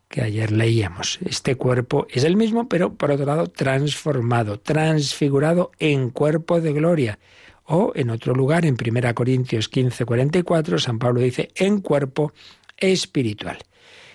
que 0.08 0.22
ayer 0.22 0.50
leíamos. 0.50 1.18
Este 1.22 1.56
cuerpo 1.56 2.06
es 2.08 2.24
el 2.24 2.38
mismo, 2.38 2.66
pero 2.66 2.94
por 2.94 3.10
otro 3.10 3.26
lado 3.26 3.48
transformado, 3.48 4.58
transfigurado 4.58 5.70
en 5.78 6.08
cuerpo 6.08 6.62
de 6.62 6.72
gloria. 6.72 7.18
O 7.64 7.92
en 7.94 8.08
otro 8.08 8.34
lugar, 8.34 8.64
en 8.64 8.78
1 8.78 9.14
Corintios 9.14 9.68
15:44, 9.70 10.78
San 10.78 10.98
Pablo 10.98 11.20
dice, 11.20 11.50
en 11.56 11.82
cuerpo 11.82 12.32
espiritual. 12.78 13.58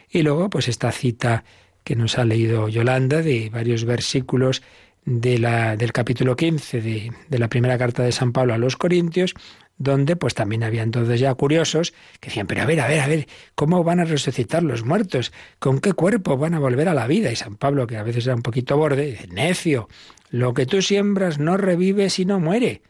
Y 0.10 0.24
luego, 0.24 0.50
pues 0.50 0.68
esta 0.68 0.92
cita 0.92 1.44
que 1.84 1.96
nos 1.96 2.18
ha 2.18 2.26
leído 2.26 2.70
Yolanda 2.70 3.22
de 3.22 3.52
varios 3.52 3.86
versículos 3.86 4.64
de 5.06 5.38
la, 5.38 5.78
del 5.78 5.94
capítulo 5.94 6.36
15 6.36 6.82
de, 6.82 7.12
la 7.30 7.48
primera 7.48 7.78
carta 7.78 8.04
de 8.04 8.12
San 8.12 8.34
Pablo 8.34 8.54
a 8.56 8.58
los 8.58 8.76
Corintios, 8.76 9.36
donde 9.78 10.16
pues 10.16 10.34
también 10.34 10.64
había 10.64 10.82
entonces 10.82 11.20
ya 11.20 11.34
curiosos 11.36 11.94
que 12.20 12.30
decían, 12.30 12.48
pero 12.48 12.64
a 12.64 12.66
ver, 12.66 12.82
a 12.82 12.88
ver, 12.88 13.00
a 13.02 13.08
ver, 13.08 13.28
¿cómo 13.54 13.84
van 13.84 14.00
a 14.00 14.06
resucitar 14.06 14.64
los 14.64 14.84
muertos? 14.84 15.32
¿Con 15.60 15.80
qué 15.80 15.94
cuerpo 15.94 16.38
van 16.38 16.56
a 16.56 16.60
volver 16.60 16.90
a 16.90 16.94
la 16.94 17.08
vida? 17.08 17.32
Y 17.32 17.36
San 17.36 17.56
Pablo, 17.56 17.86
que 17.86 17.98
a 17.98 18.04
veces 18.04 18.26
era 18.26 18.36
un 18.36 18.42
poquito 18.42 18.78
borde, 18.78 19.06
dice, 19.06 19.28
necio, 19.28 19.88
lo 20.30 20.54
que 20.54 20.66
tú 20.66 20.82
siembras 20.82 21.38
no 21.38 21.58
revive 21.58 22.10
si 22.10 22.26
no 22.26 22.40
muere. 22.40 22.82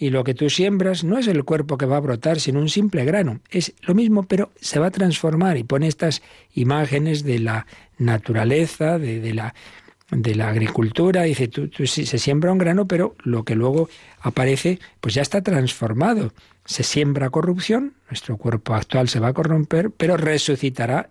Y 0.00 0.10
lo 0.10 0.22
que 0.22 0.32
tú 0.32 0.48
siembras 0.48 1.02
no 1.02 1.18
es 1.18 1.26
el 1.26 1.42
cuerpo 1.42 1.76
que 1.76 1.86
va 1.86 1.96
a 1.96 2.00
brotar, 2.00 2.38
sino 2.38 2.60
un 2.60 2.68
simple 2.68 3.04
grano. 3.04 3.40
Es 3.50 3.74
lo 3.82 3.96
mismo, 3.96 4.22
pero 4.22 4.52
se 4.60 4.78
va 4.78 4.86
a 4.86 4.90
transformar 4.92 5.56
y 5.56 5.64
pone 5.64 5.88
estas 5.88 6.22
imágenes 6.54 7.24
de 7.24 7.40
la 7.40 7.66
naturaleza, 7.98 9.00
de 9.00 9.34
la 9.34 9.54
de 10.10 10.34
la 10.34 10.48
agricultura, 10.48 11.22
dice, 11.22 11.48
tú, 11.48 11.68
se 11.86 12.18
siembra 12.18 12.52
un 12.52 12.58
grano, 12.58 12.86
pero 12.86 13.14
lo 13.22 13.44
que 13.44 13.54
luego 13.54 13.88
aparece, 14.20 14.78
pues 15.00 15.14
ya 15.14 15.22
está 15.22 15.42
transformado. 15.42 16.32
Se 16.64 16.82
siembra 16.82 17.30
corrupción, 17.30 17.94
nuestro 18.10 18.36
cuerpo 18.36 18.74
actual 18.74 19.08
se 19.08 19.20
va 19.20 19.28
a 19.28 19.32
corromper, 19.32 19.90
pero 19.90 20.16
resucitará 20.16 21.10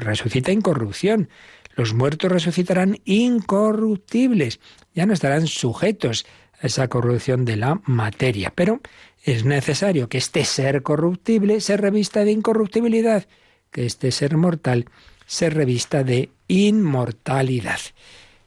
resucita 0.00 0.52
incorrupción. 0.52 1.28
Los 1.74 1.94
muertos 1.94 2.32
resucitarán 2.32 2.98
incorruptibles, 3.04 4.60
ya 4.94 5.06
no 5.06 5.12
estarán 5.12 5.46
sujetos 5.46 6.26
a 6.60 6.66
esa 6.66 6.88
corrupción 6.88 7.44
de 7.44 7.56
la 7.56 7.80
materia. 7.84 8.52
Pero 8.54 8.80
es 9.22 9.44
necesario 9.44 10.08
que 10.08 10.18
este 10.18 10.44
ser 10.44 10.82
corruptible 10.82 11.60
se 11.60 11.76
revista 11.76 12.24
de 12.24 12.32
incorruptibilidad, 12.32 13.26
que 13.70 13.86
este 13.86 14.10
ser 14.10 14.36
mortal 14.36 14.86
se 15.28 15.50
revista 15.50 16.02
de 16.02 16.30
inmortalidad. 16.48 17.78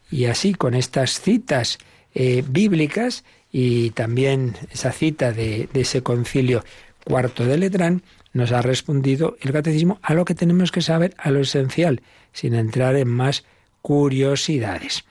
Y 0.09 0.25
así 0.25 0.55
con 0.55 0.73
estas 0.73 1.21
citas 1.21 1.77
eh, 2.13 2.43
bíblicas 2.45 3.23
y 3.51 3.91
también 3.91 4.55
esa 4.71 4.91
cita 4.91 5.31
de, 5.31 5.69
de 5.71 5.81
ese 5.81 6.01
concilio 6.01 6.65
cuarto 7.05 7.45
de 7.45 7.57
Letrán, 7.57 8.01
nos 8.33 8.51
ha 8.51 8.61
respondido 8.61 9.37
el 9.41 9.51
catecismo 9.51 9.99
a 10.01 10.13
lo 10.13 10.25
que 10.25 10.35
tenemos 10.35 10.71
que 10.71 10.81
saber, 10.81 11.13
a 11.17 11.31
lo 11.31 11.41
esencial, 11.41 12.01
sin 12.33 12.55
entrar 12.55 12.95
en 12.95 13.09
más 13.09 13.43
curiosidades. 13.81 15.03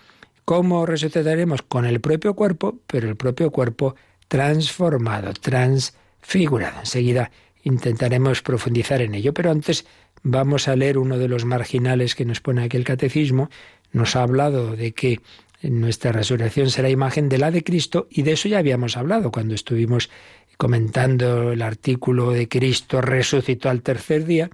¿Cómo 0.44 0.87
resucitaremos? 0.87 1.62
Con 1.62 1.87
el 1.87 2.00
propio 2.00 2.35
cuerpo, 2.35 2.78
pero 2.87 3.09
el 3.09 3.16
propio 3.16 3.50
cuerpo 3.50 3.94
transformado, 4.26 5.33
transfigurado. 5.35 6.80
Enseguida 6.80 7.30
intentaremos 7.62 8.42
profundizar 8.42 9.02
en 9.02 9.14
ello, 9.14 9.35
pero 9.35 9.50
antes 9.50 9.85
Vamos 10.22 10.68
a 10.68 10.76
leer 10.76 10.98
uno 10.98 11.18
de 11.18 11.28
los 11.28 11.44
marginales 11.44 12.14
que 12.14 12.24
nos 12.24 12.40
pone 12.40 12.62
aquí 12.62 12.76
el 12.76 12.85
catecismo. 12.85 13.48
Nos 13.92 14.16
ha 14.16 14.22
hablado 14.22 14.76
de 14.76 14.92
que 14.92 15.20
nuestra 15.62 16.12
resurrección 16.12 16.70
será 16.70 16.88
imagen 16.88 17.28
de 17.28 17.38
la 17.38 17.50
de 17.50 17.62
Cristo 17.62 18.06
y 18.11 18.22
de 18.22 18.33
eso 18.33 18.48
ya 18.48 18.59
habíamos 18.59 18.96
hablado 18.96 19.30
cuando 19.30 19.54
estuvimos 19.54 20.11
comentando 20.56 21.52
el 21.52 21.62
artículo 21.62 22.33
de 22.33 22.48
Cristo 22.48 23.00
resucitó 23.00 23.70
al 23.70 23.83
tercer 23.83 24.24
día. 24.26 24.50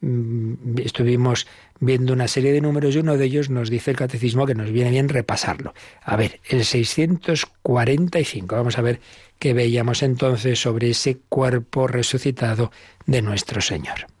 mm, 0.00 0.78
estuvimos 0.84 1.46
viendo 1.80 2.12
una 2.12 2.28
serie 2.28 2.52
de 2.52 2.60
números 2.60 2.94
y 2.94 2.98
uno 2.98 3.16
de 3.16 3.24
ellos 3.24 3.50
nos 3.50 3.70
dice 3.70 3.92
el 3.92 3.96
catecismo 3.96 4.46
que 4.46 4.54
nos 4.54 4.70
viene 4.70 4.90
bien 4.90 5.08
repasarlo. 5.08 5.74
A 6.02 6.16
ver, 6.16 6.40
el 6.48 6.64
645, 6.64 8.56
vamos 8.56 8.78
a 8.78 8.82
ver 8.82 9.00
qué 9.38 9.54
veíamos 9.54 10.02
entonces 10.02 10.60
sobre 10.60 10.90
ese 10.90 11.18
cuerpo 11.28 11.86
resucitado 11.86 12.70
de 13.06 13.22
nuestro 13.22 13.60
Señor. 13.60 14.13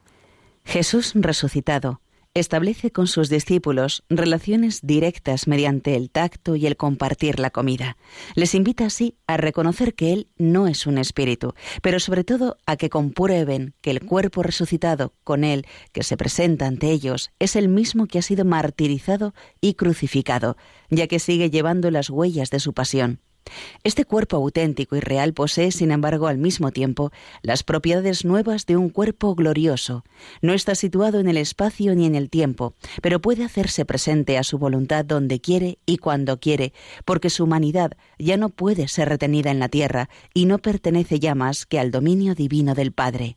Jesús 0.64 1.12
resucitado 1.14 2.00
establece 2.34 2.90
con 2.90 3.06
sus 3.06 3.28
discípulos 3.28 4.02
relaciones 4.08 4.80
directas 4.82 5.46
mediante 5.46 5.94
el 5.94 6.10
tacto 6.10 6.56
y 6.56 6.66
el 6.66 6.76
compartir 6.76 7.38
la 7.38 7.50
comida. 7.50 7.96
Les 8.34 8.56
invita 8.56 8.86
así 8.86 9.16
a 9.28 9.36
reconocer 9.36 9.94
que 9.94 10.12
Él 10.12 10.26
no 10.36 10.66
es 10.66 10.86
un 10.86 10.98
espíritu, 10.98 11.54
pero 11.80 12.00
sobre 12.00 12.24
todo 12.24 12.56
a 12.66 12.76
que 12.76 12.90
comprueben 12.90 13.74
que 13.80 13.92
el 13.92 14.04
cuerpo 14.04 14.42
resucitado 14.42 15.14
con 15.22 15.44
Él 15.44 15.64
que 15.92 16.02
se 16.02 16.16
presenta 16.16 16.66
ante 16.66 16.90
ellos 16.90 17.30
es 17.38 17.54
el 17.54 17.68
mismo 17.68 18.06
que 18.06 18.18
ha 18.18 18.22
sido 18.22 18.44
martirizado 18.44 19.32
y 19.60 19.74
crucificado, 19.74 20.56
ya 20.90 21.06
que 21.06 21.20
sigue 21.20 21.50
llevando 21.50 21.92
las 21.92 22.10
huellas 22.10 22.50
de 22.50 22.58
su 22.58 22.72
pasión. 22.72 23.20
Este 23.82 24.04
cuerpo 24.04 24.36
auténtico 24.36 24.96
y 24.96 25.00
real 25.00 25.34
posee, 25.34 25.70
sin 25.70 25.90
embargo, 25.90 26.26
al 26.26 26.38
mismo 26.38 26.70
tiempo, 26.70 27.12
las 27.42 27.62
propiedades 27.62 28.24
nuevas 28.24 28.66
de 28.66 28.76
un 28.76 28.88
cuerpo 28.88 29.34
glorioso. 29.34 30.04
No 30.40 30.52
está 30.52 30.74
situado 30.74 31.20
en 31.20 31.28
el 31.28 31.36
espacio 31.36 31.94
ni 31.94 32.06
en 32.06 32.14
el 32.14 32.30
tiempo, 32.30 32.74
pero 33.02 33.20
puede 33.20 33.44
hacerse 33.44 33.84
presente 33.84 34.38
a 34.38 34.44
su 34.44 34.58
voluntad 34.58 35.04
donde 35.04 35.40
quiere 35.40 35.78
y 35.86 35.98
cuando 35.98 36.40
quiere, 36.40 36.72
porque 37.04 37.30
su 37.30 37.44
humanidad 37.44 37.92
ya 38.18 38.36
no 38.36 38.48
puede 38.48 38.88
ser 38.88 39.08
retenida 39.08 39.50
en 39.50 39.58
la 39.58 39.68
tierra 39.68 40.08
y 40.32 40.46
no 40.46 40.58
pertenece 40.58 41.20
ya 41.20 41.34
más 41.34 41.66
que 41.66 41.78
al 41.78 41.90
dominio 41.90 42.34
divino 42.34 42.74
del 42.74 42.92
Padre. 42.92 43.36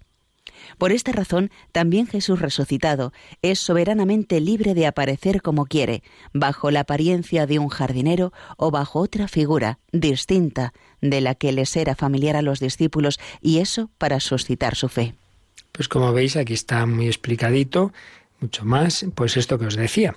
Por 0.77 0.91
esta 0.91 1.11
razón, 1.11 1.51
también 1.71 2.07
Jesús 2.07 2.39
resucitado 2.39 3.13
es 3.41 3.59
soberanamente 3.59 4.39
libre 4.39 4.73
de 4.73 4.87
aparecer 4.87 5.41
como 5.41 5.65
quiere, 5.65 6.03
bajo 6.33 6.71
la 6.71 6.81
apariencia 6.81 7.47
de 7.47 7.59
un 7.59 7.69
jardinero 7.69 8.33
o 8.57 8.71
bajo 8.71 8.99
otra 8.99 9.27
figura 9.27 9.79
distinta 9.91 10.73
de 11.01 11.21
la 11.21 11.35
que 11.35 11.51
les 11.51 11.75
era 11.75 11.95
familiar 11.95 12.35
a 12.35 12.41
los 12.41 12.59
discípulos, 12.59 13.19
y 13.41 13.59
eso 13.59 13.89
para 13.97 14.19
suscitar 14.19 14.75
su 14.75 14.89
fe. 14.89 15.13
Pues 15.71 15.87
como 15.87 16.11
veis, 16.11 16.35
aquí 16.35 16.53
está 16.53 16.85
muy 16.85 17.07
explicadito, 17.07 17.93
mucho 18.39 18.65
más, 18.65 19.05
pues 19.15 19.37
esto 19.37 19.59
que 19.59 19.65
os 19.65 19.75
decía, 19.75 20.15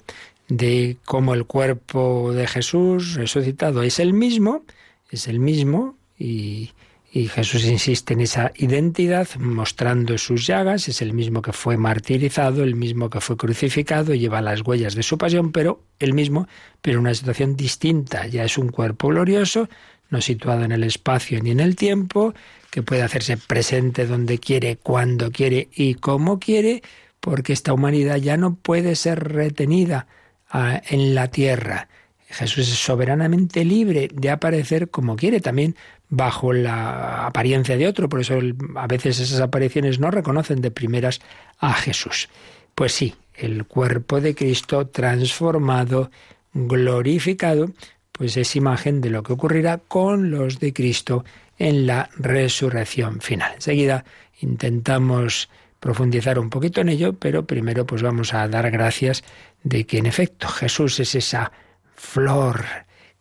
de 0.49 0.97
cómo 1.05 1.35
el 1.35 1.45
cuerpo 1.45 2.33
de 2.33 2.47
Jesús 2.47 3.15
resucitado 3.15 3.83
es 3.83 3.99
el 3.99 4.13
mismo, 4.13 4.65
es 5.11 5.29
el 5.29 5.39
mismo, 5.39 5.97
y, 6.19 6.71
y 7.13 7.27
Jesús 7.27 7.65
insiste 7.65 8.15
en 8.15 8.21
esa 8.21 8.53
identidad, 8.55 9.29
mostrando 9.37 10.17
sus 10.17 10.47
llagas, 10.47 10.87
es 10.87 11.03
el 11.03 11.13
mismo 11.13 11.43
que 11.43 11.53
fue 11.53 11.77
martirizado, 11.77 12.63
el 12.63 12.77
mismo 12.77 13.11
que 13.11 13.21
fue 13.21 13.37
crucificado, 13.37 14.15
lleva 14.15 14.41
las 14.41 14.63
huellas 14.63 14.95
de 14.95 15.03
su 15.03 15.19
pasión, 15.19 15.51
pero 15.51 15.83
el 15.99 16.15
mismo, 16.15 16.47
pero 16.81 16.99
en 16.99 17.07
una 17.07 17.15
situación 17.15 17.57
distinta. 17.57 18.29
Ya 18.29 18.45
es 18.45 18.57
un 18.59 18.69
cuerpo 18.69 19.09
glorioso, 19.09 19.69
no 20.09 20.21
situado 20.21 20.63
en 20.63 20.71
el 20.71 20.85
espacio 20.85 21.43
ni 21.43 21.51
en 21.51 21.59
el 21.59 21.75
tiempo, 21.75 22.33
que 22.71 22.83
puede 22.83 23.03
hacerse 23.03 23.37
presente 23.37 24.07
donde 24.07 24.39
quiere, 24.39 24.77
cuando 24.77 25.33
quiere 25.33 25.69
y 25.75 25.95
como 25.95 26.39
quiere, 26.39 26.81
porque 27.19 27.53
esta 27.53 27.73
humanidad 27.73 28.19
ya 28.19 28.37
no 28.37 28.55
puede 28.55 28.95
ser 28.95 29.33
retenida 29.33 30.07
ah, 30.49 30.81
en 30.89 31.17
la 31.17 31.27
tierra. 31.27 31.89
Jesús 32.29 32.69
es 32.69 32.79
soberanamente 32.79 33.65
libre 33.65 34.09
de 34.13 34.31
aparecer 34.31 34.89
como 34.89 35.17
quiere. 35.17 35.41
También 35.41 35.75
bajo 36.11 36.53
la 36.53 37.27
apariencia 37.27 37.77
de 37.77 37.87
otro, 37.87 38.09
por 38.09 38.21
eso 38.21 38.39
a 38.75 38.87
veces 38.89 39.21
esas 39.21 39.41
apariciones 39.41 40.01
no 40.01 40.11
reconocen 40.11 40.61
de 40.61 40.73
primeras 40.73 41.21
a 41.59 41.73
Jesús. 41.73 42.29
Pues 42.75 42.93
sí, 42.93 43.15
el 43.35 43.65
cuerpo 43.65 44.21
de 44.21 44.35
Cristo 44.35 44.89
transformado, 44.89 46.11
glorificado, 46.53 47.71
pues 48.13 48.37
es 48.37 48.57
imagen 48.57 49.01
de 49.01 49.11
lo 49.11 49.23
que 49.23 49.33
ocurrirá 49.33 49.79
con 49.79 50.31
los 50.31 50.59
de 50.59 50.73
Cristo 50.73 51.25
en 51.59 51.87
la 51.87 52.11
resurrección 52.17 53.21
final. 53.21 53.53
Enseguida 53.55 54.05
intentamos 54.41 55.49
profundizar 55.79 56.39
un 56.39 56.51
poquito 56.51 56.81
en 56.81 56.89
ello, 56.89 57.13
pero 57.15 57.47
primero 57.47 57.87
pues 57.87 58.03
vamos 58.03 58.35
a 58.35 58.49
dar 58.49 58.71
gracias 58.71 59.23
de 59.63 59.87
que 59.87 59.99
en 59.99 60.07
efecto 60.07 60.49
Jesús 60.49 60.99
es 61.01 61.15
esa 61.15 61.53
flor 61.95 62.65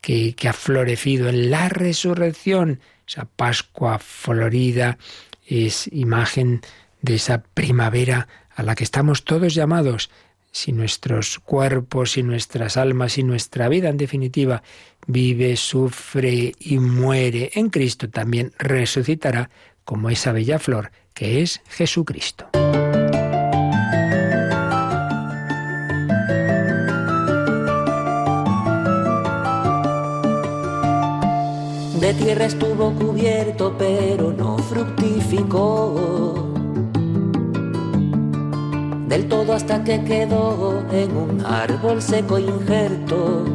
que, 0.02 0.36
ha 0.48 0.54
florecido 0.54 1.30
en 1.30 1.50
la 1.50 1.70
resurrección. 1.70 2.80
Esa 3.08 3.26
Pascua 3.26 4.00
florida 4.00 4.98
es 5.46 5.90
imagen 5.92 6.62
de 7.02 7.16
esa 7.16 7.42
primavera 7.42 8.28
a 8.56 8.64
la 8.64 8.76
que 8.76 8.84
estamos 8.84 9.24
todos 9.24 9.54
llamados. 9.54 10.10
Si 10.52 10.72
nuestros 10.72 11.40
cuerpos 11.40 12.18
y 12.18 12.24
nuestras 12.24 12.78
almas 12.78 13.18
y 13.18 13.24
nuestra 13.24 13.70
vida 13.70 13.90
en 13.90 13.98
definitiva 13.98 14.64
vive, 15.06 15.56
sufre 15.56 16.54
y 16.60 16.80
muere 16.80 17.52
en 17.54 17.70
Cristo, 17.70 18.10
también 18.10 18.52
resucitará 18.58 19.50
como 19.84 20.10
esa 20.10 20.32
bella 20.32 20.60
flor 20.60 20.92
que 21.14 21.42
es 21.42 21.62
Jesucristo. 21.70 22.50
De 32.10 32.16
tierra 32.16 32.46
estuvo 32.46 32.92
cubierto, 32.94 33.76
pero 33.78 34.34
no 34.34 34.58
fructificó. 34.58 36.52
Del 39.08 39.28
todo 39.28 39.54
hasta 39.54 39.84
que 39.84 40.04
quedó 40.04 40.84
en 40.92 41.16
un 41.16 41.46
árbol 41.46 42.02
seco 42.02 42.40
injerto. 42.40 43.46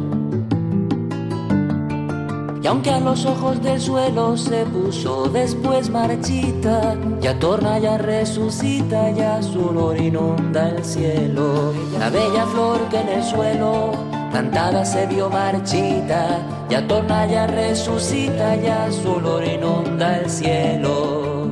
Y 2.63 2.67
aunque 2.67 2.91
a 2.91 3.01
los 3.01 3.25
ojos 3.25 3.61
del 3.61 3.81
suelo 3.81 4.37
se 4.37 4.63
puso 4.67 5.27
después 5.27 5.89
marchita, 5.89 6.95
ya 7.19 7.37
torna, 7.37 7.77
ya 7.77 7.97
resucita, 7.97 9.11
ya 9.11 9.43
su 9.43 9.67
olor 9.67 9.99
inunda 9.99 10.69
el 10.69 10.85
cielo. 10.85 11.73
La 11.99 12.09
bella 12.09 12.45
flor 12.45 12.79
que 12.87 13.01
en 13.01 13.09
el 13.09 13.23
suelo 13.25 13.91
plantada 14.35 14.83
se 14.83 15.05
vio 15.05 15.29
marchita, 15.29 16.41
ya 16.69 16.85
torna, 16.85 17.25
ya 17.25 17.47
resucita, 17.47 18.57
ya 18.57 18.91
su 18.91 19.13
olor 19.13 19.45
inunda 19.45 20.17
el 20.17 20.29
cielo. 20.29 21.47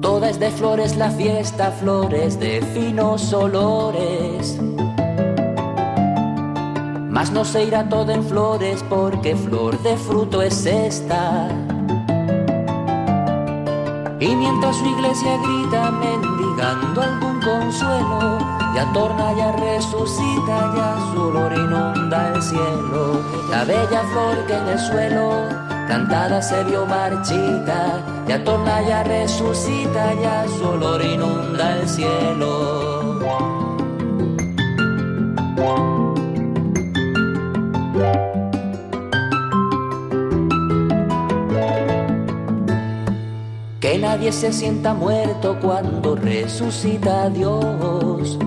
Toda 0.00 0.30
es 0.30 0.38
de 0.38 0.52
flores 0.52 0.96
la 0.96 1.10
fiesta, 1.10 1.72
flores 1.72 2.38
de 2.38 2.62
finos 2.72 3.32
olores. 3.32 4.60
Mas 7.10 7.32
no 7.32 7.44
se 7.44 7.64
irá 7.64 7.88
todo 7.88 8.12
en 8.12 8.22
flores 8.22 8.84
porque 8.88 9.34
flor 9.34 9.82
de 9.82 9.96
fruto 9.96 10.42
es 10.42 10.64
esta. 10.64 11.48
Y 14.18 14.34
mientras 14.34 14.76
su 14.76 14.86
iglesia 14.86 15.36
grita 15.36 15.90
mendigando 15.90 17.02
algún 17.02 17.40
consuelo, 17.40 18.38
ya 18.74 18.90
torna, 18.94 19.34
ya 19.36 19.52
resucita, 19.52 20.74
ya 20.74 20.96
su 21.12 21.20
olor 21.20 21.52
inunda 21.52 22.32
el 22.34 22.42
cielo. 22.42 23.20
La 23.50 23.64
bella 23.64 24.02
flor 24.12 24.46
que 24.46 24.54
en 24.54 24.68
el 24.68 24.78
suelo 24.78 25.48
cantada 25.86 26.40
se 26.40 26.64
vio 26.64 26.86
marchita, 26.86 28.02
ya 28.26 28.42
torna, 28.42 28.80
ya 28.88 29.02
resucita, 29.02 30.14
ya 30.14 30.46
su 30.48 30.66
olor 30.66 31.02
inunda 31.02 31.76
el 31.76 31.88
cielo. 31.88 33.06
Nadie 44.16 44.32
se 44.32 44.50
sienta 44.50 44.94
muerto 44.94 45.58
cuando 45.60 46.16
resucita 46.16 47.28
Dios. 47.28 48.38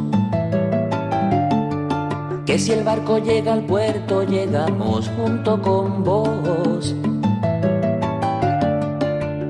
Que 2.48 2.58
si 2.58 2.72
el 2.72 2.84
barco 2.84 3.20
llega 3.20 3.54
al 3.54 3.62
puerto, 3.66 4.24
llegamos 4.24 5.12
junto 5.16 5.62
con 5.62 6.04
vos. 6.04 6.96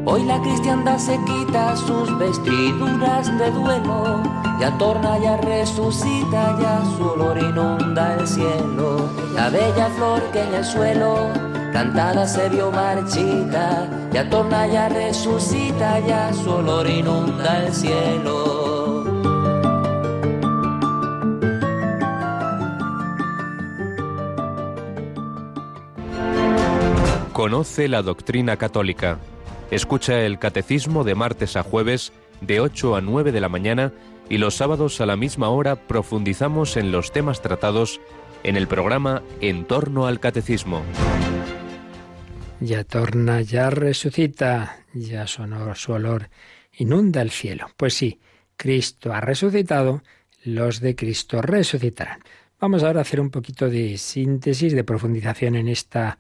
Hoy 0.06 0.26
la 0.26 0.42
cristiandad 0.42 0.98
se 0.98 1.18
quita 1.24 1.78
sus 1.78 2.18
vestiduras 2.18 3.26
de 3.38 3.52
duelo, 3.52 4.22
ya 4.60 4.78
torna, 4.78 5.18
ya 5.20 5.38
resucita, 5.38 6.58
ya 6.60 6.84
su 6.98 7.12
olor 7.12 7.38
inunda 7.38 8.16
el 8.16 8.28
cielo. 8.28 9.10
La 9.36 9.50
bella 9.50 9.88
flor 9.96 10.22
que 10.34 10.42
en 10.42 10.54
el 10.56 10.66
suelo 10.66 11.30
cantada 11.72 12.28
se 12.28 12.50
vio 12.50 12.72
marchita, 12.72 13.88
ya 14.12 14.30
torna, 14.30 14.68
ya 14.68 14.90
resucita, 14.90 16.00
ya 16.00 16.34
su 16.34 16.50
olor 16.50 16.88
inunda 16.90 17.66
el 17.66 17.74
cielo. 17.74 18.70
Conoce 27.34 27.88
la 27.88 28.02
doctrina 28.02 28.58
católica. 28.58 29.20
Escucha 29.72 30.22
el 30.22 30.40
catecismo 30.40 31.04
de 31.04 31.16
martes 31.16 31.56
a 31.56 31.64
jueves 31.64 32.12
de 32.42 32.60
8 32.60 32.96
a 32.96 33.02
9 33.02 33.32
de 33.32 33.40
la 33.40 33.50
mañana 33.50 33.94
y 34.30 34.40
los 34.40 34.56
sábados 34.56 35.00
a 35.00 35.06
la 35.06 35.16
misma 35.16 35.50
hora 35.50 35.76
profundizamos 35.76 36.76
en 36.76 36.92
los 36.92 37.12
temas 37.12 37.42
tratados 37.42 38.02
en 38.44 38.58
el 38.58 38.68
programa 38.68 39.22
En 39.42 39.66
torno 39.66 40.06
al 40.06 40.20
catecismo. 40.20 40.84
Ya 42.62 42.84
torna, 42.84 43.42
ya 43.42 43.70
resucita, 43.70 44.86
ya 44.94 45.28
su 45.28 45.92
olor, 45.92 46.30
inunda 46.74 47.22
el 47.22 47.32
cielo. 47.32 47.68
Pues 47.78 47.94
sí, 47.94 48.20
Cristo 48.58 49.14
ha 49.14 49.22
resucitado, 49.22 50.04
los 50.44 50.82
de 50.82 50.96
Cristo 50.96 51.42
resucitarán. 51.42 52.22
Vamos 52.60 52.84
ahora 52.84 53.00
a 53.00 53.02
hacer 53.04 53.22
un 53.22 53.30
poquito 53.30 53.70
de 53.70 53.98
síntesis, 53.98 54.74
de 54.74 54.84
profundización 54.84 55.56
en 55.56 55.70
esta 55.70 56.20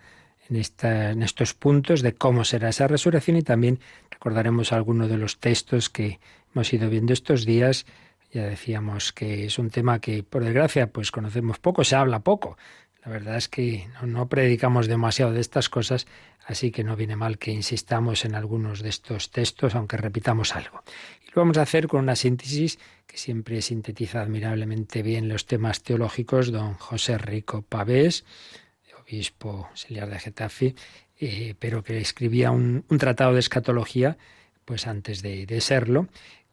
en, 0.49 0.55
esta, 0.55 1.11
en 1.11 1.23
estos 1.23 1.53
puntos 1.53 2.01
de 2.01 2.15
cómo 2.15 2.43
será 2.43 2.69
esa 2.69 2.87
resurrección 2.87 3.37
y 3.37 3.43
también 3.43 3.79
recordaremos 4.09 4.73
algunos 4.73 5.09
de 5.09 5.17
los 5.17 5.39
textos 5.39 5.89
que 5.89 6.19
hemos 6.53 6.73
ido 6.73 6.89
viendo 6.89 7.13
estos 7.13 7.45
días. 7.45 7.85
Ya 8.31 8.43
decíamos 8.43 9.11
que 9.11 9.45
es 9.45 9.59
un 9.59 9.69
tema 9.69 9.99
que, 9.99 10.23
por 10.23 10.43
desgracia, 10.43 10.87
pues 10.87 11.11
conocemos 11.11 11.59
poco, 11.59 11.83
se 11.83 11.95
habla 11.95 12.19
poco. 12.19 12.57
La 13.03 13.11
verdad 13.11 13.37
es 13.37 13.47
que 13.47 13.87
no, 14.03 14.27
predicamos 14.27 14.87
demasiado 14.87 15.31
de 15.31 15.39
estas 15.39 15.69
cosas, 15.69 16.05
así 16.45 16.71
que 16.71 16.83
no 16.83 16.95
viene 16.95 17.15
mal 17.15 17.37
que 17.37 17.51
insistamos 17.51 18.25
en 18.25 18.35
algunos 18.35 18.81
de 18.81 18.89
estos 18.89 19.31
textos, 19.31 19.75
aunque 19.75 19.97
repitamos 19.97 20.55
algo. 20.55 20.83
Y 21.25 21.27
lo 21.27 21.41
vamos 21.41 21.57
a 21.57 21.61
hacer 21.61 21.87
con 21.87 22.01
una 22.01 22.15
síntesis 22.15 22.77
que 23.07 23.17
siempre 23.17 23.61
sintetiza 23.61 24.21
admirablemente 24.21 25.01
bien 25.01 25.29
los 25.29 25.45
temas 25.45 25.81
teológicos, 25.81 26.51
don 26.51 26.73
José 26.73 27.17
Rico 27.17 27.61
Pavés, 27.61 28.25
obispo 29.09 29.67
auxiliar 29.69 30.09
de 30.09 30.19
Getafe, 30.19 30.75
eh, 31.19 31.55
pero 31.57 31.83
que 31.83 31.97
escribía 31.99 32.51
un, 32.51 32.85
tratado 32.99 33.33
de 33.33 33.39
escatología, 33.39 34.17
pues 34.65 34.87
antes 34.87 35.21
de, 35.21 35.45
de 35.45 35.61
serlo, 35.61 36.07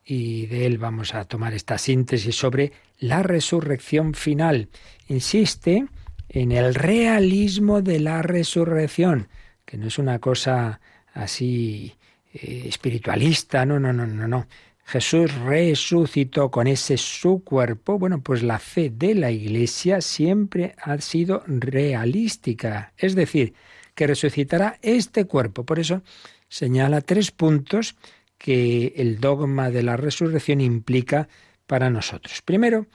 y 0.04 0.46
de 0.46 0.66
él 0.66 0.78
vamos 0.78 1.14
a 1.14 1.24
tomar 1.24 1.52
esta 1.52 1.78
síntesis 1.78 2.34
sobre 2.36 2.72
la 2.98 3.22
resurrección 3.22 4.14
final. 4.14 4.68
Insiste 5.08 5.86
en 6.28 6.52
el 6.52 6.74
realismo 6.74 7.82
de 7.82 8.00
la 8.00 8.22
resurrección, 8.22 9.28
que 9.64 9.76
no 9.76 9.86
es 9.88 9.98
una 9.98 10.18
cosa 10.18 10.80
así 11.12 11.94
eh, 12.32 12.64
espiritualista, 12.66 13.64
no, 13.64 13.78
no, 13.78 13.92
no, 13.92 14.06
no, 14.06 14.28
no. 14.28 14.46
Jesús 14.84 15.34
resucitó 15.40 16.50
con 16.50 16.68
ese 16.68 16.96
su 16.96 17.42
cuerpo, 17.42 17.98
bueno, 17.98 18.20
pues 18.20 18.44
la 18.44 18.60
fe 18.60 18.90
de 18.90 19.16
la 19.16 19.32
Iglesia 19.32 20.00
siempre 20.00 20.76
ha 20.80 20.96
sido 20.98 21.42
realística, 21.46 22.92
es 22.96 23.16
decir, 23.16 23.54
que 23.96 24.06
resucitará 24.06 24.78
este 24.82 25.24
cuerpo. 25.24 25.64
Por 25.64 25.80
eso 25.80 26.02
señala 26.48 27.00
tres 27.00 27.32
puntos 27.32 27.96
que 28.38 28.92
el 28.96 29.18
dogma 29.18 29.70
de 29.70 29.82
la 29.82 29.96
resurrección 29.96 30.60
implica 30.60 31.28
para 31.66 31.90
nosotros. 31.90 32.42
Primero, 32.42 32.86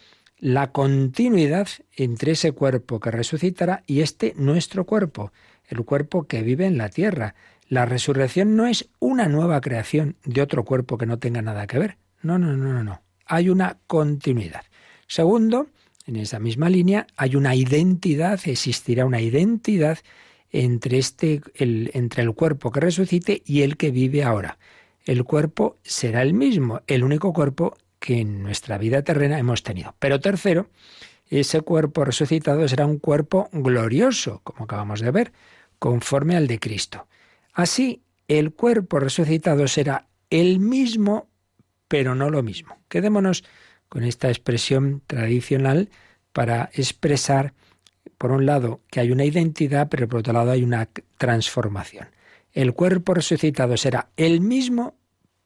la 0.42 0.72
continuidad 0.72 1.68
entre 1.96 2.32
ese 2.32 2.52
cuerpo 2.52 3.00
que 3.00 3.12
resucitará 3.12 3.84
y 3.86 4.02
este 4.02 4.34
nuestro 4.36 4.86
cuerpo, 4.86 5.32
el 5.70 5.86
cuerpo 5.86 6.24
que 6.28 6.42
vive 6.42 6.66
en 6.66 6.78
la 6.78 6.90
tierra. 6.90 7.36
La 7.70 7.86
resurrección 7.86 8.56
no 8.56 8.66
es 8.66 8.90
una 9.00 9.30
nueva 9.30 9.62
creación 9.62 10.18
de 10.26 10.42
otro 10.42 10.66
cuerpo 10.66 10.98
que 10.98 11.06
no 11.06 11.20
tenga 11.20 11.44
nada 11.44 11.68
que 11.68 11.80
ver. 11.80 11.98
No, 12.24 12.40
no, 12.40 12.58
no, 12.58 12.74
no, 12.74 12.84
no. 12.84 13.02
Hay 13.28 13.50
una 13.50 13.78
continuidad. 13.86 14.64
Segundo, 15.08 15.68
en 16.08 16.16
esa 16.16 16.40
misma 16.40 16.70
línea 16.70 17.06
hay 17.16 17.36
una 17.36 17.56
identidad, 17.56 18.40
existirá 18.46 19.06
una 19.06 19.22
identidad 19.22 20.00
entre 20.52 20.98
este 20.98 21.42
entre 21.56 22.24
el 22.24 22.34
cuerpo 22.34 22.72
que 22.72 22.82
resucite 22.82 23.44
y 23.46 23.62
el 23.62 23.78
que 23.78 23.92
vive 23.92 24.24
ahora. 24.24 24.58
El 25.06 25.24
cuerpo 25.24 25.78
será 25.84 26.24
el 26.24 26.34
mismo, 26.34 26.82
el 26.88 27.04
único 27.04 27.32
cuerpo 27.32 27.78
que 28.02 28.20
en 28.20 28.42
nuestra 28.42 28.80
vida 28.80 29.04
terrena 29.04 29.38
hemos 29.38 29.62
tenido. 29.62 29.96
Pero 30.00 30.20
tercero, 30.20 30.70
ese 31.30 31.62
cuerpo 31.62 32.04
resucitado 32.04 32.68
será 32.68 32.86
un 32.86 32.98
cuerpo 32.98 33.48
glorioso, 33.54 34.42
como 34.44 34.66
acabamos 34.66 35.00
de 35.00 35.12
ver, 35.12 35.32
conforme 35.80 36.36
al 36.36 36.48
de 36.48 36.60
Cristo. 36.60 37.08
Así, 37.54 38.02
el 38.28 38.54
cuerpo 38.54 39.00
resucitado 39.00 39.68
será 39.68 40.08
el 40.32 40.60
mismo, 40.60 41.30
pero 41.88 42.16
no 42.16 42.30
lo 42.32 42.42
mismo. 42.42 42.80
Quedémonos 42.90 43.44
con 43.88 44.04
esta 44.04 44.30
expresión 44.30 45.04
tradicional 45.06 45.90
para 46.34 46.72
expresar, 46.74 47.54
por 48.18 48.32
un 48.32 48.48
lado, 48.48 48.82
que 48.90 49.00
hay 49.00 49.12
una 49.12 49.26
identidad, 49.26 49.90
pero 49.90 50.08
por 50.08 50.22
otro 50.22 50.34
lado 50.34 50.52
hay 50.52 50.64
una 50.64 50.90
transformación. 51.18 52.08
El 52.52 52.74
cuerpo 52.74 53.14
resucitado 53.14 53.78
será 53.78 54.10
el 54.18 54.42
mismo, 54.42 54.96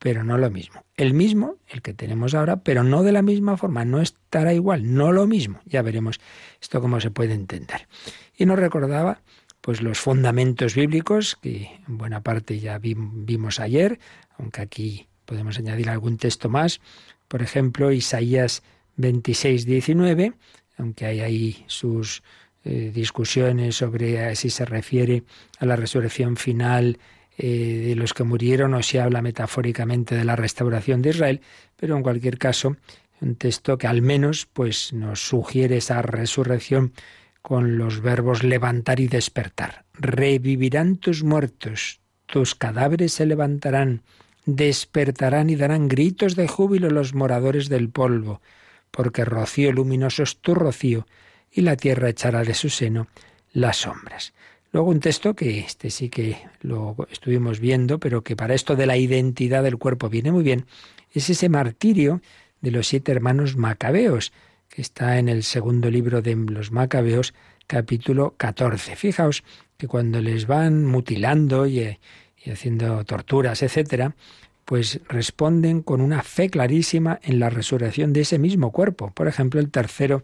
pero 0.06 0.24
no 0.24 0.38
lo 0.38 0.52
mismo. 0.52 0.84
El 0.98 1.16
mismo, 1.16 1.56
el 1.68 1.82
que 1.82 1.96
tenemos 1.96 2.36
ahora, 2.36 2.58
pero 2.58 2.84
no 2.84 3.02
de 3.02 3.12
la 3.12 3.24
misma 3.24 3.58
forma, 3.58 3.86
no 3.86 4.02
estará 4.02 4.54
igual, 4.54 4.94
no 4.94 5.12
lo 5.12 5.26
mismo. 5.26 5.62
Ya 5.66 5.82
veremos 5.82 6.20
esto 6.62 6.80
cómo 6.80 7.02
se 7.02 7.10
puede 7.10 7.34
entender. 7.34 7.88
Y 8.38 8.46
nos 8.46 8.60
recordaba 8.60 9.24
pues 9.62 9.82
los 9.82 9.98
fundamentos 10.00 10.76
bíblicos 10.76 11.40
que 11.42 11.72
en 11.88 11.98
buena 11.98 12.22
parte 12.22 12.60
ya 12.60 12.78
vimos 12.78 13.60
ayer, 13.60 13.98
aunque 14.38 14.62
aquí 14.62 15.08
podemos 15.26 15.58
añadir 15.58 15.90
algún 15.90 16.18
texto 16.18 16.50
más, 16.50 16.82
por 17.28 17.42
ejemplo, 17.42 17.92
Isaías 17.92 18.62
26, 18.98 19.66
19, 19.66 20.34
aunque 20.78 21.08
hay 21.08 21.22
ahí 21.22 21.66
sus 21.66 22.22
eh, 22.64 22.92
discusiones 22.94 23.78
sobre 23.78 24.36
si 24.36 24.52
se 24.52 24.66
refiere 24.66 25.24
a 25.58 25.66
la 25.66 25.76
resurrección 25.76 26.38
final 26.38 27.00
eh, 27.38 27.84
de 27.88 27.96
los 27.96 28.14
que 28.14 28.24
murieron 28.24 28.74
o 28.74 28.82
si 28.82 28.98
habla 28.98 29.22
metafóricamente 29.22 30.16
de 30.16 30.26
la 30.26 30.36
restauración 30.36 31.02
de 31.02 31.10
Israel, 31.10 31.42
pero 31.76 31.98
en 31.98 32.04
cualquier 32.04 32.38
caso, 32.38 32.78
un 33.22 33.36
texto 33.36 33.78
que 33.78 33.88
al 33.88 34.02
menos 34.02 34.48
pues 34.52 34.94
nos 34.94 35.28
sugiere 35.28 35.78
esa 35.78 36.02
resurrección 36.02 36.94
con 37.42 37.78
los 37.78 38.02
verbos 38.02 38.44
levantar 38.44 39.00
y 39.00 39.08
despertar. 39.08 39.86
Revivirán 39.94 40.98
tus 40.98 41.24
muertos, 41.24 42.00
tus 42.26 42.56
cadáveres 42.56 43.14
se 43.14 43.26
levantarán, 43.26 44.02
despertarán 44.46 45.50
y 45.50 45.56
darán 45.56 45.88
gritos 45.88 46.36
de 46.36 46.48
júbilo 46.48 46.90
los 46.90 47.14
moradores 47.14 47.70
del 47.70 47.90
polvo, 47.90 48.42
porque 48.92 49.26
rocío 49.26 49.72
luminoso 49.72 50.24
es 50.24 50.38
tu 50.38 50.56
rocío, 50.56 51.06
y 51.52 51.62
la 51.62 51.76
tierra 51.76 52.10
echará 52.10 52.44
de 52.44 52.54
su 52.54 52.70
seno 52.70 53.08
las 53.54 53.78
sombras. 53.78 54.34
Luego 54.76 54.90
un 54.90 55.00
texto 55.00 55.38
que 55.38 55.60
este 55.60 55.90
sí 55.90 56.10
que 56.10 56.36
lo 56.60 56.98
estuvimos 57.10 57.62
viendo, 57.62 57.98
pero 57.98 58.26
que 58.26 58.36
para 58.36 58.54
esto 58.54 58.76
de 58.76 58.86
la 58.86 58.98
identidad 58.98 59.64
del 59.64 59.78
cuerpo 59.78 60.10
viene 60.10 60.34
muy 60.34 60.44
bien, 60.44 60.66
es 61.14 61.30
ese 61.30 61.48
martirio 61.48 62.22
de 62.60 62.72
los 62.72 62.86
siete 62.86 63.14
hermanos 63.14 63.56
macabeos, 63.56 64.34
que 64.68 64.82
está 64.82 65.18
en 65.18 65.30
el 65.30 65.44
segundo 65.44 65.90
libro 65.90 66.22
de 66.22 66.36
los 66.36 66.74
Macabeos, 66.74 67.34
capítulo 67.68 68.34
14. 68.36 68.98
Fijaos 68.98 69.46
que 69.78 69.88
cuando 69.88 70.20
les 70.20 70.46
van 70.46 70.86
mutilando 70.86 71.68
y, 71.68 71.98
y 72.44 72.50
haciendo 72.52 73.02
torturas, 73.06 73.64
etcétera, 73.64 74.14
pues 74.66 75.00
responden 75.08 75.84
con 75.84 76.02
una 76.02 76.22
fe 76.22 76.50
clarísima 76.50 77.22
en 77.24 77.40
la 77.40 77.50
resurrección 77.50 78.12
de 78.12 78.20
ese 78.20 78.40
mismo 78.40 78.74
cuerpo. 78.74 79.12
Por 79.12 79.30
ejemplo, 79.30 79.62
el 79.62 79.72
tercero 79.72 80.22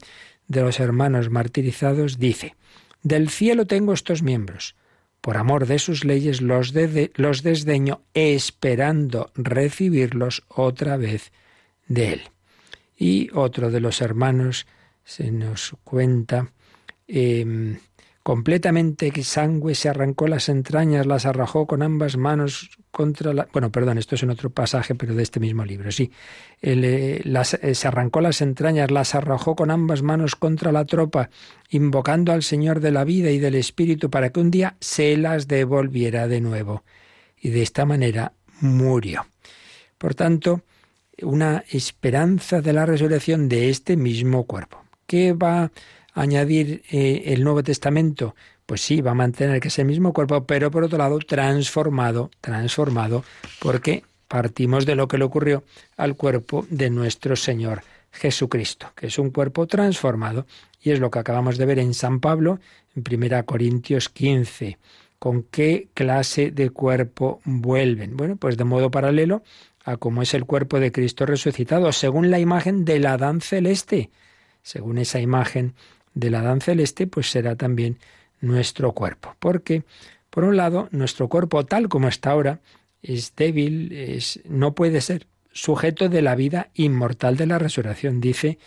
de 0.49 0.59
los 0.59 0.81
hermanos 0.81 1.29
martirizados 1.29 2.19
dice, 2.19 2.55
Del 3.03 3.29
cielo 3.29 3.65
tengo 3.65 3.93
estos 3.93 4.21
miembros, 4.21 4.75
por 5.21 5.37
amor 5.37 5.65
de 5.65 5.79
sus 5.79 6.05
leyes 6.05 6.41
los, 6.41 6.73
los 7.15 7.43
desdeño, 7.43 8.01
esperando 8.13 9.31
recibirlos 9.35 10.43
otra 10.47 10.97
vez 10.97 11.31
de 11.87 12.13
él. 12.13 12.21
Y 12.97 13.29
otro 13.33 13.71
de 13.71 13.79
los 13.79 14.01
hermanos 14.01 14.67
se 15.03 15.31
nos 15.31 15.75
cuenta, 15.83 16.51
eh, 17.07 17.77
completamente 18.23 19.07
exangüe 19.07 19.73
se 19.73 19.89
arrancó 19.89 20.27
las 20.27 20.49
entrañas, 20.49 21.05
las 21.05 21.25
arrojó 21.25 21.65
con 21.65 21.81
ambas 21.81 22.17
manos 22.17 22.69
contra 22.91 23.33
la... 23.33 23.47
Bueno, 23.51 23.71
perdón, 23.71 23.97
esto 23.97 24.15
es 24.15 24.23
en 24.23 24.29
otro 24.29 24.49
pasaje, 24.49 24.95
pero 24.95 25.15
de 25.15 25.23
este 25.23 25.39
mismo 25.39 25.65
libro, 25.65 25.91
sí. 25.91 26.11
Eh, 26.61 27.21
las, 27.23 27.55
eh, 27.55 27.73
se 27.73 27.87
arrancó 27.87 28.21
las 28.21 28.41
entrañas, 28.41 28.91
las 28.91 29.15
arrojó 29.15 29.55
con 29.55 29.71
ambas 29.71 30.03
manos 30.03 30.35
contra 30.35 30.71
la 30.71 30.85
tropa, 30.85 31.29
invocando 31.69 32.31
al 32.31 32.43
Señor 32.43 32.79
de 32.79 32.91
la 32.91 33.03
vida 33.03 33.31
y 33.31 33.39
del 33.39 33.55
Espíritu 33.55 34.09
para 34.09 34.29
que 34.29 34.39
un 34.39 34.51
día 34.51 34.75
se 34.79 35.17
las 35.17 35.47
devolviera 35.47 36.27
de 36.27 36.41
nuevo. 36.41 36.83
Y 37.39 37.49
de 37.49 37.63
esta 37.63 37.85
manera 37.85 38.33
murió. 38.59 39.25
Por 39.97 40.13
tanto, 40.13 40.61
una 41.23 41.63
esperanza 41.69 42.61
de 42.61 42.73
la 42.73 42.85
resurrección 42.85 43.49
de 43.49 43.69
este 43.69 43.97
mismo 43.97 44.45
cuerpo. 44.45 44.83
¿Qué 45.07 45.33
va 45.33 45.71
añadir 46.13 46.83
eh, 46.89 47.23
el 47.27 47.43
Nuevo 47.43 47.63
Testamento? 47.63 48.35
Pues 48.65 48.81
sí, 48.81 49.01
va 49.01 49.11
a 49.11 49.15
mantener 49.15 49.59
que 49.59 49.67
ese 49.67 49.83
mismo 49.83 50.13
cuerpo, 50.13 50.45
pero 50.45 50.71
por 50.71 50.83
otro 50.83 50.97
lado 50.97 51.19
transformado, 51.19 52.31
transformado, 52.41 53.23
porque 53.59 54.03
partimos 54.27 54.85
de 54.85 54.95
lo 54.95 55.07
que 55.07 55.17
le 55.17 55.25
ocurrió 55.25 55.63
al 55.97 56.15
cuerpo 56.15 56.65
de 56.69 56.89
nuestro 56.89 57.35
Señor 57.35 57.83
Jesucristo, 58.11 58.91
que 58.95 59.07
es 59.07 59.19
un 59.19 59.31
cuerpo 59.31 59.67
transformado, 59.67 60.45
y 60.81 60.91
es 60.91 60.99
lo 60.99 61.11
que 61.11 61.19
acabamos 61.19 61.57
de 61.57 61.65
ver 61.65 61.79
en 61.79 61.93
San 61.93 62.19
Pablo, 62.19 62.59
en 62.95 63.03
1 63.09 63.45
Corintios 63.45 64.09
15, 64.09 64.77
¿Con 65.21 65.43
qué 65.43 65.89
clase 65.93 66.49
de 66.49 66.71
cuerpo 66.71 67.41
vuelven? 67.45 68.17
Bueno, 68.17 68.37
pues 68.37 68.57
de 68.57 68.63
modo 68.63 68.89
paralelo 68.89 69.43
a 69.85 69.97
cómo 69.97 70.23
es 70.23 70.33
el 70.33 70.45
cuerpo 70.45 70.79
de 70.79 70.91
Cristo 70.91 71.27
resucitado, 71.27 71.91
según 71.91 72.31
la 72.31 72.39
imagen 72.39 72.85
del 72.85 73.05
Adán 73.05 73.39
celeste. 73.39 74.09
Según 74.63 74.97
esa 74.97 75.19
imagen 75.19 75.75
del 76.13 76.35
Adán 76.35 76.61
celeste, 76.61 77.07
pues 77.07 77.29
será 77.29 77.55
también 77.55 77.97
nuestro 78.41 78.93
cuerpo. 78.93 79.35
Porque, 79.39 79.83
por 80.29 80.43
un 80.43 80.57
lado, 80.57 80.89
nuestro 80.91 81.27
cuerpo 81.29 81.65
tal 81.65 81.89
como 81.89 82.07
está 82.07 82.31
ahora 82.31 82.59
es 83.01 83.35
débil, 83.35 83.91
es, 83.91 84.39
no 84.45 84.73
puede 84.73 85.01
ser 85.01 85.27
sujeto 85.51 86.09
de 86.09 86.21
la 86.21 86.35
vida 86.35 86.69
inmortal 86.73 87.37
de 87.37 87.45
la 87.45 87.59
resurrección. 87.59 88.21
Dice, 88.21 88.57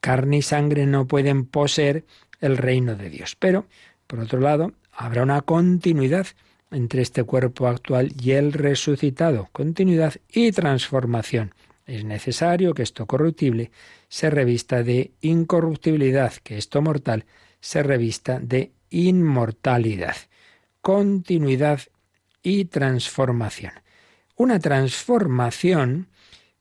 carne 0.00 0.38
y 0.38 0.42
sangre 0.42 0.86
no 0.86 1.06
pueden 1.06 1.46
poseer 1.46 2.04
el 2.40 2.56
reino 2.56 2.96
de 2.96 3.10
Dios. 3.10 3.36
Pero, 3.38 3.66
por 4.06 4.20
otro 4.20 4.40
lado, 4.40 4.72
habrá 4.92 5.22
una 5.22 5.40
continuidad 5.42 6.26
entre 6.70 7.02
este 7.02 7.24
cuerpo 7.24 7.68
actual 7.68 8.12
y 8.20 8.32
el 8.32 8.52
resucitado, 8.52 9.48
continuidad 9.52 10.14
y 10.30 10.52
transformación. 10.52 11.54
Es 11.92 12.06
necesario 12.06 12.72
que 12.72 12.82
esto 12.82 13.04
corruptible 13.04 13.70
se 14.08 14.30
revista 14.30 14.82
de 14.82 15.12
incorruptibilidad, 15.20 16.32
que 16.42 16.56
esto 16.56 16.80
mortal 16.80 17.26
se 17.60 17.82
revista 17.82 18.40
de 18.40 18.72
inmortalidad. 18.88 20.16
Continuidad 20.80 21.80
y 22.42 22.64
transformación. 22.64 23.72
Una 24.36 24.58
transformación 24.58 26.08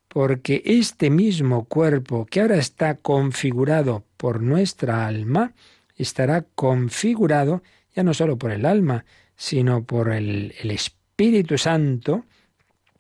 porque 0.10 0.64
este 0.66 1.10
mismo 1.10 1.64
cuerpo 1.64 2.26
que 2.26 2.42
ahora 2.42 2.58
está 2.58 2.96
configurado 2.96 4.04
por 4.18 4.42
nuestra 4.42 5.08
alma, 5.08 5.54
estará 5.96 6.42
configurado 6.56 7.64
ya 7.96 8.04
no 8.04 8.14
solo 8.14 8.38
por 8.38 8.52
el 8.52 8.66
alma, 8.66 9.06
sino 9.38 9.86
por 9.86 10.12
el, 10.12 10.54
Espíritu 10.62 11.58
Santo, 11.58 12.26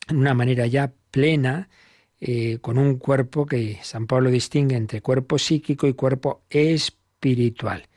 en 0.07 0.15
una 0.15 0.34
manera 0.34 0.65
ya 0.65 0.93
plena, 1.11 1.67
eh, 2.24 2.59
con 2.61 2.78
un 2.78 2.97
cuerpo 2.97 3.47
que 3.47 3.80
San 3.82 4.05
Pablo 4.05 4.30
distingue 4.30 4.76
entre 4.76 5.01
cuerpo 5.01 5.39
psíquico 5.39 5.88
y 5.88 5.93
cuerpo 5.93 6.43
espiritual. 6.51 7.88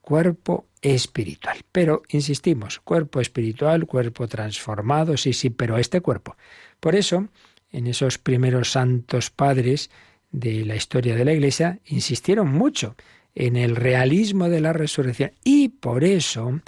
Cuerpo 0.00 0.66
espiritual. 0.80 1.58
Pero, 1.72 2.02
insistimos, 2.08 2.78
cuerpo 2.78 3.20
espiritual, 3.20 3.86
cuerpo 3.86 4.28
transformado, 4.28 5.16
sí, 5.16 5.32
sí, 5.32 5.50
pero 5.50 5.78
este 5.78 6.00
cuerpo. 6.00 6.36
Por 6.78 6.94
eso, 6.94 7.26
en 7.72 7.88
esos 7.88 8.18
primeros 8.18 8.70
santos 8.70 9.30
padres 9.30 9.90
de 10.30 10.64
la 10.64 10.76
historia 10.76 11.16
de 11.16 11.24
la 11.24 11.32
Iglesia, 11.32 11.80
insistieron 11.86 12.52
mucho 12.52 12.94
en 13.34 13.56
el 13.56 13.74
realismo 13.74 14.48
de 14.48 14.60
la 14.60 14.72
resurrección. 14.72 15.32
Y 15.42 15.70
por 15.70 16.04
eso 16.04 16.60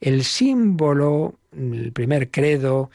el 0.00 0.22
símbolo, 0.22 1.34
el 1.52 1.90
primer 1.92 2.30
credo 2.30 2.90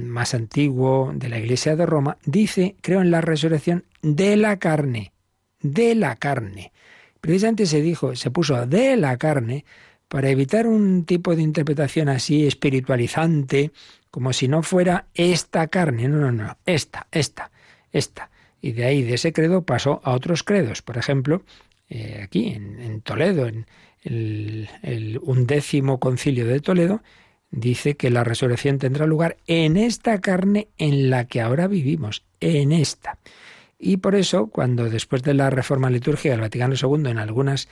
más 0.00 0.34
antiguo 0.34 1.12
de 1.14 1.28
la 1.28 1.38
Iglesia 1.38 1.76
de 1.76 1.86
Roma, 1.86 2.18
dice, 2.24 2.76
creo 2.80 3.00
en 3.00 3.10
la 3.10 3.20
resurrección 3.20 3.84
de 4.02 4.36
la 4.36 4.58
carne, 4.58 5.12
de 5.60 5.94
la 5.94 6.16
carne. 6.16 6.72
Precisamente 7.20 7.66
se 7.66 7.80
dijo, 7.80 8.14
se 8.14 8.30
puso 8.30 8.66
de 8.66 8.96
la 8.96 9.16
carne 9.16 9.64
para 10.08 10.30
evitar 10.30 10.66
un 10.66 11.04
tipo 11.04 11.34
de 11.34 11.42
interpretación 11.42 12.08
así 12.08 12.46
espiritualizante, 12.46 13.72
como 14.10 14.32
si 14.32 14.48
no 14.48 14.62
fuera 14.62 15.06
esta 15.14 15.66
carne, 15.66 16.08
no, 16.08 16.18
no, 16.18 16.32
no, 16.32 16.56
esta, 16.64 17.08
esta, 17.10 17.50
esta. 17.92 18.30
Y 18.60 18.72
de 18.72 18.84
ahí, 18.84 19.02
de 19.02 19.14
ese 19.14 19.32
credo, 19.32 19.62
pasó 19.62 20.00
a 20.04 20.12
otros 20.12 20.42
credos. 20.42 20.82
Por 20.82 20.96
ejemplo, 20.98 21.42
eh, 21.88 22.20
aquí 22.22 22.48
en, 22.48 23.00
Toledo, 23.02 23.46
en 23.46 23.66
el, 24.02 25.20
undécimo 25.22 26.00
concilio 26.00 26.46
de 26.46 26.60
Toledo, 26.60 27.02
dice 27.50 27.96
que 27.96 28.10
la 28.10 28.24
resurrección 28.24 28.78
tendrá 28.78 29.06
lugar 29.06 29.36
en 29.46 29.76
esta 29.76 30.20
carne 30.20 30.68
en 30.78 31.10
la 31.10 31.26
que 31.26 31.40
ahora 31.40 31.66
vivimos, 31.66 32.24
en 32.40 32.72
esta. 32.72 33.18
Y 33.78 33.98
por 33.98 34.14
eso, 34.14 34.48
cuando 34.48 34.88
después 34.88 35.22
de 35.22 35.34
la 35.34 35.50
reforma 35.50 35.90
litúrgica 35.90 36.30
del 36.30 36.40
Vaticano 36.40 36.74
II, 36.74 37.10
en 37.10 37.18
algunas 37.18 37.68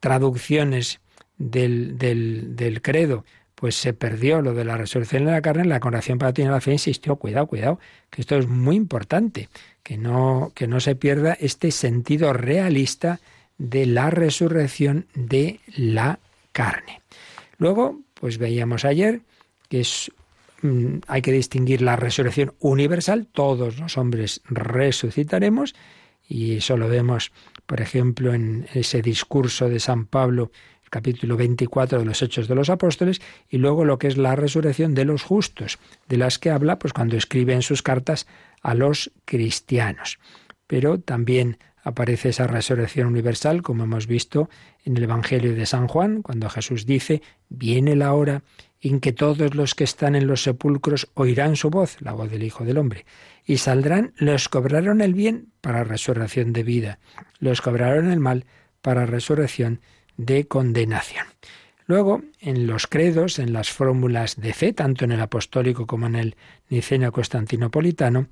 traducciones 0.00 1.00
del, 1.38 1.98
del, 1.98 2.82
credo, 2.82 3.24
pues 3.54 3.74
se 3.74 3.94
perdió 3.94 4.42
lo 4.42 4.52
de 4.52 4.64
la 4.64 4.76
resurrección 4.76 5.24
de 5.24 5.32
la 5.32 5.40
carne, 5.40 5.64
la 5.64 5.80
Congregación 5.80 6.18
Palatina 6.18 6.48
de 6.48 6.54
la 6.54 6.60
Fe 6.60 6.72
insistió, 6.72 7.16
cuidado, 7.16 7.46
cuidado, 7.46 7.80
que 8.10 8.20
esto 8.20 8.36
es 8.36 8.46
muy 8.46 8.76
importante, 8.76 9.48
que 9.82 9.96
no, 9.96 10.52
que 10.54 10.66
no 10.66 10.80
se 10.80 10.94
pierda 10.94 11.36
este 11.40 11.70
sentido 11.70 12.32
realista 12.32 13.20
de 13.56 13.86
la 13.86 14.10
resurrección 14.10 15.06
de 15.14 15.60
la 15.74 16.18
carne. 16.52 17.00
Luego, 17.56 18.00
pues 18.20 18.38
veíamos 18.38 18.84
ayer 18.84 19.20
que 19.68 19.80
es 19.80 20.10
mm, 20.62 20.98
hay 21.06 21.22
que 21.22 21.32
distinguir 21.32 21.82
la 21.82 21.96
resurrección 21.96 22.54
universal, 22.60 23.26
todos 23.30 23.78
los 23.78 23.98
hombres 23.98 24.40
resucitaremos, 24.46 25.74
y 26.28 26.56
eso 26.56 26.76
lo 26.76 26.88
vemos, 26.88 27.32
por 27.66 27.80
ejemplo, 27.80 28.34
en 28.34 28.66
ese 28.74 29.00
discurso 29.02 29.68
de 29.68 29.78
San 29.78 30.06
Pablo, 30.06 30.50
el 30.82 30.90
capítulo 30.90 31.36
24 31.36 32.00
de 32.00 32.04
los 32.04 32.22
Hechos 32.22 32.48
de 32.48 32.54
los 32.54 32.70
Apóstoles, 32.70 33.20
y 33.48 33.58
luego 33.58 33.84
lo 33.84 33.98
que 33.98 34.08
es 34.08 34.16
la 34.16 34.34
resurrección 34.34 34.94
de 34.94 35.04
los 35.04 35.22
justos, 35.22 35.78
de 36.08 36.16
las 36.16 36.38
que 36.38 36.50
habla 36.50 36.78
pues 36.78 36.92
cuando 36.92 37.16
escribe 37.16 37.54
en 37.54 37.62
sus 37.62 37.82
cartas 37.82 38.26
a 38.62 38.74
los 38.74 39.12
cristianos. 39.24 40.18
Pero 40.66 40.98
también 40.98 41.58
aparece 41.86 42.30
esa 42.30 42.48
resurrección 42.48 43.06
universal, 43.06 43.62
como 43.62 43.84
hemos 43.84 44.08
visto 44.08 44.50
en 44.84 44.96
el 44.96 45.04
Evangelio 45.04 45.54
de 45.54 45.66
San 45.66 45.86
Juan, 45.86 46.20
cuando 46.20 46.50
Jesús 46.50 46.84
dice, 46.84 47.22
viene 47.48 47.94
la 47.94 48.12
hora 48.12 48.42
en 48.80 48.98
que 48.98 49.12
todos 49.12 49.54
los 49.54 49.76
que 49.76 49.84
están 49.84 50.16
en 50.16 50.26
los 50.26 50.42
sepulcros 50.42 51.08
oirán 51.14 51.54
su 51.54 51.70
voz, 51.70 51.96
la 52.00 52.12
voz 52.12 52.28
del 52.28 52.42
Hijo 52.42 52.64
del 52.64 52.78
Hombre, 52.78 53.06
y 53.44 53.58
saldrán 53.58 54.14
los 54.16 54.48
cobraron 54.48 55.00
el 55.00 55.14
bien 55.14 55.52
para 55.60 55.84
resurrección 55.84 56.52
de 56.52 56.64
vida, 56.64 56.98
los 57.38 57.62
cobraron 57.62 58.10
el 58.10 58.18
mal 58.18 58.46
para 58.82 59.06
resurrección 59.06 59.80
de 60.16 60.48
condenación. 60.48 61.26
Luego, 61.86 62.20
en 62.40 62.66
los 62.66 62.88
credos, 62.88 63.38
en 63.38 63.52
las 63.52 63.70
fórmulas 63.70 64.34
de 64.40 64.52
fe, 64.54 64.72
tanto 64.72 65.04
en 65.04 65.12
el 65.12 65.20
apostólico 65.20 65.86
como 65.86 66.08
en 66.08 66.16
el 66.16 66.36
niceno 66.68 67.12
constantinopolitano, 67.12 68.26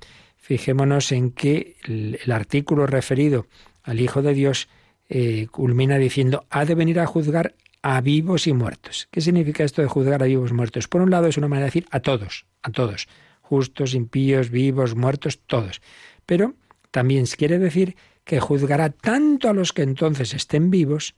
Fijémonos 0.45 1.11
en 1.11 1.31
que 1.31 1.75
el, 1.85 2.31
artículo 2.31 2.85
referido 2.85 3.47
al 3.81 3.99
Hijo 3.99 4.21
de 4.21 4.35
Dios 4.35 4.69
eh, 5.09 5.47
culmina 5.49 5.97
diciendo, 5.97 6.45
ha 6.51 6.65
de 6.65 6.75
venir 6.75 6.99
a 6.99 7.07
juzgar 7.07 7.55
a 7.81 7.99
vivos 8.01 8.45
y 8.45 8.53
muertos. 8.53 9.07
¿Qué 9.09 9.21
significa 9.21 9.63
esto 9.63 9.81
de 9.81 9.87
juzgar 9.87 10.21
a 10.21 10.27
vivos 10.27 10.51
y 10.51 10.53
muertos? 10.53 10.87
Por 10.87 11.01
un 11.01 11.09
lado 11.09 11.25
es 11.25 11.37
una 11.37 11.47
manera 11.47 11.63
de 11.63 11.69
decir 11.69 11.87
a 11.89 11.99
todos, 11.99 12.45
a 12.61 12.69
todos, 12.69 13.07
justos, 13.41 13.95
impíos, 13.95 14.51
vivos, 14.51 14.93
muertos, 14.93 15.39
todos. 15.47 15.81
Pero 16.27 16.53
también 16.91 17.25
quiere 17.25 17.57
decir 17.57 17.95
que 18.23 18.39
juzgará 18.39 18.91
tanto 18.91 19.49
a 19.49 19.53
los 19.53 19.73
que 19.73 19.81
entonces 19.81 20.35
estén 20.35 20.69
vivos, 20.69 21.15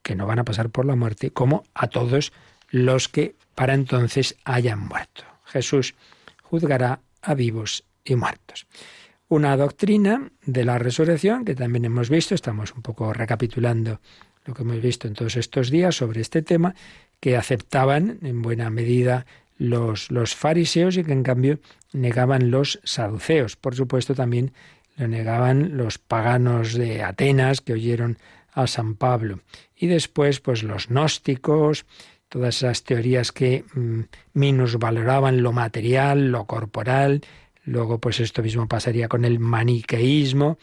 que 0.00 0.14
no 0.14 0.28
van 0.28 0.38
a 0.38 0.44
pasar 0.44 0.70
por 0.70 0.84
la 0.84 0.94
muerte, 0.94 1.32
como 1.32 1.64
a 1.74 1.88
todos 1.88 2.32
los 2.70 3.08
que 3.08 3.34
para 3.56 3.74
entonces 3.74 4.36
hayan 4.44 4.78
muerto. 4.78 5.24
Jesús 5.44 5.96
juzgará 6.44 7.00
a 7.20 7.34
vivos 7.34 7.82
y 8.04 8.16
muertos. 8.16 8.66
Una 9.28 9.56
doctrina 9.56 10.30
de 10.44 10.64
la 10.64 10.78
resurrección 10.78 11.44
que 11.44 11.54
también 11.54 11.84
hemos 11.86 12.10
visto, 12.10 12.34
estamos 12.34 12.72
un 12.74 12.82
poco 12.82 13.12
recapitulando 13.12 14.00
lo 14.44 14.54
que 14.54 14.62
hemos 14.62 14.80
visto 14.80 15.08
en 15.08 15.14
todos 15.14 15.36
estos 15.36 15.70
días 15.70 15.96
sobre 15.96 16.20
este 16.20 16.42
tema, 16.42 16.74
que 17.20 17.36
aceptaban 17.36 18.18
en 18.22 18.42
buena 18.42 18.68
medida 18.68 19.24
los, 19.56 20.10
los 20.10 20.34
fariseos 20.34 20.96
y 20.96 21.04
que 21.04 21.12
en 21.12 21.22
cambio 21.22 21.58
negaban 21.92 22.50
los 22.50 22.80
saduceos. 22.84 23.56
Por 23.56 23.74
supuesto 23.74 24.14
también 24.14 24.52
lo 24.96 25.08
negaban 25.08 25.76
los 25.76 25.98
paganos 25.98 26.74
de 26.74 27.02
Atenas 27.02 27.60
que 27.60 27.72
oyeron 27.72 28.18
a 28.52 28.66
San 28.66 28.94
Pablo. 28.94 29.40
Y 29.74 29.86
después, 29.86 30.40
pues 30.40 30.62
los 30.62 30.88
gnósticos, 30.88 31.86
todas 32.28 32.56
esas 32.56 32.84
teorías 32.84 33.32
que 33.32 33.64
mm, 33.74 34.00
minusvaloraban 34.34 35.42
lo 35.42 35.52
material, 35.52 36.30
lo 36.30 36.44
corporal, 36.46 37.22
Luego, 37.64 37.98
pues 37.98 38.20
esto 38.20 38.42
mismo 38.42 38.68
pasaría 38.68 39.08
con 39.08 39.24
el 39.24 39.38
maniqueísmo, 39.38 40.58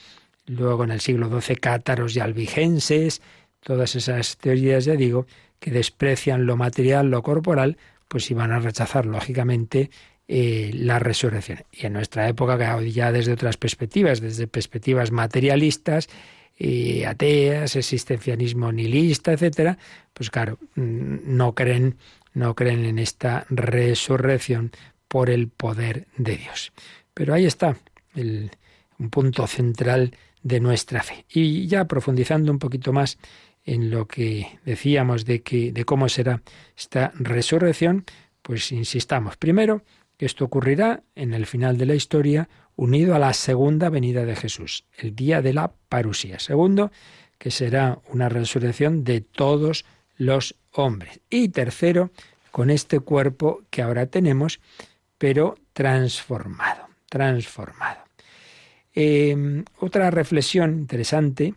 luego 0.45 0.83
en 0.83 0.91
el 0.91 1.01
siglo 1.01 1.29
XII 1.41 1.55
cátaros 1.55 2.15
y 2.15 2.19
albigenses, 2.19 3.21
todas 3.59 3.95
esas 3.95 4.37
teorías, 4.37 4.85
ya 4.85 4.95
digo, 4.95 5.25
que 5.59 5.71
desprecian 5.71 6.45
lo 6.45 6.57
material, 6.57 7.09
lo 7.09 7.21
corporal, 7.23 7.77
pues 8.07 8.29
iban 8.31 8.51
a 8.51 8.59
rechazar, 8.59 9.05
lógicamente, 9.05 9.89
eh, 10.27 10.71
la 10.73 10.99
resurrección. 10.99 11.63
Y 11.71 11.85
en 11.85 11.93
nuestra 11.93 12.27
época, 12.27 12.81
ya 12.81 13.11
desde 13.11 13.33
otras 13.33 13.57
perspectivas, 13.57 14.21
desde 14.21 14.47
perspectivas 14.47 15.11
materialistas, 15.11 16.09
y 16.57 17.03
ateas, 17.05 17.75
existencialismo 17.75 18.71
nihilista, 18.71 19.33
etcétera, 19.33 19.79
pues 20.13 20.29
claro, 20.29 20.59
mm, 20.75 21.17
no 21.25 21.55
creen, 21.55 21.97
no 22.33 22.53
creen 22.53 22.85
en 22.85 22.99
esta 22.99 23.45
resurrección 23.49 24.71
por 25.11 25.29
el 25.29 25.49
poder 25.49 26.07
de 26.15 26.37
Dios. 26.37 26.71
Pero 27.13 27.33
ahí 27.33 27.45
está 27.45 27.75
un 28.15 29.09
punto 29.09 29.45
central 29.45 30.15
de 30.41 30.61
nuestra 30.61 31.03
fe. 31.03 31.25
Y 31.29 31.67
ya 31.67 31.83
profundizando 31.83 32.49
un 32.49 32.59
poquito 32.59 32.93
más 32.93 33.17
en 33.65 33.91
lo 33.91 34.07
que 34.07 34.59
decíamos 34.63 35.25
de 35.25 35.41
que 35.41 35.73
de 35.73 35.83
cómo 35.83 36.07
será 36.07 36.41
esta 36.77 37.11
resurrección, 37.15 38.05
pues 38.41 38.71
insistamos. 38.71 39.35
Primero, 39.35 39.83
que 40.15 40.25
esto 40.25 40.45
ocurrirá 40.45 41.03
en 41.13 41.33
el 41.33 41.45
final 41.45 41.77
de 41.77 41.87
la 41.87 41.95
historia, 41.95 42.47
unido 42.77 43.13
a 43.13 43.19
la 43.19 43.33
segunda 43.33 43.89
venida 43.89 44.23
de 44.23 44.37
Jesús, 44.37 44.85
el 44.97 45.13
día 45.13 45.41
de 45.41 45.53
la 45.53 45.73
parusía. 45.89 46.39
Segundo, 46.39 46.89
que 47.37 47.51
será 47.51 47.99
una 48.07 48.29
resurrección 48.29 49.03
de 49.03 49.19
todos 49.19 49.83
los 50.15 50.55
hombres. 50.71 51.19
Y 51.29 51.49
tercero, 51.49 52.11
con 52.51 52.69
este 52.69 53.01
cuerpo 53.01 53.63
que 53.69 53.81
ahora 53.81 54.05
tenemos, 54.05 54.61
pero 55.21 55.53
transformado, 55.71 56.87
transformado. 57.07 57.99
Eh, 58.95 59.63
otra 59.77 60.09
reflexión 60.09 60.79
interesante 60.79 61.53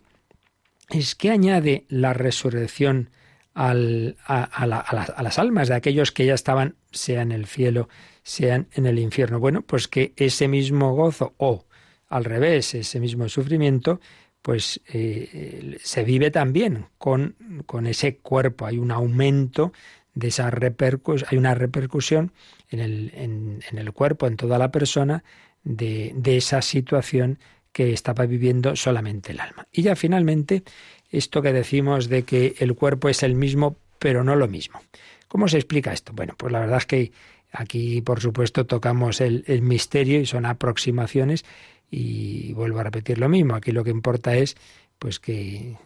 es 0.91 1.15
que 1.15 1.31
añade 1.31 1.85
la 1.89 2.13
resurrección 2.13 3.09
a, 3.55 3.73
las 3.73 5.39
almas 5.39 5.67
de 5.67 5.73
aquellos 5.73 6.11
que 6.11 6.27
ya 6.27 6.35
estaban, 6.35 6.75
sea 6.91 7.23
en 7.23 7.31
el 7.31 7.47
cielo, 7.47 7.89
sean 8.21 8.67
en 8.73 8.85
el 8.85 8.99
infierno. 8.99 9.39
Bueno, 9.39 9.63
pues 9.63 9.87
que 9.87 10.13
ese 10.15 10.47
mismo 10.47 10.93
gozo 10.93 11.33
o 11.37 11.65
al 12.07 12.23
revés, 12.23 12.75
ese 12.75 12.99
mismo 12.99 13.27
sufrimiento, 13.29 13.99
pues 14.43 14.79
eh, 14.93 15.79
se 15.81 16.03
vive 16.03 16.29
también 16.29 16.85
con, 16.99 17.35
con, 17.65 17.87
ese 17.87 18.17
cuerpo. 18.17 18.67
Hay 18.67 18.77
un 18.77 18.91
aumento 18.91 19.73
de 20.15 20.29
esa 20.29 20.49
repercusión, 20.49 21.29
hay 21.31 21.37
una 21.37 21.53
repercusión 21.53 22.31
en 22.69 22.79
el, 22.79 23.11
en, 23.15 23.77
el, 23.77 23.91
cuerpo, 23.91 24.27
en 24.27 24.37
toda 24.37 24.57
la 24.57 24.71
persona, 24.71 25.23
de, 25.63 26.13
de 26.15 26.37
esa 26.37 26.61
situación 26.61 27.39
que 27.71 27.91
estaba 27.91 28.25
viviendo 28.25 28.75
solamente 28.75 29.33
el 29.33 29.39
alma. 29.39 29.67
Y 29.71 29.81
ya 29.83 29.95
finalmente, 29.95 30.63
esto 31.09 31.41
que 31.41 31.51
decimos 31.53 32.07
de 32.07 32.23
que 32.23 32.55
el 32.59 32.73
cuerpo 32.73 33.09
es 33.09 33.21
el 33.23 33.35
mismo, 33.35 33.77
pero 33.99 34.23
no 34.23 34.35
lo 34.35 34.47
mismo. 34.47 34.79
¿Cómo 35.27 35.47
se 35.47 35.57
explica 35.57 35.91
esto? 35.91 36.13
Bueno, 36.13 36.35
pues 36.37 36.53
la 36.53 36.59
verdad 36.59 36.77
es 36.77 36.85
que 36.85 37.11
aquí, 37.51 38.01
por 38.01 38.21
supuesto, 38.21 38.65
tocamos 38.65 39.21
el, 39.21 39.43
misterio 39.61 40.19
y 40.19 40.25
son 40.25 40.45
aproximaciones 40.45 41.45
y 41.91 42.53
vuelvo 42.53 42.79
a 42.79 42.83
repetir 42.83 43.17
lo 43.17 43.29
mismo. 43.29 43.55
Aquí 43.55 43.71
lo 43.71 43.83
que 43.83 43.89
importa 43.89 44.35
es 44.35 44.55
pues 44.99 45.19
que 45.19 45.77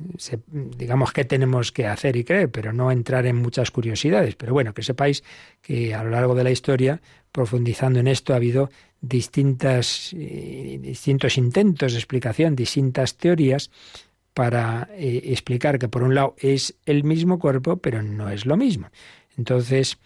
digamos 0.45 1.11
que 1.11 1.25
tenemos 1.25 1.71
que 1.71 1.87
hacer 1.87 2.15
y 2.15 2.23
creer, 2.23 2.49
pero 2.51 2.73
no 2.73 2.91
entrar 2.91 3.25
en 3.25 3.35
muchas 3.35 3.71
curiosidades. 3.71 4.35
Pero 4.35 4.53
bueno, 4.53 4.73
que 4.73 4.83
sepáis 4.83 5.23
que 5.61 5.93
a 5.93 6.03
lo 6.03 6.11
largo 6.11 6.35
de 6.35 6.43
la 6.43 6.51
historia, 6.51 7.01
profundizando 7.31 7.99
en 7.99 8.07
esto, 8.07 8.33
ha 8.33 8.37
habido 8.37 8.69
distintas, 9.01 10.13
eh, 10.17 10.79
distintos 10.81 11.37
intentos 11.37 11.93
de 11.93 11.99
explicación, 11.99 12.55
distintas 12.55 13.17
teorías 13.17 13.71
para 14.33 14.89
eh, 14.93 15.21
explicar 15.25 15.79
que 15.79 15.89
por 15.89 16.03
un 16.03 16.15
lado 16.15 16.35
es 16.37 16.75
el 16.85 17.03
mismo 17.03 17.39
cuerpo, 17.39 17.77
pero 17.77 18.03
no 18.03 18.29
es 18.29 18.45
lo 18.45 18.57
mismo. 18.57 18.89
Entonces, 19.37 19.97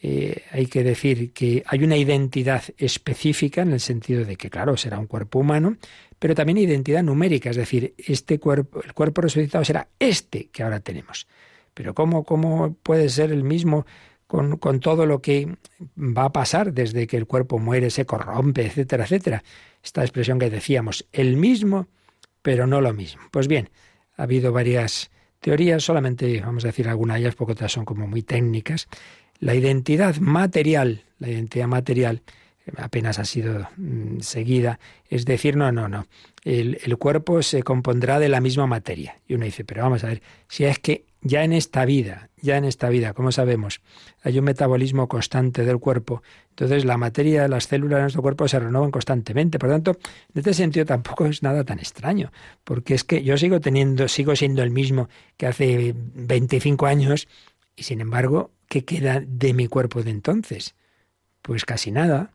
eh, 0.00 0.42
hay 0.52 0.66
que 0.66 0.84
decir 0.84 1.32
que 1.32 1.64
hay 1.66 1.82
una 1.82 1.96
identidad 1.96 2.62
específica 2.76 3.62
en 3.62 3.72
el 3.72 3.80
sentido 3.80 4.24
de 4.24 4.36
que, 4.36 4.48
claro, 4.48 4.76
será 4.76 4.98
un 4.98 5.06
cuerpo 5.06 5.40
humano, 5.40 5.76
pero 6.18 6.34
también 6.34 6.58
identidad 6.58 7.02
numérica, 7.02 7.50
es 7.50 7.56
decir, 7.56 7.94
este 7.96 8.38
cuerpo, 8.38 8.82
el 8.82 8.92
cuerpo 8.92 9.20
resucitado 9.22 9.64
será 9.64 9.88
este 9.98 10.48
que 10.48 10.62
ahora 10.62 10.80
tenemos. 10.80 11.26
Pero 11.74 11.94
¿cómo, 11.94 12.24
cómo 12.24 12.74
puede 12.82 13.08
ser 13.08 13.30
el 13.30 13.44
mismo 13.44 13.86
con, 14.26 14.58
con, 14.58 14.80
todo 14.80 15.06
lo 15.06 15.22
que 15.22 15.56
va 15.96 16.24
a 16.24 16.32
pasar 16.32 16.72
desde 16.72 17.06
que 17.06 17.16
el 17.16 17.26
cuerpo 17.26 17.58
muere, 17.58 17.88
se 17.90 18.04
corrompe, 18.04 18.66
etcétera, 18.66 19.04
etcétera. 19.04 19.42
Esta 19.82 20.02
expresión 20.02 20.38
que 20.38 20.50
decíamos, 20.50 21.06
el 21.12 21.36
mismo, 21.36 21.88
pero 22.42 22.66
no 22.66 22.80
lo 22.80 22.92
mismo. 22.92 23.22
Pues 23.30 23.48
bien, 23.48 23.70
ha 24.16 24.24
habido 24.24 24.52
varias 24.52 25.10
teorías, 25.40 25.82
solamente 25.82 26.40
vamos 26.40 26.64
a 26.64 26.68
decir 26.68 26.88
algunas 26.88 27.16
de 27.16 27.20
ellas, 27.22 27.34
porque 27.36 27.52
otras 27.52 27.72
son 27.72 27.84
como 27.84 28.06
muy 28.06 28.22
técnicas. 28.22 28.88
La 29.38 29.54
identidad 29.54 30.16
material, 30.16 31.04
la 31.18 31.28
identidad 31.28 31.68
material 31.68 32.22
apenas 32.76 33.18
ha 33.18 33.24
sido 33.24 33.68
mm, 33.76 34.20
seguida, 34.20 34.78
es 35.08 35.24
decir, 35.24 35.56
no, 35.56 35.72
no, 35.72 35.88
no, 35.88 36.06
el, 36.44 36.78
el, 36.84 36.96
cuerpo 36.98 37.42
se 37.42 37.62
compondrá 37.62 38.18
de 38.18 38.28
la 38.28 38.40
misma 38.40 38.66
materia. 38.66 39.20
Y 39.26 39.34
uno 39.34 39.44
dice, 39.44 39.64
pero 39.64 39.82
vamos 39.82 40.04
a 40.04 40.08
ver, 40.08 40.22
si 40.48 40.64
es 40.64 40.78
que 40.78 41.06
ya 41.20 41.44
en 41.44 41.52
esta 41.52 41.84
vida, 41.84 42.30
ya 42.40 42.56
en 42.56 42.64
esta 42.64 42.88
vida, 42.88 43.12
como 43.12 43.32
sabemos, 43.32 43.80
hay 44.22 44.38
un 44.38 44.44
metabolismo 44.44 45.08
constante 45.08 45.64
del 45.64 45.78
cuerpo, 45.78 46.22
entonces 46.50 46.84
la 46.84 46.96
materia 46.96 47.48
las 47.48 47.64
células 47.64 47.98
de 47.98 48.02
nuestro 48.02 48.22
cuerpo 48.22 48.46
se 48.46 48.58
renuevan 48.58 48.90
constantemente. 48.90 49.58
Por 49.58 49.68
lo 49.68 49.74
tanto, 49.76 49.98
en 50.34 50.38
este 50.38 50.54
sentido 50.54 50.86
tampoco 50.86 51.26
es 51.26 51.42
nada 51.42 51.64
tan 51.64 51.78
extraño, 51.78 52.32
porque 52.64 52.94
es 52.94 53.04
que 53.04 53.22
yo 53.22 53.36
sigo 53.36 53.60
teniendo, 53.60 54.08
sigo 54.08 54.36
siendo 54.36 54.62
el 54.62 54.70
mismo 54.70 55.08
que 55.36 55.46
hace 55.46 55.94
25 55.96 56.86
años, 56.86 57.28
y 57.74 57.84
sin 57.84 58.00
embargo, 58.00 58.52
¿qué 58.68 58.84
queda 58.84 59.22
de 59.24 59.54
mi 59.54 59.68
cuerpo 59.68 60.02
de 60.02 60.10
entonces? 60.10 60.74
Pues 61.42 61.64
casi 61.64 61.90
nada. 61.90 62.32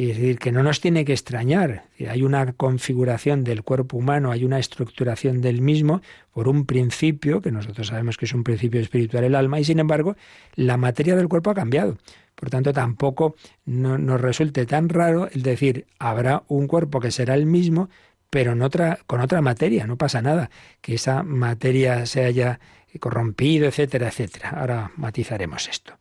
Es 0.00 0.16
decir, 0.16 0.38
que 0.38 0.52
no 0.52 0.62
nos 0.62 0.80
tiene 0.80 1.04
que 1.04 1.12
extrañar. 1.12 1.82
Hay 2.08 2.22
una 2.22 2.52
configuración 2.52 3.42
del 3.42 3.64
cuerpo 3.64 3.96
humano, 3.96 4.30
hay 4.30 4.44
una 4.44 4.60
estructuración 4.60 5.40
del 5.40 5.60
mismo 5.60 6.02
por 6.32 6.46
un 6.46 6.66
principio, 6.66 7.40
que 7.40 7.50
nosotros 7.50 7.88
sabemos 7.88 8.16
que 8.16 8.26
es 8.26 8.32
un 8.32 8.44
principio 8.44 8.80
espiritual 8.80 9.24
el 9.24 9.34
alma, 9.34 9.58
y 9.58 9.64
sin 9.64 9.80
embargo, 9.80 10.14
la 10.54 10.76
materia 10.76 11.16
del 11.16 11.26
cuerpo 11.26 11.50
ha 11.50 11.54
cambiado. 11.54 11.98
Por 12.36 12.48
tanto, 12.48 12.72
tampoco 12.72 13.34
nos 13.64 14.20
resulte 14.20 14.66
tan 14.66 14.88
raro 14.88 15.28
el 15.32 15.42
decir, 15.42 15.86
habrá 15.98 16.44
un 16.46 16.68
cuerpo 16.68 17.00
que 17.00 17.10
será 17.10 17.34
el 17.34 17.46
mismo, 17.46 17.90
pero 18.30 18.54
otra, 18.64 19.00
con 19.08 19.20
otra 19.20 19.40
materia, 19.40 19.88
no 19.88 19.96
pasa 19.96 20.22
nada, 20.22 20.48
que 20.80 20.94
esa 20.94 21.24
materia 21.24 22.06
se 22.06 22.24
haya 22.24 22.60
corrompido, 23.00 23.66
etcétera, 23.66 24.06
etcétera. 24.06 24.50
Ahora 24.50 24.92
matizaremos 24.94 25.68
esto. 25.68 25.94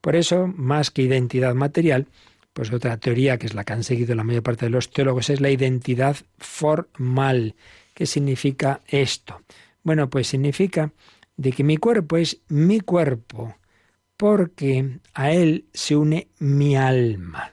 Por 0.00 0.16
eso, 0.16 0.48
más 0.48 0.90
que 0.90 1.02
identidad 1.02 1.54
material, 1.54 2.08
pues 2.56 2.72
otra 2.72 2.96
teoría, 2.96 3.36
que 3.36 3.44
es 3.44 3.52
la 3.52 3.64
que 3.64 3.74
han 3.74 3.84
seguido 3.84 4.14
la 4.14 4.24
mayor 4.24 4.42
parte 4.42 4.64
de 4.64 4.70
los 4.70 4.88
teólogos, 4.88 5.28
es 5.28 5.42
la 5.42 5.50
identidad 5.50 6.16
formal. 6.38 7.54
¿Qué 7.92 8.06
significa 8.06 8.80
esto? 8.86 9.42
Bueno, 9.82 10.08
pues 10.08 10.28
significa 10.28 10.90
de 11.36 11.52
que 11.52 11.62
mi 11.62 11.76
cuerpo 11.76 12.16
es 12.16 12.40
mi 12.48 12.80
cuerpo, 12.80 13.56
porque 14.16 15.00
a 15.12 15.32
él 15.32 15.66
se 15.74 15.96
une 15.96 16.28
mi 16.38 16.76
alma. 16.76 17.52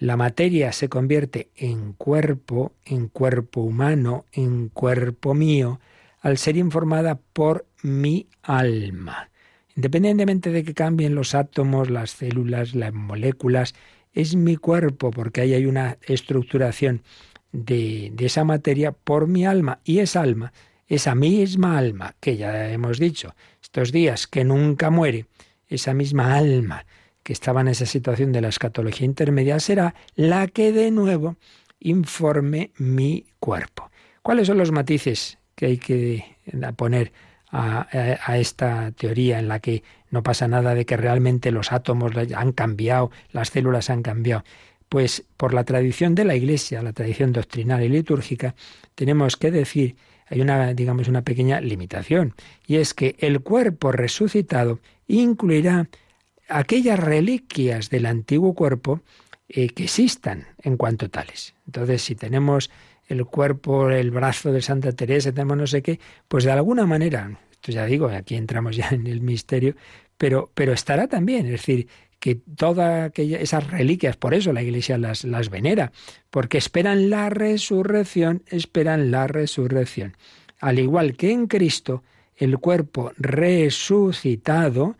La 0.00 0.16
materia 0.16 0.72
se 0.72 0.88
convierte 0.88 1.50
en 1.54 1.92
cuerpo, 1.92 2.72
en 2.84 3.06
cuerpo 3.06 3.60
humano, 3.60 4.24
en 4.32 4.68
cuerpo 4.68 5.34
mío, 5.34 5.78
al 6.22 6.38
ser 6.38 6.56
informada 6.56 7.20
por 7.32 7.66
mi 7.84 8.26
alma. 8.42 9.30
Independientemente 9.76 10.50
de 10.50 10.64
que 10.64 10.74
cambien 10.74 11.14
los 11.14 11.36
átomos, 11.36 11.88
las 11.88 12.10
células, 12.10 12.74
las 12.74 12.92
moléculas, 12.92 13.76
es 14.14 14.36
mi 14.36 14.56
cuerpo, 14.56 15.10
porque 15.10 15.42
ahí 15.42 15.54
hay 15.54 15.66
una 15.66 15.98
estructuración 16.06 17.02
de, 17.52 18.10
de, 18.14 18.26
esa 18.26 18.44
materia 18.44 18.92
por 18.92 19.26
mi 19.26 19.44
alma. 19.44 19.80
Y 19.84 19.98
esa 19.98 20.22
alma, 20.22 20.52
esa 20.86 21.14
misma 21.14 21.76
alma, 21.76 22.14
que 22.20 22.36
ya 22.36 22.70
hemos 22.70 22.98
dicho 22.98 23.34
estos 23.62 23.92
días, 23.92 24.26
que 24.26 24.44
nunca 24.44 24.90
muere, 24.90 25.26
esa 25.68 25.92
misma 25.94 26.36
alma 26.36 26.86
que 27.22 27.32
estaba 27.32 27.62
en 27.62 27.68
esa 27.68 27.86
situación 27.86 28.32
de 28.32 28.40
la 28.40 28.48
escatología 28.48 29.06
intermedia, 29.06 29.58
será 29.58 29.94
la 30.14 30.46
que 30.46 30.72
de 30.72 30.90
nuevo 30.90 31.36
informe 31.80 32.70
mi 32.76 33.26
cuerpo. 33.40 33.90
¿Cuáles 34.22 34.46
son 34.46 34.58
los 34.58 34.72
matices 34.72 35.38
que 35.54 35.66
hay 35.66 35.78
que 35.78 36.36
poner 36.76 37.12
a, 37.54 38.38
esta 38.38 38.90
teoría 38.92 39.38
en 39.38 39.48
la 39.48 39.60
que 39.60 39.82
no 40.10 40.22
pasa 40.22 40.48
nada 40.48 40.74
de 40.74 40.84
que 40.84 40.96
realmente 40.96 41.52
los 41.52 41.72
átomos 41.72 42.12
han 42.34 42.52
cambiado, 42.52 43.10
las 43.30 43.50
células 43.50 43.90
han 43.90 44.02
cambiado. 44.02 44.44
Pues 44.88 45.24
por 45.36 45.54
la 45.54 45.64
tradición 45.64 46.14
de 46.14 46.24
la 46.24 46.34
Iglesia, 46.34 46.82
la 46.82 46.92
tradición 46.92 47.32
doctrinal 47.32 47.82
y 47.82 47.88
litúrgica, 47.88 48.54
tenemos 48.94 49.36
que 49.36 49.50
decir, 49.50 49.96
hay 50.26 50.40
una, 50.40 50.74
digamos, 50.74 51.08
una 51.08 51.22
pequeña 51.22 51.60
limitación, 51.60 52.34
y 52.66 52.76
es 52.76 52.94
que 52.94 53.16
el 53.18 53.40
cuerpo 53.40 53.92
resucitado 53.92 54.80
incluirá 55.06 55.88
aquellas 56.48 56.98
reliquias 56.98 57.88
del 57.88 58.06
antiguo 58.06 58.54
cuerpo 58.54 59.00
eh, 59.48 59.68
que 59.68 59.84
existan 59.84 60.46
en 60.62 60.76
cuanto 60.76 61.10
tales. 61.10 61.54
Entonces, 61.66 62.02
si 62.02 62.14
tenemos 62.14 62.70
el 63.06 63.24
cuerpo, 63.26 63.90
el 63.90 64.10
brazo 64.10 64.52
de 64.52 64.62
Santa 64.62 64.92
Teresa, 64.92 65.32
tenemos 65.32 65.56
no 65.56 65.66
sé 65.66 65.82
qué, 65.82 66.00
pues 66.28 66.44
de 66.44 66.52
alguna 66.52 66.86
manera, 66.86 67.38
esto 67.52 67.72
ya 67.72 67.84
digo, 67.84 68.08
aquí 68.08 68.36
entramos 68.36 68.76
ya 68.76 68.88
en 68.90 69.06
el 69.06 69.20
misterio, 69.20 69.74
pero, 70.16 70.50
pero 70.54 70.72
estará 70.72 71.08
también, 71.08 71.46
es 71.46 71.52
decir, 71.52 71.88
que 72.18 72.36
todas 72.36 73.12
esas 73.16 73.70
reliquias, 73.70 74.16
por 74.16 74.32
eso 74.32 74.52
la 74.52 74.62
Iglesia 74.62 74.96
las, 74.96 75.24
las 75.24 75.50
venera, 75.50 75.92
porque 76.30 76.56
esperan 76.56 77.10
la 77.10 77.28
resurrección, 77.28 78.42
esperan 78.46 79.10
la 79.10 79.26
resurrección. 79.26 80.16
Al 80.60 80.78
igual 80.78 81.16
que 81.16 81.32
en 81.32 81.46
Cristo, 81.46 82.02
el 82.36 82.58
cuerpo 82.58 83.12
resucitado, 83.18 84.96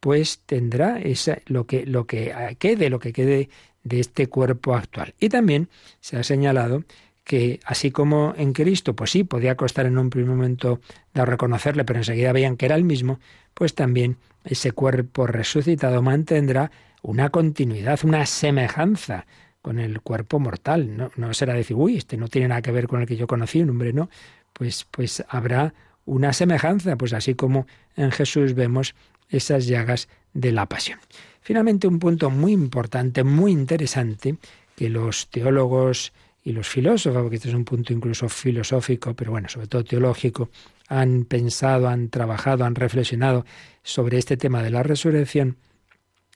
pues 0.00 0.42
tendrá 0.44 1.00
esa, 1.00 1.38
lo, 1.46 1.66
que, 1.66 1.86
lo 1.86 2.06
que 2.06 2.56
quede, 2.58 2.90
lo 2.90 2.98
que 2.98 3.14
quede 3.14 3.48
de 3.82 4.00
este 4.00 4.26
cuerpo 4.26 4.74
actual. 4.74 5.14
Y 5.18 5.28
también 5.28 5.68
se 6.00 6.18
ha 6.18 6.22
señalado 6.24 6.84
que 7.26 7.58
así 7.64 7.90
como 7.90 8.34
en 8.36 8.52
Cristo, 8.52 8.94
pues 8.94 9.10
sí, 9.10 9.24
podía 9.24 9.56
costar 9.56 9.86
en 9.86 9.98
un 9.98 10.10
primer 10.10 10.30
momento 10.30 10.80
de 11.12 11.24
reconocerle, 11.24 11.84
pero 11.84 11.98
enseguida 11.98 12.30
veían 12.30 12.56
que 12.56 12.66
era 12.66 12.76
el 12.76 12.84
mismo, 12.84 13.18
pues 13.52 13.74
también 13.74 14.16
ese 14.44 14.70
cuerpo 14.70 15.26
resucitado 15.26 16.02
mantendrá 16.02 16.70
una 17.02 17.30
continuidad, 17.30 17.98
una 18.04 18.24
semejanza 18.26 19.26
con 19.60 19.80
el 19.80 20.00
cuerpo 20.02 20.38
mortal. 20.38 21.10
No, 21.16 21.34
será 21.34 21.54
decir, 21.54 21.76
uy, 21.76 21.96
este 21.96 22.16
no 22.16 22.28
tiene 22.28 22.46
nada 22.46 22.62
que 22.62 22.70
ver 22.70 22.86
con 22.86 23.00
el 23.00 23.08
que 23.08 23.16
yo 23.16 23.26
conocí, 23.26 23.60
un 23.60 23.70
hombre, 23.70 23.92
no. 23.92 24.08
Pues, 24.52 24.86
pues 24.88 25.24
habrá 25.28 25.74
una 26.04 26.32
semejanza, 26.32 26.94
pues 26.94 27.12
así 27.12 27.34
como 27.34 27.66
en 27.96 28.12
Jesús 28.12 28.54
vemos 28.54 28.94
esas 29.28 29.66
llagas 29.66 30.08
de 30.32 30.52
la 30.52 30.66
pasión. 30.66 31.00
Finalmente, 31.40 31.88
un 31.88 31.98
punto 31.98 32.30
muy 32.30 32.52
importante, 32.52 33.24
muy 33.24 33.50
interesante, 33.50 34.36
que 34.76 34.88
los 34.88 35.28
teólogos 35.28 36.12
y 36.46 36.52
los 36.52 36.68
filósofos, 36.68 37.22
porque 37.22 37.36
este 37.36 37.48
es 37.48 37.56
un 37.56 37.64
punto 37.64 37.92
incluso 37.92 38.28
filosófico, 38.28 39.14
pero 39.14 39.32
bueno, 39.32 39.48
sobre 39.48 39.66
todo 39.66 39.82
teológico, 39.82 40.48
han 40.86 41.24
pensado, 41.24 41.88
han 41.88 42.08
trabajado, 42.08 42.64
han 42.64 42.76
reflexionado 42.76 43.44
sobre 43.82 44.16
este 44.16 44.36
tema 44.36 44.62
de 44.62 44.70
la 44.70 44.84
resurrección, 44.84 45.56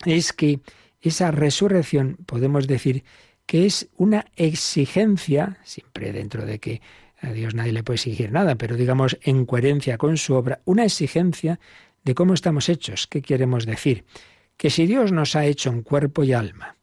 es 0.05 0.33
que 0.33 0.59
esa 1.01 1.31
resurrección 1.31 2.17
podemos 2.27 2.67
decir 2.67 3.05
que 3.47 3.67
es 3.67 3.89
una 3.97 4.27
exigencia, 4.35 5.59
siempre 5.63 6.13
dentro 6.13 6.45
de 6.45 6.59
que 6.59 6.83
a 7.21 7.31
Dios 7.31 7.55
nadie 7.55 7.73
le 7.73 7.85
puede 7.85 7.95
exigir 7.99 8.33
nada, 8.33 8.57
pero 8.57 8.75
digamos 8.75 9.17
en 9.23 9.47
coherencia 9.47 9.97
con 9.97 10.17
su 10.17 10.35
obra, 10.35 10.61
una 10.65 10.85
exigencia 10.85 11.61
de 12.03 12.17
cómo 12.17 12.35
estamos 12.35 12.69
hechos. 12.69 13.07
¿Qué 13.07 13.23
queremos 13.23 13.65
decir? 13.65 14.05
Que 14.57 14.71
si 14.71 14.89
Dios 14.89 15.13
nos 15.13 15.37
ha 15.37 15.47
hecho 15.47 15.71
en 15.71 15.83
cuerpo 15.83 16.25
y 16.25 16.33
alma, 16.33 16.75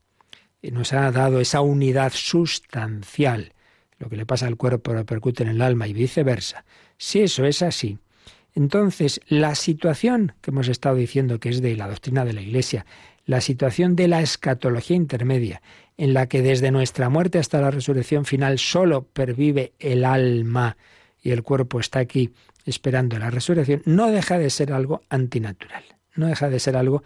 nos 0.62 0.94
ha 0.94 1.12
dado 1.12 1.40
esa 1.40 1.62
unidad 1.62 2.12
sustancial. 2.14 3.54
Lo 4.00 4.10
que 4.10 4.18
le 4.18 4.26
pasa 4.26 4.48
al 4.48 4.58
cuerpo 4.58 4.94
repercute 4.94 5.44
en 5.44 5.50
el 5.50 5.62
alma 5.62 5.88
y 5.88 5.94
viceversa. 5.94 6.66
Si 6.98 7.22
eso 7.22 7.46
es 7.46 7.62
así, 7.62 7.98
entonces 8.54 9.22
la 9.28 9.56
situación 9.56 10.34
que 10.42 10.52
hemos 10.52 10.68
estado 10.68 10.96
diciendo 10.96 11.40
que 11.40 11.50
es 11.50 11.62
de 11.62 11.76
la 11.76 11.88
doctrina 11.88 12.26
de 12.26 12.34
la 12.34 12.42
Iglesia, 12.42 12.86
la 13.26 13.42
situación 13.42 13.96
de 13.96 14.08
la 14.08 14.22
escatología 14.22 14.96
intermedia, 14.96 15.62
en 15.98 16.14
la 16.14 16.28
que 16.28 16.42
desde 16.42 16.72
nuestra 16.72 17.10
muerte 17.10 17.40
hasta 17.40 17.62
la 17.62 17.72
resurrección 17.72 18.26
final 18.26 18.58
solo 18.58 19.04
pervive 19.04 19.74
el 19.80 20.06
alma 20.06 20.78
y 21.22 21.32
el 21.32 21.44
cuerpo 21.44 21.80
está 21.80 22.00
aquí 22.00 22.34
esperando 22.66 23.18
la 23.20 23.30
resurrección, 23.30 23.82
no 23.86 24.12
deja 24.12 24.38
de 24.38 24.50
ser 24.50 24.74
algo 24.74 25.02
antinatural, 25.10 25.84
no 26.16 26.28
deja 26.28 26.50
de 26.50 26.60
ser 26.60 26.78
algo 26.78 27.04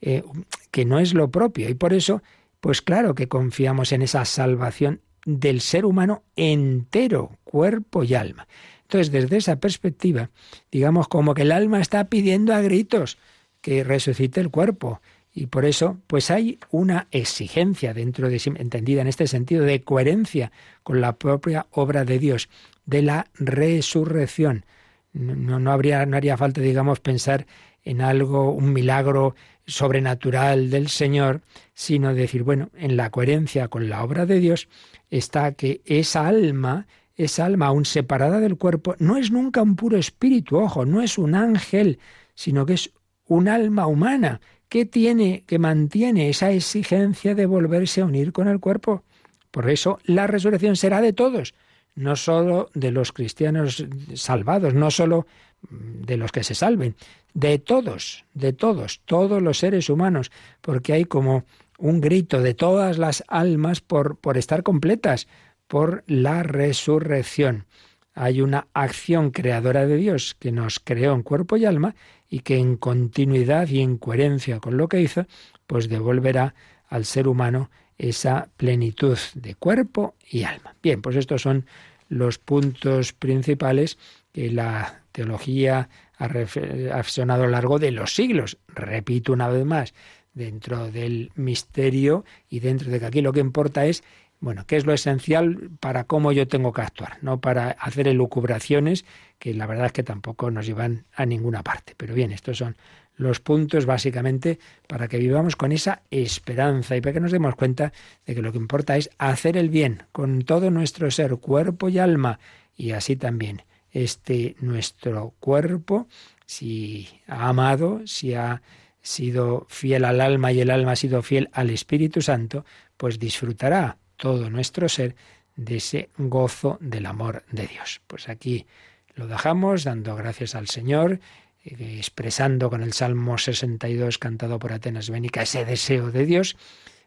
eh, 0.00 0.22
que 0.70 0.84
no 0.84 0.98
es 0.98 1.14
lo 1.14 1.30
propio. 1.30 1.68
Y 1.68 1.74
por 1.74 1.92
eso 1.92 2.22
pues 2.60 2.82
claro 2.82 3.14
que 3.14 3.28
confiamos 3.28 3.92
en 3.92 4.02
esa 4.02 4.24
salvación 4.24 5.00
del 5.24 5.60
ser 5.60 5.84
humano 5.84 6.22
entero, 6.36 7.38
cuerpo 7.44 8.04
y 8.04 8.14
alma. 8.14 8.46
Entonces, 8.82 9.12
desde 9.12 9.36
esa 9.36 9.56
perspectiva, 9.56 10.30
digamos 10.70 11.08
como 11.08 11.34
que 11.34 11.42
el 11.42 11.52
alma 11.52 11.80
está 11.80 12.04
pidiendo 12.08 12.54
a 12.54 12.60
gritos 12.60 13.18
que 13.60 13.84
resucite 13.84 14.40
el 14.40 14.50
cuerpo. 14.50 15.00
Y 15.32 15.46
por 15.46 15.64
eso, 15.64 16.00
pues 16.06 16.30
hay 16.30 16.58
una 16.70 17.06
exigencia 17.12 17.94
dentro 17.94 18.28
de 18.28 18.38
sí, 18.40 18.52
entendida 18.56 19.00
en 19.00 19.06
este 19.06 19.28
sentido, 19.28 19.64
de 19.64 19.82
coherencia 19.82 20.50
con 20.82 21.00
la 21.00 21.16
propia 21.16 21.66
obra 21.70 22.04
de 22.04 22.18
Dios, 22.18 22.48
de 22.84 23.02
la 23.02 23.26
resurrección. 23.34 24.66
No, 25.12 25.60
no, 25.60 25.70
habría, 25.70 26.04
no 26.06 26.16
haría 26.16 26.36
falta, 26.36 26.60
digamos, 26.60 26.98
pensar 26.98 27.46
en 27.84 28.00
algo, 28.00 28.52
un 28.52 28.72
milagro 28.72 29.34
sobrenatural 29.66 30.70
del 30.70 30.88
Señor, 30.88 31.42
sino 31.74 32.14
decir, 32.14 32.42
bueno, 32.42 32.70
en 32.76 32.96
la 32.96 33.10
coherencia 33.10 33.68
con 33.68 33.88
la 33.88 34.02
obra 34.02 34.26
de 34.26 34.40
Dios 34.40 34.68
está 35.10 35.52
que 35.52 35.80
esa 35.84 36.26
alma, 36.26 36.86
esa 37.16 37.46
alma 37.46 37.66
aún 37.66 37.84
separada 37.84 38.40
del 38.40 38.56
cuerpo, 38.56 38.96
no 38.98 39.16
es 39.16 39.30
nunca 39.30 39.62
un 39.62 39.76
puro 39.76 39.96
espíritu, 39.96 40.58
ojo, 40.58 40.84
no 40.84 41.02
es 41.02 41.18
un 41.18 41.34
ángel, 41.34 41.98
sino 42.34 42.66
que 42.66 42.74
es 42.74 42.92
un 43.26 43.48
alma 43.48 43.86
humana 43.86 44.40
que 44.68 44.86
tiene, 44.86 45.44
que 45.46 45.58
mantiene 45.58 46.30
esa 46.30 46.50
exigencia 46.52 47.34
de 47.34 47.46
volverse 47.46 48.00
a 48.00 48.06
unir 48.06 48.32
con 48.32 48.48
el 48.48 48.60
cuerpo. 48.60 49.04
Por 49.50 49.68
eso 49.68 49.98
la 50.04 50.26
resurrección 50.26 50.76
será 50.76 51.00
de 51.00 51.12
todos, 51.12 51.54
no 51.94 52.16
solo 52.16 52.70
de 52.74 52.92
los 52.92 53.12
cristianos 53.12 53.84
salvados, 54.14 54.74
no 54.74 54.90
solo 54.90 55.26
de 55.68 56.16
los 56.16 56.32
que 56.32 56.44
se 56.44 56.54
salven, 56.54 56.96
de 57.34 57.58
todos, 57.58 58.24
de 58.34 58.52
todos, 58.52 59.00
todos 59.04 59.42
los 59.42 59.58
seres 59.58 59.88
humanos, 59.88 60.30
porque 60.60 60.92
hay 60.92 61.04
como 61.04 61.44
un 61.78 62.00
grito 62.00 62.40
de 62.42 62.54
todas 62.54 62.98
las 62.98 63.24
almas 63.28 63.80
por, 63.80 64.16
por 64.18 64.36
estar 64.36 64.62
completas, 64.62 65.28
por 65.66 66.04
la 66.06 66.42
resurrección. 66.42 67.66
Hay 68.12 68.40
una 68.40 68.66
acción 68.74 69.30
creadora 69.30 69.86
de 69.86 69.96
Dios 69.96 70.34
que 70.38 70.52
nos 70.52 70.80
creó 70.80 71.14
en 71.14 71.22
cuerpo 71.22 71.56
y 71.56 71.64
alma 71.64 71.94
y 72.28 72.40
que 72.40 72.56
en 72.56 72.76
continuidad 72.76 73.68
y 73.68 73.80
en 73.80 73.96
coherencia 73.96 74.60
con 74.60 74.76
lo 74.76 74.88
que 74.88 75.00
hizo, 75.00 75.26
pues 75.66 75.88
devolverá 75.88 76.54
al 76.88 77.04
ser 77.04 77.28
humano 77.28 77.70
esa 77.98 78.48
plenitud 78.56 79.18
de 79.34 79.54
cuerpo 79.54 80.14
y 80.28 80.42
alma. 80.42 80.74
Bien, 80.82 81.02
pues 81.02 81.16
estos 81.16 81.42
son 81.42 81.66
los 82.08 82.38
puntos 82.38 83.12
principales 83.12 83.98
que 84.32 84.50
la 84.50 84.99
teología 85.12 85.88
ha 86.16 86.28
reflexionado 86.28 87.42
a 87.42 87.46
lo 87.46 87.52
largo 87.52 87.78
de 87.78 87.90
los 87.90 88.14
siglos. 88.14 88.58
Repito 88.68 89.32
una 89.32 89.48
vez 89.48 89.64
más, 89.64 89.94
dentro 90.34 90.90
del 90.90 91.32
misterio 91.34 92.24
y 92.48 92.60
dentro 92.60 92.90
de 92.90 93.00
que 93.00 93.06
aquí 93.06 93.20
lo 93.20 93.32
que 93.32 93.40
importa 93.40 93.86
es, 93.86 94.02
bueno, 94.38 94.64
qué 94.66 94.76
es 94.76 94.86
lo 94.86 94.94
esencial 94.94 95.70
para 95.80 96.04
cómo 96.04 96.32
yo 96.32 96.48
tengo 96.48 96.72
que 96.72 96.80
actuar, 96.80 97.18
no 97.20 97.40
para 97.40 97.70
hacer 97.72 98.08
elucubraciones 98.08 99.04
que 99.38 99.52
la 99.54 99.66
verdad 99.66 99.86
es 99.86 99.92
que 99.92 100.02
tampoco 100.02 100.50
nos 100.50 100.66
llevan 100.66 101.04
a 101.14 101.26
ninguna 101.26 101.62
parte. 101.62 101.94
Pero 101.96 102.14
bien, 102.14 102.32
estos 102.32 102.58
son 102.58 102.76
los 103.16 103.40
puntos 103.40 103.84
básicamente 103.84 104.58
para 104.86 105.08
que 105.08 105.18
vivamos 105.18 105.56
con 105.56 105.72
esa 105.72 106.02
esperanza 106.10 106.96
y 106.96 107.02
para 107.02 107.12
que 107.12 107.20
nos 107.20 107.32
demos 107.32 107.54
cuenta 107.54 107.92
de 108.24 108.34
que 108.34 108.40
lo 108.42 108.50
que 108.50 108.58
importa 108.58 108.96
es 108.96 109.10
hacer 109.18 109.58
el 109.58 109.68
bien 109.68 110.04
con 110.10 110.42
todo 110.42 110.70
nuestro 110.70 111.10
ser, 111.10 111.36
cuerpo 111.36 111.90
y 111.90 111.98
alma, 111.98 112.38
y 112.74 112.92
así 112.92 113.16
también 113.16 113.62
este 113.92 114.56
nuestro 114.60 115.34
cuerpo, 115.40 116.08
si 116.46 117.08
ha 117.26 117.48
amado, 117.48 118.02
si 118.06 118.34
ha 118.34 118.62
sido 119.02 119.66
fiel 119.68 120.04
al 120.04 120.20
alma 120.20 120.52
y 120.52 120.60
el 120.60 120.70
alma 120.70 120.92
ha 120.92 120.96
sido 120.96 121.22
fiel 121.22 121.48
al 121.52 121.70
Espíritu 121.70 122.20
Santo, 122.20 122.64
pues 122.96 123.18
disfrutará 123.18 123.96
todo 124.16 124.50
nuestro 124.50 124.88
ser 124.88 125.16
de 125.56 125.76
ese 125.76 126.10
gozo 126.18 126.78
del 126.80 127.06
amor 127.06 127.44
de 127.50 127.66
Dios. 127.66 128.00
Pues 128.06 128.28
aquí 128.28 128.66
lo 129.14 129.26
dejamos 129.26 129.84
dando 129.84 130.14
gracias 130.16 130.54
al 130.54 130.68
Señor, 130.68 131.20
eh, 131.64 131.96
expresando 131.98 132.70
con 132.70 132.82
el 132.82 132.92
Salmo 132.92 133.38
62 133.38 134.18
cantado 134.18 134.58
por 134.58 134.72
Atenas 134.72 135.10
Bénica 135.10 135.42
ese 135.42 135.64
deseo 135.64 136.10
de 136.10 136.26
Dios. 136.26 136.56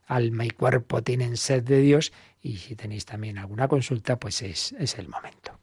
Alma 0.06 0.46
y 0.46 0.50
cuerpo 0.50 1.02
tienen 1.02 1.38
sed 1.38 1.64
de 1.64 1.80
Dios 1.80 2.12
y 2.42 2.58
si 2.58 2.76
tenéis 2.76 3.06
también 3.06 3.38
alguna 3.38 3.68
consulta, 3.68 4.20
pues 4.20 4.42
es, 4.42 4.74
es 4.74 4.98
el 5.00 5.08
momento. 5.08 5.63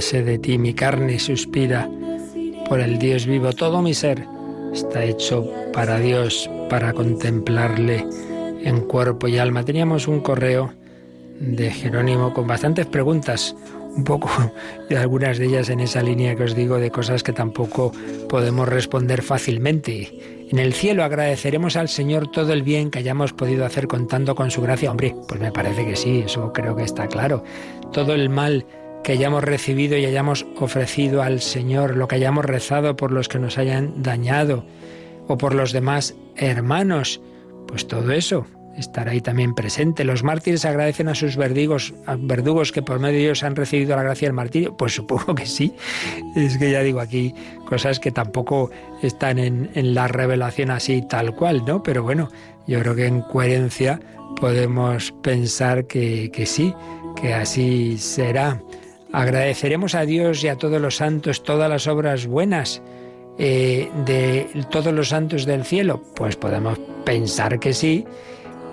sed 0.00 0.26
de 0.26 0.38
ti, 0.38 0.58
mi 0.58 0.74
carne 0.74 1.18
suspira 1.18 1.88
por 2.68 2.80
el 2.80 2.98
Dios 2.98 3.26
vivo, 3.26 3.52
todo 3.52 3.82
mi 3.82 3.94
ser 3.94 4.26
está 4.72 5.04
hecho 5.04 5.50
para 5.72 5.98
Dios, 5.98 6.50
para 6.68 6.92
contemplarle 6.92 8.06
en 8.62 8.80
cuerpo 8.82 9.28
y 9.28 9.38
alma. 9.38 9.64
Teníamos 9.64 10.08
un 10.08 10.20
correo 10.20 10.72
de 11.40 11.70
Jerónimo 11.70 12.34
con 12.34 12.46
bastantes 12.46 12.86
preguntas, 12.86 13.54
un 13.96 14.04
poco 14.04 14.30
de 14.88 14.96
algunas 14.96 15.38
de 15.38 15.46
ellas 15.46 15.70
en 15.70 15.80
esa 15.80 16.02
línea 16.02 16.34
que 16.36 16.44
os 16.44 16.54
digo 16.54 16.78
de 16.78 16.90
cosas 16.90 17.22
que 17.22 17.32
tampoco 17.32 17.92
podemos 18.28 18.68
responder 18.68 19.22
fácilmente. 19.22 20.46
En 20.50 20.58
el 20.58 20.72
cielo 20.72 21.04
agradeceremos 21.04 21.76
al 21.76 21.88
Señor 21.88 22.30
todo 22.30 22.52
el 22.52 22.62
bien 22.62 22.90
que 22.90 23.00
hayamos 23.00 23.32
podido 23.32 23.64
hacer 23.64 23.86
contando 23.86 24.34
con 24.34 24.50
su 24.50 24.62
gracia. 24.62 24.90
Hombre, 24.90 25.14
pues 25.26 25.40
me 25.40 25.52
parece 25.52 25.84
que 25.84 25.96
sí, 25.96 26.22
eso 26.24 26.52
creo 26.52 26.74
que 26.74 26.84
está 26.84 27.06
claro. 27.06 27.44
Todo 27.92 28.14
el 28.14 28.28
mal 28.28 28.64
que 29.08 29.12
hayamos 29.12 29.42
recibido 29.42 29.96
y 29.96 30.04
hayamos 30.04 30.44
ofrecido 30.58 31.22
al 31.22 31.40
Señor, 31.40 31.96
lo 31.96 32.08
que 32.08 32.16
hayamos 32.16 32.44
rezado 32.44 32.94
por 32.94 33.10
los 33.10 33.26
que 33.26 33.38
nos 33.38 33.56
hayan 33.56 34.02
dañado 34.02 34.66
o 35.28 35.38
por 35.38 35.54
los 35.54 35.72
demás 35.72 36.14
hermanos, 36.36 37.18
pues 37.66 37.88
todo 37.88 38.12
eso 38.12 38.44
estará 38.76 39.12
ahí 39.12 39.22
también 39.22 39.54
presente. 39.54 40.04
Los 40.04 40.24
mártires 40.24 40.66
agradecen 40.66 41.08
a 41.08 41.14
sus 41.14 41.36
verdugos, 41.36 41.94
a 42.04 42.16
verdugos 42.16 42.70
que 42.70 42.82
por 42.82 42.98
medio 42.98 43.16
de 43.16 43.24
ellos 43.24 43.42
han 43.44 43.56
recibido 43.56 43.96
la 43.96 44.02
gracia 44.02 44.28
del 44.28 44.34
martirio. 44.34 44.76
Pues 44.76 44.96
supongo 44.96 45.34
que 45.34 45.46
sí. 45.46 45.72
Es 46.36 46.58
que 46.58 46.70
ya 46.70 46.82
digo 46.82 47.00
aquí 47.00 47.34
cosas 47.64 48.00
que 48.00 48.10
tampoco 48.10 48.70
están 49.02 49.38
en, 49.38 49.70
en 49.72 49.94
la 49.94 50.08
revelación 50.08 50.70
así 50.70 51.00
tal 51.00 51.34
cual, 51.34 51.64
¿no? 51.66 51.82
Pero 51.82 52.02
bueno, 52.02 52.28
yo 52.66 52.78
creo 52.80 52.94
que 52.94 53.06
en 53.06 53.22
coherencia 53.22 54.00
podemos 54.38 55.12
pensar 55.22 55.86
que, 55.86 56.30
que 56.30 56.44
sí, 56.44 56.74
que 57.18 57.32
así 57.32 57.96
será. 57.96 58.60
Agradeceremos 59.12 59.94
a 59.94 60.04
Dios 60.04 60.44
y 60.44 60.48
a 60.48 60.56
todos 60.56 60.80
los 60.80 60.96
santos 60.96 61.42
todas 61.42 61.70
las 61.70 61.86
obras 61.86 62.26
buenas 62.26 62.82
eh, 63.38 63.90
de 64.04 64.48
todos 64.70 64.92
los 64.92 65.08
santos 65.08 65.46
del 65.46 65.64
cielo. 65.64 66.02
Pues 66.14 66.36
podemos 66.36 66.78
pensar 67.04 67.58
que 67.58 67.72
sí, 67.72 68.04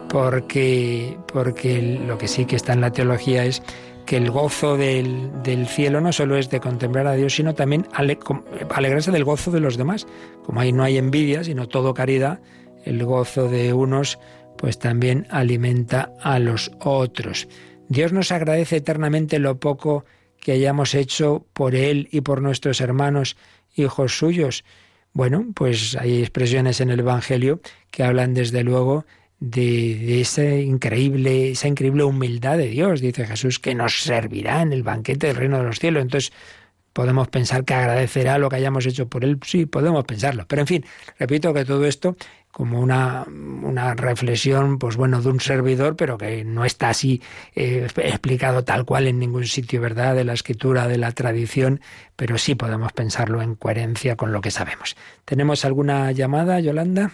porque, 0.09 1.17
porque 1.31 1.81
lo 2.05 2.17
que 2.17 2.27
sí 2.27 2.45
que 2.45 2.55
está 2.57 2.73
en 2.73 2.81
la 2.81 2.91
teología 2.91 3.45
es 3.45 3.61
que 4.05 4.17
el 4.17 4.29
gozo 4.29 4.77
del, 4.77 5.31
del, 5.41 5.67
cielo 5.67 5.99
no 6.01 6.11
solo 6.11 6.37
es 6.37 6.49
de 6.49 6.59
contemplar 6.59 7.07
a 7.07 7.13
Dios, 7.13 7.33
sino 7.35 7.55
también 7.55 7.87
alegrarse 7.93 9.11
del 9.11 9.23
gozo 9.23 9.51
de 9.51 9.59
los 9.59 9.77
demás. 9.77 10.05
Como 10.43 10.59
ahí 10.59 10.71
no 10.71 10.83
hay 10.83 10.97
envidia, 10.97 11.43
sino 11.43 11.67
todo 11.67 11.93
caridad, 11.93 12.39
el 12.83 13.03
gozo 13.03 13.47
de 13.47 13.73
unos 13.73 14.19
pues 14.57 14.79
también 14.79 15.27
alimenta 15.29 16.11
a 16.21 16.39
los 16.39 16.71
otros. 16.79 17.47
Dios 17.87 18.13
nos 18.13 18.31
agradece 18.31 18.77
eternamente 18.77 19.39
lo 19.39 19.59
poco 19.59 20.05
que 20.45 20.51
hayamos 20.51 20.93
hecho 20.93 21.43
por 21.53 21.73
Él 21.73 22.07
y 22.11 22.21
por 22.21 22.39
nuestros 22.39 22.79
hermanos, 22.79 23.35
hijos 23.73 24.15
suyos. 24.15 24.63
Bueno, 25.11 25.43
pues 25.55 25.97
hay 25.99 26.19
expresiones 26.19 26.81
en 26.81 26.91
el 26.91 26.99
Evangelio 26.99 27.61
que 27.89 28.03
hablan 28.03 28.35
desde 28.35 28.63
luego 28.63 29.07
de, 29.39 30.21
esa 30.21 30.45
increíble, 30.45 31.49
esa 31.49 31.67
increíble 31.67 32.03
humildad 32.03 32.59
de 32.59 32.67
Dios, 32.67 33.01
dice 33.01 33.25
Jesús, 33.25 33.57
que 33.57 33.73
nos 33.73 34.03
servirá 34.03 34.61
en 34.61 34.71
el 34.71 34.83
banquete 34.83 35.25
del 35.25 35.35
reino 35.35 35.57
de 35.57 35.63
los 35.63 35.79
cielos. 35.79 36.03
Entonces, 36.03 36.31
podemos 36.93 37.27
pensar 37.27 37.65
que 37.65 37.73
agradecerá 37.73 38.37
lo 38.37 38.47
que 38.47 38.57
hayamos 38.57 38.85
hecho 38.85 39.09
por 39.09 39.25
él, 39.25 39.39
sí, 39.43 39.65
podemos 39.65 40.05
pensarlo. 40.05 40.45
Pero 40.47 40.61
en 40.61 40.67
fin, 40.67 40.85
repito 41.17 41.55
que 41.55 41.65
todo 41.65 41.85
esto 41.85 42.17
como 42.55 42.79
una, 42.79 43.25
una, 43.27 43.95
reflexión, 43.95 44.79
pues 44.79 44.95
bueno, 44.95 45.21
de 45.21 45.27
un 45.27 45.41
servidor, 45.41 45.97
pero 45.97 46.17
que 46.17 46.45
no 46.45 46.63
está 46.63 46.87
así 46.87 47.21
eh, 47.53 47.85
explicado 47.97 48.63
tal 48.63 48.85
cual 48.85 49.07
en 49.07 49.19
ningún 49.19 49.45
sitio, 49.45 49.81
¿verdad?, 49.81 50.15
de 50.15 50.23
la 50.23 50.31
escritura, 50.31 50.87
de 50.87 50.97
la 50.97 51.11
tradición, 51.11 51.81
pero 52.15 52.37
sí 52.37 52.55
podemos 52.55 52.93
pensarlo 52.93 53.41
en 53.41 53.55
coherencia 53.55 54.15
con 54.15 54.31
lo 54.31 54.39
que 54.39 54.51
sabemos. 54.51 54.95
¿Tenemos 55.25 55.65
alguna 55.65 56.13
llamada, 56.13 56.61
Yolanda? 56.61 57.11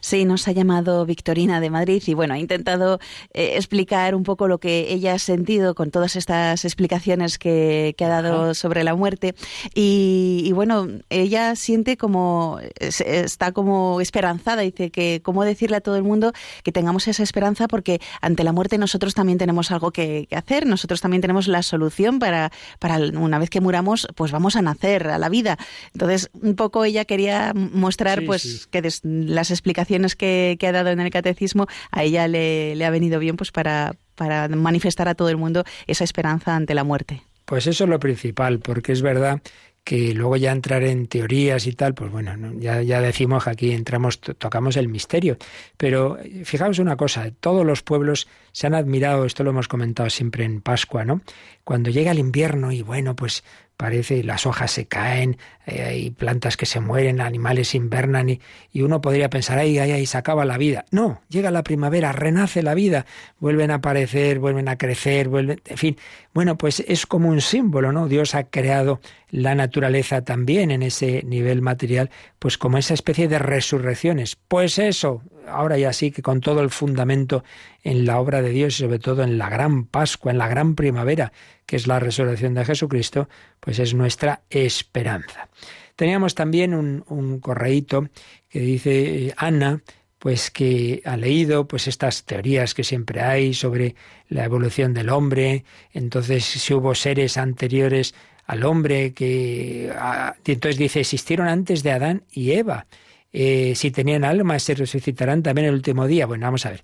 Sí, 0.00 0.24
nos 0.24 0.48
ha 0.48 0.52
llamado 0.52 1.04
Victorina 1.06 1.60
de 1.60 1.70
Madrid 1.70 2.02
y 2.06 2.14
bueno, 2.14 2.34
ha 2.34 2.38
intentado 2.38 2.98
eh, 3.32 3.54
explicar 3.56 4.14
un 4.14 4.22
poco 4.22 4.48
lo 4.48 4.58
que 4.58 4.92
ella 4.92 5.14
ha 5.14 5.18
sentido 5.18 5.74
con 5.74 5.90
todas 5.90 6.16
estas 6.16 6.64
explicaciones 6.64 7.38
que, 7.38 7.94
ha 8.02 8.08
dado 8.08 8.54
sobre 8.54 8.82
la 8.82 8.96
muerte. 8.96 9.34
Y, 9.74 10.50
bueno, 10.54 10.88
ella 11.08 11.54
siente 11.54 11.96
como, 11.96 12.58
está 12.80 13.52
como 13.52 14.00
esperanzada, 14.00 14.62
dice 14.62 14.90
que 14.90 15.20
cómo 15.22 15.44
decirle 15.44 15.76
a 15.76 15.80
todo 15.80 15.96
el 15.96 16.02
mundo 16.02 16.32
que 16.64 16.72
tengamos 16.72 17.06
esa 17.06 17.22
esperanza 17.22 17.68
porque 17.68 18.00
ante 18.20 18.42
la 18.42 18.52
muerte 18.52 18.76
nosotros 18.76 19.14
también 19.14 19.38
tenemos 19.38 19.70
algo 19.70 19.92
que, 19.92 20.26
hacer, 20.32 20.66
nosotros 20.66 21.00
también 21.00 21.20
tenemos 21.20 21.46
la 21.46 21.62
solución 21.62 22.18
para, 22.18 22.50
para 22.78 22.96
una 22.96 23.38
vez 23.38 23.50
que 23.50 23.60
muramos, 23.60 24.08
pues 24.16 24.32
vamos 24.32 24.56
a 24.56 24.62
nacer 24.62 25.08
a 25.08 25.18
la 25.18 25.28
vida. 25.28 25.58
Entonces, 25.92 26.30
un 26.32 26.56
poco 26.56 26.84
ella 26.84 27.04
quería 27.04 27.52
mostrar 27.54 28.24
pues 28.24 28.66
que 28.70 28.82
las 29.02 29.50
explicaciones 29.50 29.71
que, 30.14 30.58
ha 30.62 30.72
dado 30.72 30.90
en 30.90 31.00
el 31.00 31.10
catecismo, 31.10 31.66
a 31.90 32.02
ella 32.02 32.28
le, 32.28 32.84
ha 32.84 32.90
venido 32.90 33.18
bien 33.18 33.36
pues 33.36 33.50
para, 33.50 33.94
para 34.14 34.48
manifestar 34.48 35.08
a 35.08 35.14
todo 35.14 35.28
el 35.28 35.36
mundo 35.36 35.64
esa 35.86 36.04
esperanza 36.04 36.54
ante 36.56 36.74
la 36.74 36.84
muerte. 36.84 37.22
Pues 37.44 37.66
eso 37.66 37.84
es 37.84 37.90
lo 37.90 37.98
principal, 37.98 38.60
porque 38.60 38.92
es 38.92 39.02
verdad 39.02 39.40
que 39.84 40.14
luego 40.14 40.36
ya 40.36 40.52
entrar 40.52 40.84
en 40.84 41.06
teorías 41.06 41.66
y 41.66 41.72
tal, 41.72 41.94
pues 41.94 42.10
bueno, 42.10 42.52
ya, 42.58 43.00
decimos 43.00 43.44
que 43.44 43.50
aquí 43.50 43.72
entramos, 43.72 44.20
tocamos 44.20 44.76
el 44.76 44.88
misterio. 44.88 45.36
Pero 45.76 46.18
fijaos 46.44 46.78
una 46.78 46.96
cosa, 46.96 47.32
todos 47.40 47.66
los 47.66 47.82
pueblos 47.82 48.28
se 48.52 48.68
han 48.68 48.74
admirado, 48.74 49.24
esto 49.24 49.42
lo 49.42 49.50
hemos 49.50 49.66
comentado 49.66 50.08
siempre 50.08 50.44
en 50.44 50.60
Pascua, 50.60 51.04
¿no? 51.04 51.22
Cuando 51.64 51.90
llega 51.90 52.12
el 52.12 52.20
invierno 52.20 52.70
y 52.70 52.82
bueno, 52.82 53.16
pues 53.16 53.42
parece, 53.82 54.22
las 54.22 54.46
hojas 54.46 54.70
se 54.70 54.86
caen, 54.86 55.38
eh, 55.66 55.82
hay 55.82 56.10
plantas 56.10 56.56
que 56.56 56.66
se 56.66 56.78
mueren, 56.78 57.20
animales 57.20 57.74
invernan 57.74 58.28
y, 58.28 58.40
y 58.72 58.82
uno 58.82 59.00
podría 59.00 59.28
pensar, 59.28 59.58
ahí, 59.58 59.76
ahí, 59.80 59.90
ahí, 59.90 60.06
se 60.06 60.16
acaba 60.16 60.44
la 60.44 60.56
vida. 60.56 60.84
No, 60.92 61.20
llega 61.28 61.50
la 61.50 61.64
primavera, 61.64 62.12
renace 62.12 62.62
la 62.62 62.74
vida, 62.74 63.06
vuelven 63.40 63.72
a 63.72 63.74
aparecer, 63.74 64.38
vuelven 64.38 64.68
a 64.68 64.78
crecer, 64.78 65.28
vuelven, 65.28 65.60
en 65.64 65.76
fin. 65.76 65.96
Bueno, 66.32 66.56
pues 66.56 66.78
es 66.86 67.06
como 67.06 67.28
un 67.28 67.40
símbolo, 67.40 67.90
¿no? 67.90 68.06
Dios 68.06 68.36
ha 68.36 68.44
creado 68.44 69.00
la 69.30 69.56
naturaleza 69.56 70.22
también 70.22 70.70
en 70.70 70.84
ese 70.84 71.24
nivel 71.24 71.60
material, 71.60 72.10
pues 72.38 72.56
como 72.56 72.78
esa 72.78 72.94
especie 72.94 73.26
de 73.26 73.40
resurrecciones. 73.40 74.36
Pues 74.46 74.78
eso, 74.78 75.22
ahora 75.48 75.78
ya 75.78 75.92
sí 75.92 76.10
que 76.10 76.22
con 76.22 76.40
todo 76.40 76.60
el 76.60 76.70
fundamento 76.70 77.44
en 77.82 78.06
la 78.06 78.18
obra 78.18 78.42
de 78.42 78.50
Dios 78.50 78.74
y 78.74 78.82
sobre 78.82 78.98
todo 78.98 79.22
en 79.22 79.38
la 79.38 79.48
gran 79.48 79.84
Pascua, 79.84 80.32
en 80.32 80.38
la 80.38 80.48
gran 80.48 80.74
primavera, 80.74 81.32
que 81.66 81.76
es 81.76 81.86
la 81.86 82.00
resurrección 82.00 82.54
de 82.54 82.64
Jesucristo, 82.64 83.28
pues 83.60 83.78
es 83.78 83.94
nuestra 83.94 84.42
esperanza. 84.50 85.48
Teníamos 85.96 86.34
también 86.34 86.74
un, 86.74 87.04
un 87.08 87.40
correíto 87.40 88.08
que 88.48 88.60
dice 88.60 89.26
eh, 89.26 89.34
Ana, 89.36 89.82
pues 90.18 90.52
que 90.52 91.02
ha 91.04 91.16
leído 91.16 91.66
pues 91.66 91.88
estas 91.88 92.24
teorías 92.24 92.74
que 92.74 92.84
siempre 92.84 93.22
hay 93.22 93.54
sobre 93.54 93.96
la 94.28 94.44
evolución 94.44 94.94
del 94.94 95.08
hombre, 95.08 95.64
entonces 95.92 96.44
si 96.44 96.74
hubo 96.74 96.94
seres 96.94 97.36
anteriores 97.36 98.14
al 98.46 98.64
hombre 98.64 99.14
que 99.14 99.92
ah, 99.96 100.36
entonces 100.44 100.78
dice 100.78 101.00
existieron 101.00 101.48
antes 101.48 101.82
de 101.82 101.90
Adán 101.90 102.22
y 102.30 102.52
Eva. 102.52 102.86
Eh, 103.32 103.74
si 103.74 103.90
tenían 103.90 104.24
alma 104.24 104.58
se 104.58 104.74
resucitarán 104.74 105.42
también 105.42 105.68
el 105.68 105.74
último 105.74 106.06
día. 106.06 106.26
Bueno, 106.26 106.46
vamos 106.46 106.66
a 106.66 106.70
ver 106.70 106.82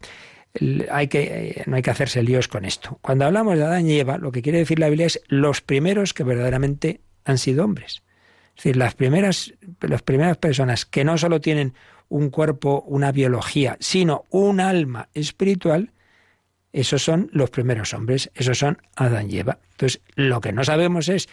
hay 0.90 1.08
que, 1.08 1.62
no 1.66 1.76
hay 1.76 1.82
que 1.82 1.90
hacerse 1.90 2.22
líos 2.22 2.48
con 2.48 2.64
esto. 2.64 2.98
Cuando 3.00 3.26
hablamos 3.26 3.56
de 3.56 3.64
Adán 3.64 3.88
y 3.88 3.98
Eva, 3.98 4.18
lo 4.18 4.32
que 4.32 4.42
quiere 4.42 4.58
decir 4.58 4.78
la 4.78 4.88
Biblia 4.88 5.06
es 5.06 5.20
los 5.28 5.60
primeros 5.60 6.14
que 6.14 6.24
verdaderamente 6.24 7.00
han 7.24 7.38
sido 7.38 7.64
hombres. 7.64 8.02
Es 8.56 8.64
decir, 8.64 8.76
las 8.76 8.94
primeras, 8.94 9.54
las 9.80 10.02
primeras 10.02 10.36
personas 10.36 10.84
que 10.84 11.04
no 11.04 11.16
solo 11.18 11.40
tienen 11.40 11.74
un 12.08 12.30
cuerpo, 12.30 12.82
una 12.86 13.12
biología, 13.12 13.76
sino 13.80 14.24
un 14.30 14.60
alma 14.60 15.08
espiritual, 15.14 15.92
esos 16.72 17.02
son 17.02 17.30
los 17.32 17.50
primeros 17.50 17.94
hombres, 17.94 18.30
esos 18.34 18.58
son 18.58 18.78
Adán 18.96 19.30
y 19.30 19.38
Eva. 19.38 19.58
Entonces, 19.72 20.00
lo 20.16 20.40
que 20.40 20.52
no 20.52 20.64
sabemos 20.64 21.08
es 21.08 21.28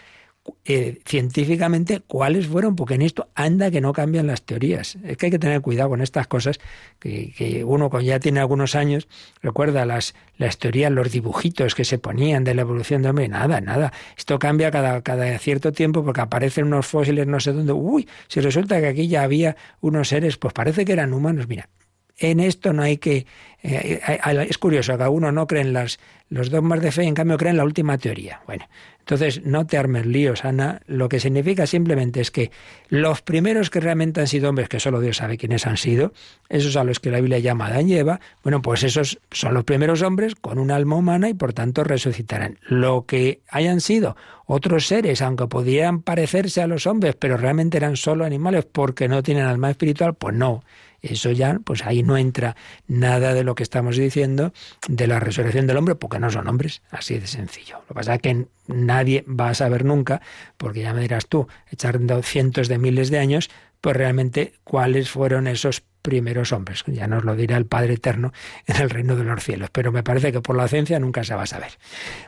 eh, 0.64 1.00
científicamente 1.06 2.02
cuáles 2.06 2.48
fueron, 2.48 2.76
porque 2.76 2.96
en 2.96 3.02
esto 3.02 3.30
anda 3.36 3.72
que 3.72 3.82
no 3.82 3.93
cambian 3.93 4.28
las 4.28 4.43
teorías. 4.43 4.98
Es 5.04 5.18
que 5.18 5.28
hay 5.28 5.32
que 5.32 5.39
tener 5.39 5.62
cuidado 5.62 5.89
con 5.89 6.02
estas 6.02 6.28
cosas, 6.28 6.60
que, 7.00 7.64
uno 7.66 7.89
ya 8.00 8.20
tiene 8.20 8.39
algunos 8.39 8.76
años 8.76 9.08
recuerda 9.41 9.86
las, 9.86 10.16
las 10.38 10.58
teorías, 10.58 10.91
los 10.91 11.12
dibujitos 11.12 11.76
que 11.76 11.86
se 11.86 11.98
ponían 11.98 12.43
de 12.43 12.54
la 12.54 12.62
evolución 12.62 13.02
de 13.02 13.10
hombre, 13.10 13.28
nada, 13.28 13.62
nada. 13.62 13.93
Esto 14.18 14.39
cambia 14.39 14.72
cada, 14.72 15.02
cada 15.02 15.38
cierto 15.39 15.72
tiempo 15.72 16.04
porque 16.04 16.22
aparecen 16.22 16.66
unos 16.66 16.86
fósiles 16.88 17.28
no 17.28 17.39
sé 17.39 17.54
dónde. 17.54 17.74
Uy, 17.74 18.08
si 18.28 18.39
resulta 18.39 18.80
que 18.80 18.88
aquí 18.88 19.08
ya 19.08 19.24
había 19.24 19.56
unos 19.82 20.10
seres, 20.10 20.38
pues 20.38 20.54
parece 20.54 20.86
que 20.86 20.93
eran 20.93 21.14
humanos. 21.14 21.48
Mira, 21.48 21.70
en 22.18 22.39
esto 22.39 22.74
no 22.74 22.82
hay 22.82 22.98
que... 22.98 23.26
Eh, 23.68 23.99
es 24.47 24.57
curioso, 24.59 24.95
que 24.97 25.07
uno 25.07 25.32
no 25.32 25.47
cree 25.47 25.61
en 25.61 25.74
las, 25.74 25.99
los 26.30 26.51
dogmas 26.51 26.82
de 26.82 26.91
fe, 26.91 27.03
en 27.03 27.16
cambio 27.16 27.38
cree 27.38 27.49
en 27.49 27.57
la 27.57 27.63
última 27.63 27.97
teoría. 27.97 28.41
Bueno, 28.45 28.68
entonces 28.99 29.43
no 29.43 29.66
te 29.66 29.78
armes 29.78 30.05
líos, 30.05 30.45
Ana. 30.45 30.82
Lo 30.86 31.09
que 31.09 31.20
significa 31.20 31.66
simplemente 31.66 32.22
es 32.22 32.30
que 32.30 32.51
los 32.89 33.24
primeros 33.24 33.72
que 33.72 33.80
realmente 33.80 34.22
han 34.22 34.28
sido 34.28 34.49
hombres, 34.49 34.70
que 34.70 34.80
solo 34.80 34.99
Dios 34.99 35.18
sabe 35.18 35.38
quiénes 35.38 35.66
han 35.66 35.78
sido, 35.78 36.13
esos 36.47 36.76
a 36.76 36.84
los 36.84 36.99
que 36.99 37.09
la 37.09 37.20
Biblia 37.20 37.39
llama 37.39 37.68
Adán 37.68 37.88
bueno, 38.43 38.61
pues 38.61 38.84
esos 38.84 39.20
son 39.32 39.53
los 39.55 39.63
primeros 39.63 40.03
hombres 40.03 40.36
con 40.36 40.59
un 40.59 40.70
alma 40.70 40.97
humana 40.97 41.30
y 41.30 41.34
por 41.34 41.53
tanto 41.53 41.84
resucitarán. 41.84 42.59
Lo 42.68 43.05
que 43.05 43.41
hayan 43.49 43.82
sido 43.82 44.16
otros 44.45 44.86
seres, 44.88 45.24
aunque 45.24 45.47
podían 45.47 46.01
parecerse 46.01 46.61
a 46.61 46.68
los 46.68 46.86
hombres, 46.86 47.16
pero 47.18 47.38
realmente 47.38 47.78
eran 47.78 47.95
solo 47.95 48.26
animales 48.26 48.66
porque 48.72 49.07
no 49.07 49.24
tienen 49.24 49.45
alma 49.45 49.72
espiritual, 49.72 50.13
pues 50.13 50.36
no 50.36 50.63
eso 51.11 51.32
ya, 51.32 51.59
pues 51.63 51.86
ahí 51.86 52.03
no 52.03 52.18
entra 52.18 52.55
nada 52.88 53.34
de 53.34 53.43
que 53.56 53.64
estamos 53.64 53.97
diciendo 53.97 54.53
de 54.88 55.08
la 55.08 55.20
resurrección 55.20 55.68
del 55.68 55.78
hombre, 55.78 55.95
porque 55.95 56.20
no 56.20 56.30
son 56.30 56.47
hombres, 56.47 56.82
así 56.91 57.18
de 57.18 57.28
sencillo. 57.28 57.80
Lo 57.80 57.88
que 57.88 57.93
pasa 57.93 58.16
es 58.16 58.22
que 58.22 58.45
nadie 58.68 59.24
va 59.28 59.49
a 59.49 59.56
saber 59.56 59.86
nunca, 59.86 60.22
porque 60.58 60.82
ya 60.82 60.93
me 60.93 61.01
dirás 61.01 61.28
tú, 61.28 61.47
echando 61.72 62.22
cientos 62.22 62.68
de 62.68 62.78
miles 62.78 63.10
de 63.10 63.20
años, 63.20 63.49
pues 63.82 63.95
realmente 63.95 64.53
cuáles 64.64 65.10
fueron 65.10 65.47
esos 65.47 65.84
primeros 66.01 66.51
hombres. 66.51 66.84
Ya 66.88 67.08
nos 67.08 67.24
lo 67.24 67.36
dirá 67.36 67.58
el 67.58 67.66
Padre 67.66 67.93
Eterno 67.93 68.32
en 68.68 68.82
el 68.82 68.89
reino 68.89 69.16
de 69.16 69.24
los 69.24 69.43
cielos, 69.43 69.70
pero 69.72 69.91
me 69.91 70.03
parece 70.03 70.32
que 70.32 70.41
por 70.41 70.56
la 70.56 70.68
ciencia 70.68 70.99
nunca 70.99 71.24
se 71.24 71.36
va 71.36 71.43
a 71.43 71.47
saber. 71.47 71.72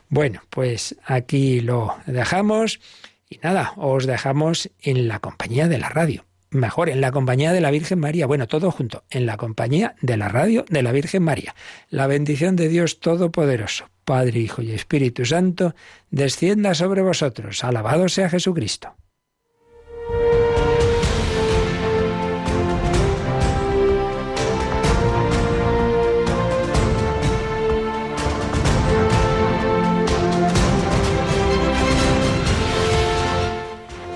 Bueno, 0.10 0.42
pues 0.50 0.96
aquí 1.06 1.62
lo 1.62 1.96
dejamos 2.06 2.80
y 3.30 3.40
nada, 3.40 3.74
os 3.76 4.06
dejamos 4.06 4.70
en 4.82 5.08
la 5.08 5.20
compañía 5.20 5.68
de 5.68 5.78
la 5.78 5.90
radio 5.90 6.26
mejor, 6.58 6.90
en 6.90 7.02
la 7.02 7.12
compañía 7.12 7.52
de 7.54 7.62
la 7.62 7.72
Virgen 7.72 8.00
María. 8.00 8.28
Bueno, 8.28 8.48
todo 8.48 8.72
junto, 8.72 9.04
en 9.10 9.26
la 9.26 9.38
compañía 9.38 9.96
de 10.02 10.18
la 10.18 10.28
radio 10.30 10.66
de 10.70 10.82
la 10.82 10.92
Virgen 10.92 11.24
María. 11.24 11.56
La 11.90 12.08
bendición 12.08 12.56
de 12.56 12.68
Dios 12.68 13.00
Todopoderoso, 13.00 13.90
Padre, 14.06 14.40
Hijo 14.40 14.62
y 14.62 14.72
Espíritu 14.72 15.26
Santo, 15.26 15.76
descienda 16.10 16.74
sobre 16.74 17.02
vosotros. 17.02 17.64
Alabado 17.64 18.10
sea 18.10 18.30
Jesucristo. 18.30 18.96